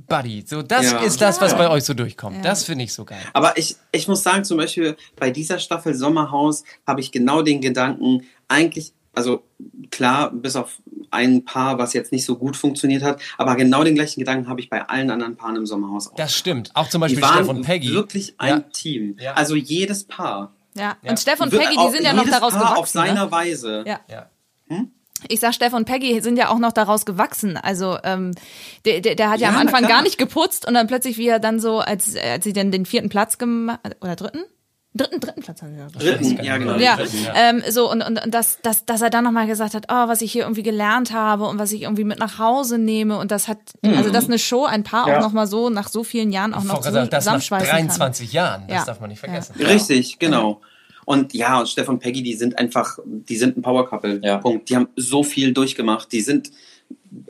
Buddy, 0.09 0.44
so 0.47 0.62
das 0.62 0.90
Ja. 0.90 0.99
ist 1.01 1.21
das, 1.21 1.40
was 1.40 1.57
bei 1.57 1.68
euch 1.68 1.85
so 1.85 1.94
durchkommt. 1.94 2.44
Das 2.44 2.64
finde 2.64 2.85
ich 2.85 2.92
so 2.94 3.05
geil. 3.05 3.21
Aber 3.35 3.57
ich, 3.59 3.77
ich 3.92 4.09
muss 4.09 4.23
sagen, 4.23 4.44
zum 4.44 4.57
Beispiel 4.57 4.97
bei 5.16 5.31
dieser 5.31 5.59
Staffel 5.59 5.94
Sommerhaus 5.94 6.64
habe 6.87 7.01
ich 7.01 7.12
genau 7.12 7.42
den 7.42 7.61
Gedanken, 7.61 8.23
eigentlich, 8.49 8.92
also 9.14 9.42
klar, 9.90 10.31
bis 10.33 10.57
auf 10.57 10.79
ein 11.11 11.44
Paar, 11.44 11.79
was 11.79 11.92
jetzt 11.92 12.12
nicht 12.12 12.25
so 12.25 12.37
gut 12.37 12.57
funktioniert 12.57 13.03
hat, 13.03 13.21
aber 13.37 13.57
genau 13.57 13.83
den 13.85 13.94
gleichen 13.94 14.21
Gedanken 14.21 14.49
habe 14.49 14.61
ich 14.61 14.71
bei 14.71 14.87
allen 14.88 15.11
anderen 15.11 15.37
Paaren 15.37 15.57
im 15.57 15.66
Sommerhaus 15.66 16.09
auch. 16.11 16.16
Das 16.16 16.35
stimmt. 16.35 16.71
Auch 16.75 16.88
zum 16.88 17.01
Beispiel 17.01 17.23
Steff 17.25 17.49
und 17.49 17.62
Peggy. 17.62 17.90
wirklich 17.92 18.35
ein 18.38 18.49
Ja. 18.49 18.61
Team. 18.61 19.16
Ja. 19.18 19.33
Also 19.35 19.57
jedes 19.57 20.05
Paar. 20.05 20.53
Ja. 20.75 20.97
Ja. 21.03 21.11
Und 21.11 21.18
Steff 21.18 21.40
und 21.40 21.51
Peggy, 21.51 21.77
die 21.77 21.90
sind 21.92 22.05
ja 22.05 22.12
noch 22.12 22.29
daraus 22.29 22.53
Paar 22.53 22.61
gewachsen. 22.62 22.79
auf 22.81 22.88
seiner 22.88 23.25
ne? 23.27 23.31
Weise. 23.33 23.85
Ja. 23.87 24.01
Ja. 24.09 24.31
Ich 25.28 25.40
sag, 25.40 25.54
Steff 25.54 25.72
und 25.72 25.85
Peggy 25.85 26.20
sind 26.20 26.37
ja 26.37 26.48
auch 26.50 26.59
noch 26.59 26.72
daraus 26.72 27.04
gewachsen. 27.07 27.57
Also 27.57 27.98
ähm, 28.04 28.33
der, 28.85 29.00
der, 29.00 29.14
der 29.14 29.31
hat 29.31 29.40
ja, 29.40 29.48
Ja, 29.50 29.54
am 29.54 29.61
Anfang 29.61 29.87
gar 29.88 30.02
nicht 30.02 30.18
geputzt 30.18 30.66
und 30.66 30.74
dann 30.74 30.87
plötzlich, 30.87 31.18
wie 31.18 31.28
er 31.28 31.38
dann 31.40 31.61
so, 31.61 31.78
als, 31.81 32.16
als 32.16 32.44
sie 32.44 32.52
dann 32.52 32.70
den 32.70 32.87
vierten 32.87 33.09
Platz 33.09 33.38
gemacht 33.38 33.81
oder 34.00 34.16
dritten? 34.16 34.40
Dritten, 34.94 35.20
dritten 35.20 35.42
Platz 35.42 35.61
haben 35.62 35.76
wir. 35.76 35.87
Dritten, 35.87 36.42
ja, 36.42 36.57
genau. 36.57 36.76
Ja, 36.76 36.96
Dritten, 36.96 37.26
ähm, 37.35 37.62
so 37.68 37.90
und, 37.90 38.02
und, 38.02 38.24
und 38.24 38.33
das, 38.35 38.59
das, 38.62 38.85
dass 38.87 39.02
er 39.02 39.11
dann 39.11 39.22
nochmal 39.22 39.46
gesagt 39.46 39.74
hat, 39.74 39.85
oh, 39.90 40.09
was 40.09 40.22
ich 40.22 40.33
hier 40.33 40.42
irgendwie 40.42 40.62
gelernt 40.62 41.12
habe 41.12 41.44
und 41.44 41.59
was 41.59 41.72
ich 41.72 41.83
irgendwie 41.83 42.04
mit 42.04 42.18
nach 42.18 42.38
Hause 42.38 42.78
nehme 42.78 43.18
und 43.18 43.31
das 43.31 43.48
hat, 43.48 43.59
also 43.83 44.11
dass 44.11 44.24
eine 44.24 44.38
Show 44.38 44.64
ein 44.64 44.85
Paar 44.85 45.07
Ja. 45.09 45.18
auch 45.18 45.22
nochmal 45.22 45.46
so 45.46 45.68
nach 45.68 45.88
so 45.88 46.04
vielen 46.04 46.33
Jahren 46.33 46.54
auch 46.54 46.64
noch 46.64 46.81
gerade 46.81 46.92
sagen, 46.94 47.11
das 47.11 47.26
nach 47.26 47.33
zusammenschweißen 47.38 47.68
23 47.70 48.33
Jahren. 48.33 48.64
Das 48.66 48.76
Ja. 48.78 48.85
darf 48.87 49.00
man 49.00 49.11
nicht 49.11 49.20
vergessen. 49.20 49.54
Richtig, 49.61 50.18
genau. 50.18 50.62
Und 51.09 51.33
ja, 51.33 51.59
und 51.59 51.66
Stefan 51.66 51.94
und 51.94 52.01
Peggy, 52.01 52.23
die 52.23 52.35
sind 52.35 52.59
einfach, 52.59 52.99
die 53.07 53.37
sind 53.38 53.57
ein 53.57 53.62
Power 53.62 53.88
Couple. 53.88 54.21
Ja. 54.23 54.37
Punkt. 54.37 54.68
Die 54.68 54.77
haben 54.77 54.88
so 54.94 55.23
viel 55.23 55.55
durchgemacht. 55.55 56.12
Die 56.12 56.21
sind, 56.21 56.51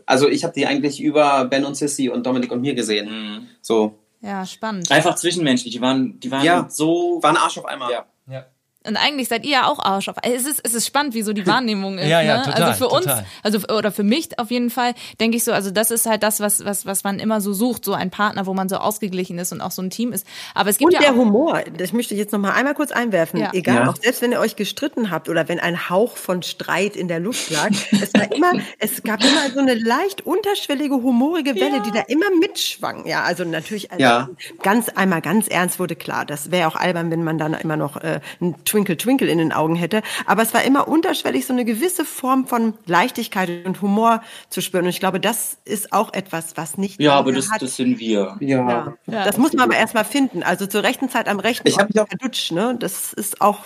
also 0.05 0.29
ich 0.29 0.43
habe 0.43 0.53
die 0.53 0.67
eigentlich 0.67 1.01
über 1.01 1.45
Ben 1.45 1.64
und 1.64 1.77
Sissy 1.77 2.09
und 2.09 2.27
Dominik 2.27 2.51
und 2.51 2.61
mir 2.61 2.75
gesehen. 2.75 3.09
Mhm. 3.09 3.47
So. 3.62 3.97
Ja, 4.21 4.45
spannend. 4.45 4.91
Einfach 4.91 5.14
zwischenmenschlich, 5.14 5.73
die 5.75 5.81
waren, 5.81 6.19
die 6.19 6.29
waren 6.29 6.45
Ja. 6.45 6.67
so. 6.69 7.21
war 7.23 7.31
ein 7.31 7.37
Arsch 7.37 7.57
auf 7.57 7.67
einmal. 7.67 7.93
Ja. 7.93 8.07
Ja. 8.29 8.47
Und 8.87 8.97
eigentlich 8.97 9.29
seid 9.29 9.45
ihr 9.45 9.51
ja 9.51 9.67
auch 9.67 9.81
Arsch 9.81 10.09
auf. 10.09 10.14
Es 10.23 10.47
ist, 10.47 10.61
es 10.64 10.73
ist 10.73 10.87
spannend, 10.87 11.12
wie 11.12 11.23
so 11.23 11.33
die 11.33 11.47
Wahrnehmung 11.49 11.99
ist. 11.99 12.07
Ja, 12.09 12.21
ja, 12.23 12.38
ne? 12.38 12.45
total, 12.45 12.62
also 12.62 12.85
für 12.87 12.88
uns, 12.95 13.07
total. 13.07 13.25
also 13.43 13.59
oder 13.75 13.91
für 13.93 14.05
mich 14.05 14.38
auf 14.38 14.51
jeden 14.53 14.71
Fall, 14.71 14.95
denke 15.21 15.37
ich 15.37 15.45
so, 15.45 15.53
also 15.53 15.71
das 15.73 15.91
ist 15.91 16.07
halt 16.07 16.23
das, 16.23 16.38
was, 16.41 16.64
was, 16.64 16.87
was 16.87 17.03
man 17.03 17.19
immer 17.19 17.41
so 17.41 17.53
sucht, 17.53 17.85
so 17.85 17.93
ein 17.93 18.11
Partner, 18.11 18.47
wo 18.47 18.55
man 18.55 18.69
so 18.69 18.77
ausgeglichen 18.77 19.37
ist 19.38 19.53
und 19.53 19.61
auch 19.61 19.73
so 19.73 19.83
ein 19.83 19.91
Team 19.91 20.12
ist. 20.12 20.27
Aber 20.55 20.71
es 20.71 20.79
gibt 20.79 20.87
Und 20.87 20.95
ja 20.95 21.01
der 21.01 21.11
auch, 21.12 21.17
Humor, 21.17 21.61
das 21.77 21.93
möchte 21.93 22.14
ich 22.14 22.21
jetzt 22.21 22.33
noch 22.33 22.38
mal 22.38 22.53
einmal 22.53 22.75
kurz 22.75 22.93
einwerfen. 22.93 23.41
Ja. 23.41 23.51
Egal, 23.53 23.75
Ja. 23.85 23.88
auch 23.91 23.97
selbst 23.97 24.23
wenn 24.23 24.31
ihr 24.33 24.38
euch 24.41 24.55
gestritten 24.55 25.11
habt 25.11 25.29
oder 25.29 25.49
wenn 25.49 25.59
ein 25.59 25.91
Hauch 25.91 26.17
von 26.17 26.43
Streit 26.45 26.95
in 26.95 27.09
der 27.09 27.19
Luft 27.19 27.51
lag, 27.51 27.71
es 28.01 28.14
war 28.14 28.31
immer, 28.33 28.53
es 28.79 29.03
gab 29.03 29.23
immer 29.25 29.51
so 29.53 29.59
eine 29.59 29.75
leicht 29.75 30.25
unterschwellige, 30.25 30.95
humorige 30.95 31.57
Welle, 31.57 31.83
die 31.83 31.91
da 31.91 32.03
immer 32.07 32.27
mitschwang. 32.41 33.07
Ja, 33.07 33.25
also 33.25 33.45
natürlich, 33.45 33.91
also 33.91 34.03
Ja. 34.03 34.29
ganz 34.62 34.88
einmal 34.88 35.21
ganz 35.21 35.49
ernst 35.49 35.81
wurde 35.81 35.97
klar, 35.97 36.25
das 36.25 36.53
wäre 36.53 36.69
auch 36.69 36.77
albern, 36.77 37.11
wenn 37.11 37.25
man 37.25 37.38
dann 37.38 37.55
immer 37.55 37.77
noch 37.77 37.97
äh, 37.97 38.21
ein 38.41 38.55
Twinkle 38.68 38.96
Twinkle 38.96 39.28
in 39.28 39.38
den 39.38 39.52
Augen 39.52 39.74
hätte. 39.76 40.02
Aber 40.26 40.42
es 40.42 40.52
war 40.54 40.62
immer 40.62 40.87
unterschwellig 40.88 41.46
so 41.46 41.52
eine 41.52 41.64
gewisse 41.64 42.04
Form 42.04 42.46
von 42.46 42.74
Leichtigkeit 42.87 43.66
und 43.66 43.81
Humor 43.83 44.22
zu 44.50 44.61
spüren. 44.61 44.85
Und 44.85 44.90
ich 44.90 45.00
glaube, 45.00 45.20
das 45.20 45.59
ist 45.64 45.92
auch 45.92 46.12
etwas, 46.12 46.57
was 46.57 46.78
nicht 46.78 47.00
Ja, 47.00 47.14
aber 47.14 47.33
das, 47.33 47.50
hat. 47.50 47.62
das 47.62 47.76
sind 47.76 47.98
wir. 47.98 48.37
Ja. 48.40 48.94
Ja. 49.07 49.24
Das 49.24 49.37
muss 49.38 49.52
man 49.54 49.64
aber 49.70 49.76
erstmal 49.78 50.04
finden. 50.04 50.42
Also 50.42 50.66
zur 50.66 50.83
rechten 50.83 51.09
Zeit 51.09 51.28
am 51.28 51.40
rechten 51.40 51.66
Ich 51.66 51.76
Ort 51.78 51.88
mich 51.92 52.00
auch- 52.00 52.09
der 52.09 52.18
Dutsch, 52.18 52.52
ne? 52.52 52.76
Das 52.78 53.12
ist 53.12 53.40
auch 53.40 53.61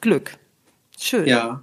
Glück. 0.00 0.36
Schön. 0.98 1.26
Ja. 1.26 1.62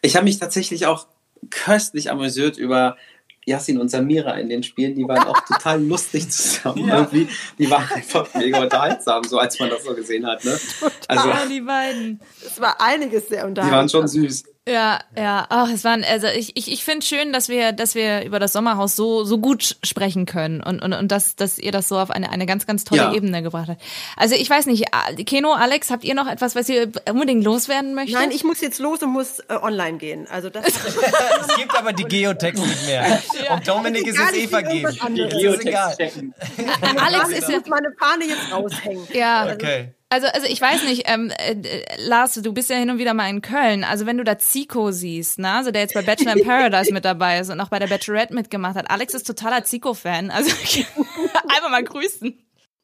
Ich 0.00 0.16
habe 0.16 0.24
mich 0.24 0.38
tatsächlich 0.38 0.86
auch 0.86 1.06
köstlich 1.50 2.10
amüsiert 2.10 2.56
über 2.56 2.96
Yassin 3.44 3.78
und 3.78 3.90
Samira 3.90 4.32
in 4.34 4.48
den 4.48 4.62
Spielen. 4.62 4.94
Die 4.94 5.06
waren 5.06 5.26
auch 5.26 5.40
total 5.46 5.82
lustig 5.82 6.30
zusammen 6.30 6.88
irgendwie. 6.88 7.28
Die 7.58 7.68
waren 7.70 7.90
einfach 7.90 8.32
mega 8.34 8.60
unterhaltsam, 8.60 9.24
so 9.24 9.38
als 9.38 9.58
man 9.58 9.70
das 9.70 9.84
so 9.84 9.94
gesehen 9.94 10.26
hat. 10.26 10.44
Ne? 10.44 10.58
Also, 11.08 11.28
ah, 11.28 11.46
die 11.46 11.60
beiden. 11.60 12.20
Es 12.44 12.60
war 12.60 12.80
einiges 12.80 13.28
sehr 13.28 13.42
die 13.42 13.48
unterhaltsam. 13.48 13.78
waren 13.78 13.88
schon 13.88 14.08
süß. 14.08 14.44
Ja, 14.68 15.00
ja. 15.16 15.44
Ach, 15.48 15.68
es 15.74 15.82
waren, 15.82 16.04
also 16.04 16.28
ich, 16.28 16.56
ich, 16.56 16.70
ich 16.70 16.84
finde 16.84 17.04
schön, 17.04 17.32
dass 17.32 17.48
wir, 17.48 17.72
dass 17.72 17.96
wir 17.96 18.22
über 18.24 18.38
das 18.38 18.52
Sommerhaus 18.52 18.94
so, 18.94 19.24
so 19.24 19.38
gut 19.38 19.76
sprechen 19.82 20.24
können 20.24 20.62
und, 20.62 20.80
und, 20.80 20.92
und 20.92 21.10
dass, 21.10 21.34
dass 21.34 21.58
ihr 21.58 21.72
das 21.72 21.88
so 21.88 21.98
auf 21.98 22.12
eine, 22.12 22.30
eine 22.30 22.46
ganz, 22.46 22.64
ganz 22.64 22.84
tolle 22.84 23.02
Ja. 23.02 23.12
Ebene 23.12 23.42
gebracht 23.42 23.66
habt. 23.68 23.82
Also 24.16 24.36
ich 24.36 24.48
weiß 24.48 24.66
nicht, 24.66 24.84
Keno, 25.26 25.52
Alex, 25.52 25.90
habt 25.90 26.04
ihr 26.04 26.14
noch 26.14 26.28
etwas, 26.28 26.54
was 26.54 26.68
ihr 26.68 26.92
unbedingt 27.10 27.42
loswerden 27.42 27.94
möchtet? 27.94 28.14
Nein, 28.20 28.30
ich 28.30 28.44
muss 28.44 28.60
jetzt 28.60 28.78
los 28.78 29.02
und 29.02 29.10
muss 29.10 29.40
äh, 29.40 29.54
online 29.60 29.98
gehen. 29.98 30.28
Also 30.30 30.48
das 30.48 30.64
Es 30.66 31.56
gibt 31.56 31.76
aber 31.76 31.92
die 31.92 32.04
Geotext 32.04 32.64
nicht 32.64 32.86
mehr. 32.86 33.20
Und 33.50 33.66
Dominik 33.66 34.06
ist 34.06 34.14
Egal, 34.14 34.28
es 34.30 34.36
eh 34.36 34.44
ich 34.44 34.52
will 34.52 34.60
irgendwas 34.60 34.96
vergeben. 34.96 35.24
anderes. 35.24 35.42
Das 35.42 35.54
ist 35.56 35.66
egal. 35.66 36.98
Alex 37.04 37.28
ist 37.30 37.48
ich 37.48 37.56
muss 37.56 37.66
meine 37.66 37.92
Fahne 37.98 38.24
jetzt 38.26 38.52
raushängen. 38.52 39.08
Ja. 39.12 39.52
Okay. 39.52 39.92
Also, 40.12 40.26
also 40.26 40.46
ich 40.46 40.60
weiß 40.60 40.84
nicht, 40.84 41.04
ähm, 41.06 41.32
äh, 41.38 41.56
Lars, 41.96 42.34
du 42.34 42.52
bist 42.52 42.68
ja 42.68 42.76
hin 42.76 42.90
und 42.90 42.98
wieder 42.98 43.14
mal 43.14 43.30
in 43.30 43.40
Köln. 43.40 43.82
Also 43.82 44.04
wenn 44.04 44.18
du 44.18 44.24
da 44.24 44.38
Zico 44.38 44.90
siehst, 44.90 45.38
ne, 45.38 45.50
also 45.50 45.70
der 45.70 45.80
jetzt 45.80 45.94
bei 45.94 46.02
Bachelor 46.02 46.36
in 46.36 46.44
Paradise 46.46 46.92
mit 46.92 47.06
dabei 47.06 47.38
ist 47.38 47.48
und 47.48 47.58
auch 47.60 47.68
bei 47.70 47.78
der 47.78 47.86
Bachelorette 47.86 48.34
mitgemacht 48.34 48.76
hat. 48.76 48.90
Alex 48.90 49.14
ist 49.14 49.26
totaler 49.26 49.64
Zico-Fan. 49.64 50.30
Also 50.30 50.50
einfach 51.48 51.70
mal 51.70 51.82
grüßen. 51.82 52.38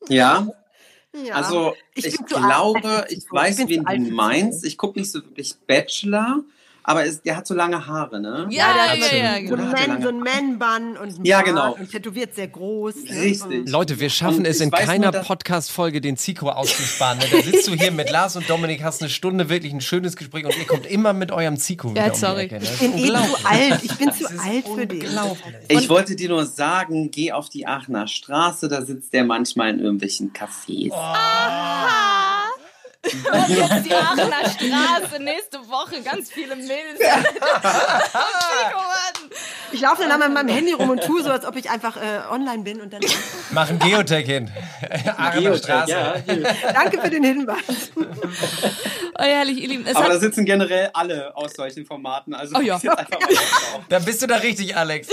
Ja, 0.09 0.49
Ja. 1.15 1.35
also 1.35 1.75
Ich 1.95 2.07
ich, 2.07 2.17
glaube, 2.25 3.05
ich 3.11 3.25
weiß, 3.31 3.59
wen 3.69 3.85
du 3.85 4.11
meinst. 4.11 4.65
Ich 4.65 4.79
gucke 4.79 4.99
nicht 4.99 5.13
so 5.13 5.23
wirklich 5.23 5.55
Bachelor, 5.67 6.41
aber 6.89 7.05
es, 7.05 7.21
der 7.21 7.37
hat 7.37 7.47
so 7.47 7.53
lange 7.53 7.87
Haare, 7.87 8.19
ne? 8.19 8.47
Ja, 8.49 8.73
der 8.73 8.85
ja, 8.85 8.91
hat 8.91 9.43
ja, 9.43 9.47
so, 9.47 9.57
genau. 9.57 9.75
ein 9.75 9.89
Man, 9.91 10.03
so 10.03 10.09
ein 10.09 10.21
Man-Bun 10.21 10.97
und 10.97 11.19
ein 11.19 11.25
Ja, 11.27 11.43
genau. 11.43 11.75
und 11.75 11.91
tätowiert 11.91 12.35
sehr 12.35 12.49
groß. 12.49 12.95
ne? 13.05 13.11
Richtig. 13.21 13.69
Leute, 13.69 14.01
wir 14.01 14.09
schaffen 14.09 14.39
Und 14.39 14.47
es 14.47 14.63
in 14.63 14.71
keiner 14.71 15.13
Podcast-Folge, 15.13 16.01
den 16.01 16.17
Zico 16.17 16.49
auszusparen. 16.49 17.19
Ne? 17.19 17.27
Da 17.31 17.43
sitzt 17.43 17.69
du 17.69 17.75
hier 17.75 17.91
mit 17.93 18.11
Lars 18.11 18.37
und 18.37 18.49
Dominik, 18.49 18.83
hast 18.83 19.03
eine 19.03 19.11
Stunde 19.11 19.51
wirklich 19.51 19.75
ein 19.75 19.83
schönes 19.83 20.17
Gespräch 20.17 20.47
und 20.47 20.57
ihr 20.57 20.67
kommt 20.67 20.87
immer 20.87 21.13
mit 21.13 21.31
eurem 21.31 21.59
Zico 21.59 21.91
wieder 21.91 22.01
Ja, 22.01 22.07
um 22.07 22.13
die 22.15 22.19
sorry. 22.19 22.43
Ecke. 22.45 22.55
Ne? 22.55 22.63
Ich 22.63 22.79
bin 22.79 22.99
eh 22.99 23.07
zu 23.07 23.47
alt. 23.47 23.81
Ich 23.85 23.95
bin 23.99 24.13
zu 24.15 24.27
alt 24.27 24.69
für 24.75 24.87
den. 24.87 25.03
unglaublich. 25.03 25.45
Ich 25.69 25.89
wollte 25.91 26.17
dir 26.17 26.31
nur 26.31 26.47
sagen, 26.47 27.11
geh 27.11 27.33
auf 27.33 27.51
die 27.51 27.67
Aachener 27.67 28.07
Straße, 28.07 28.67
da 28.69 28.81
sitzt 28.81 29.13
der 29.13 29.25
manchmal 29.25 29.69
in 29.75 29.81
irgendwelchen 29.81 30.33
Cafés. 30.33 30.91
Und 33.33 33.49
jetzt 33.49 33.85
die 33.87 33.95
Aachener 33.95 34.41
Straße, 34.49 35.23
nächste 35.23 35.59
Woche 35.69 36.03
ganz 36.03 36.31
viele 36.31 36.57
Mädels. 36.57 36.99
Ich 39.73 39.81
laufe 39.83 40.03
dann 40.03 40.11
einmal 40.13 40.29
mit 40.29 40.39
meinem 40.39 40.55
Handy 40.55 40.73
rum 40.73 40.91
und 40.91 41.03
tue 41.03 41.23
so, 41.23 41.31
als 41.31 41.45
ob 41.45 41.55
ich 41.57 41.69
einfach 41.71 41.97
äh, 41.97 42.21
online 42.31 42.63
bin 42.63 42.81
und 42.81 42.93
dann. 42.93 43.01
Mach 43.51 43.69
ein 43.69 43.79
Geotech 43.79 44.27
hin. 44.27 44.51
Aachener 45.17 45.57
Straße. 45.57 45.91
ja. 45.93 46.15
Danke 46.73 47.01
für 47.01 47.11
den 47.11 47.23
Hinweis. 47.25 47.91
Oh, 49.21 49.23
herrlich, 49.23 49.59
ihr 49.59 49.69
Lieben. 49.69 49.87
Es 49.87 49.97
Aber 49.97 50.09
da 50.09 50.19
sitzen 50.19 50.45
generell 50.45 50.91
alle 50.95 51.37
aus 51.37 51.53
solchen 51.55 51.85
Formaten. 51.85 52.35
Also 52.35 52.57
Oh 52.57 52.61
ja. 52.61 52.75
pass 52.75 52.83
jetzt 52.85 52.99
einfach 52.99 53.21
mal 53.21 53.27
drauf. 53.27 53.83
Da 53.89 53.99
bist 53.99 54.23
du 54.23 54.27
da 54.27 54.37
richtig, 54.37 54.77
Alex. 54.77 55.09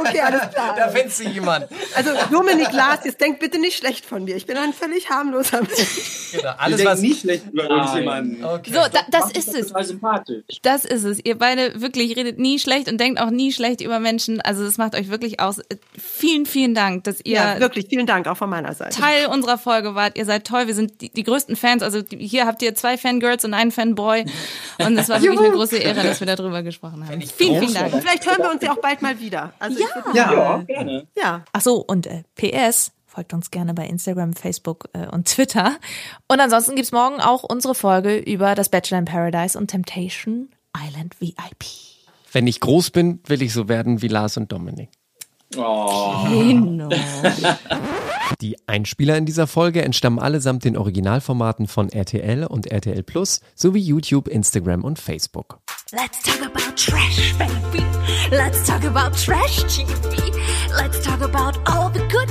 Okay, 0.00 0.20
alles 0.20 0.42
Da 0.42 0.46
klar. 0.74 0.90
findest 0.92 1.18
du 1.20 1.24
jemand. 1.24 1.66
Also 1.96 2.10
Dominik 2.30 2.72
Lars, 2.72 3.00
jetzt 3.04 3.20
denkt 3.20 3.40
bitte 3.40 3.58
nicht 3.58 3.78
schlecht 3.78 4.04
von 4.06 4.22
mir. 4.24 4.36
Ich 4.36 4.46
bin 4.46 4.56
ein 4.56 4.72
völlig 4.72 5.10
harmloser 5.10 5.60
Mensch. 5.62 6.30
Genau. 6.32 6.52
Alles, 6.58 6.84
was. 6.84 7.00
nie 7.00 7.14
schlecht 7.28 7.52
über 7.52 7.68
irgendjemanden. 7.70 8.44
Okay. 8.44 8.70
so, 8.72 8.80
da, 8.92 9.00
das 9.10 9.30
ist 9.32 9.54
es. 9.54 9.68
Total 9.68 9.84
sympathisch. 9.84 10.44
Das 10.62 10.84
ist 10.84 11.04
es. 11.04 11.18
Ihr 11.24 11.36
beide 11.38 11.80
wirklich 11.80 12.16
redet 12.16 12.38
nie 12.38 12.58
schlecht 12.58 12.90
und 12.90 12.98
denkt 12.98 13.20
auch 13.20 13.30
nie 13.30 13.52
schlecht 13.52 13.80
über 13.80 13.98
Menschen. 14.00 14.40
Also 14.40 14.64
das 14.64 14.78
macht 14.78 14.94
euch 14.94 15.08
wirklich 15.08 15.40
aus. 15.40 15.60
Vielen, 15.98 16.46
vielen 16.46 16.74
Dank, 16.74 17.04
dass 17.04 17.20
ihr 17.24 17.34
Ja, 17.36 17.60
wirklich, 17.60 17.86
vielen 17.88 18.06
Dank 18.06 18.26
auch 18.26 18.36
von 18.36 18.48
meiner 18.50 18.72
Seite. 18.74 18.98
Teil 18.98 19.26
unserer 19.26 19.58
Folge 19.58 19.94
wart. 19.94 20.16
Ihr 20.18 20.24
seid 20.24 20.46
toll. 20.46 20.66
Wir 20.66 20.74
sind 20.74 21.00
die, 21.00 21.10
die 21.10 21.22
größten 21.22 21.56
Fans. 21.56 21.82
Also 21.82 22.00
hier 22.10 22.46
habt 22.46 22.62
ihr 22.62 22.74
zwei 22.74 22.96
Fangirls 22.96 23.44
und 23.44 23.54
einen 23.54 23.70
Fanboy. 23.70 24.24
Und 24.78 24.96
es 24.98 25.08
war 25.08 25.20
wirklich 25.22 25.38
eine 25.40 25.50
große 25.50 25.76
Ehre, 25.76 26.02
dass 26.02 26.20
wir 26.20 26.26
darüber 26.26 26.62
gesprochen 26.62 27.06
haben. 27.08 27.20
Vielen, 27.22 27.60
vielen 27.60 27.74
Dank. 27.74 27.92
Und 27.94 28.00
vielleicht 28.02 28.26
hören 28.26 28.38
wir 28.42 28.50
uns 28.50 28.62
ja 28.62 28.72
auch 28.72 28.80
bald 28.80 29.02
mal 29.02 29.18
wieder. 29.20 29.52
Also 29.58 29.78
ich 29.78 29.84
würd- 29.86 30.14
Ja, 30.16 30.58
gerne. 30.66 31.06
ja. 31.16 31.44
Ach 31.52 31.60
so, 31.60 31.84
und 31.86 32.06
äh, 32.06 32.22
PS, 32.36 32.92
folgt 33.18 33.34
uns 33.34 33.50
gerne 33.50 33.74
bei 33.74 33.84
Instagram, 33.84 34.32
Facebook 34.32 34.90
äh, 34.92 35.08
und 35.08 35.26
Twitter. 35.26 35.76
Und 36.28 36.38
ansonsten 36.38 36.76
gibt's 36.76 36.92
morgen 36.92 37.20
auch 37.20 37.42
unsere 37.42 37.74
Folge 37.74 38.16
über 38.16 38.54
das 38.54 38.68
Bachelor 38.68 39.00
in 39.00 39.06
Paradise 39.06 39.58
und 39.58 39.66
Temptation 39.66 40.50
Island 40.76 41.20
VIP. 41.20 41.64
Wenn 42.30 42.46
ich 42.46 42.60
groß 42.60 42.92
bin, 42.92 43.18
will 43.26 43.42
ich 43.42 43.52
so 43.52 43.68
werden 43.68 44.02
wie 44.02 44.06
Lars 44.06 44.36
und 44.36 44.52
Dominik. 44.52 44.90
Genau. 45.50 46.90
Die 48.40 48.56
Einspieler 48.68 49.16
in 49.16 49.26
dieser 49.26 49.48
Folge 49.48 49.82
entstammen 49.82 50.20
allesamt 50.20 50.64
den 50.64 50.76
Originalformaten 50.76 51.66
von 51.66 51.88
RTL 51.88 52.44
und 52.44 52.70
RTL 52.70 53.02
Plus 53.02 53.40
sowie 53.56 53.80
YouTube, 53.80 54.28
Instagram 54.28 54.84
und 54.84 55.00
Facebook. 55.00 55.58
Let's 55.90 56.22
talk 56.22 56.44
about 56.44 56.76
trash, 56.76 57.34
baby. 57.36 57.84
Let's 58.30 58.64
talk 58.64 58.84
about 58.84 59.16
trash 59.16 59.64
TV. 59.64 60.30
Let's 60.76 61.02
talk 61.02 61.22
about 61.22 61.58
all 61.66 61.87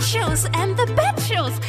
shows 0.07 0.45
and 0.53 0.77
the 0.77 0.85
bad 0.95 1.19
shows 1.19 1.59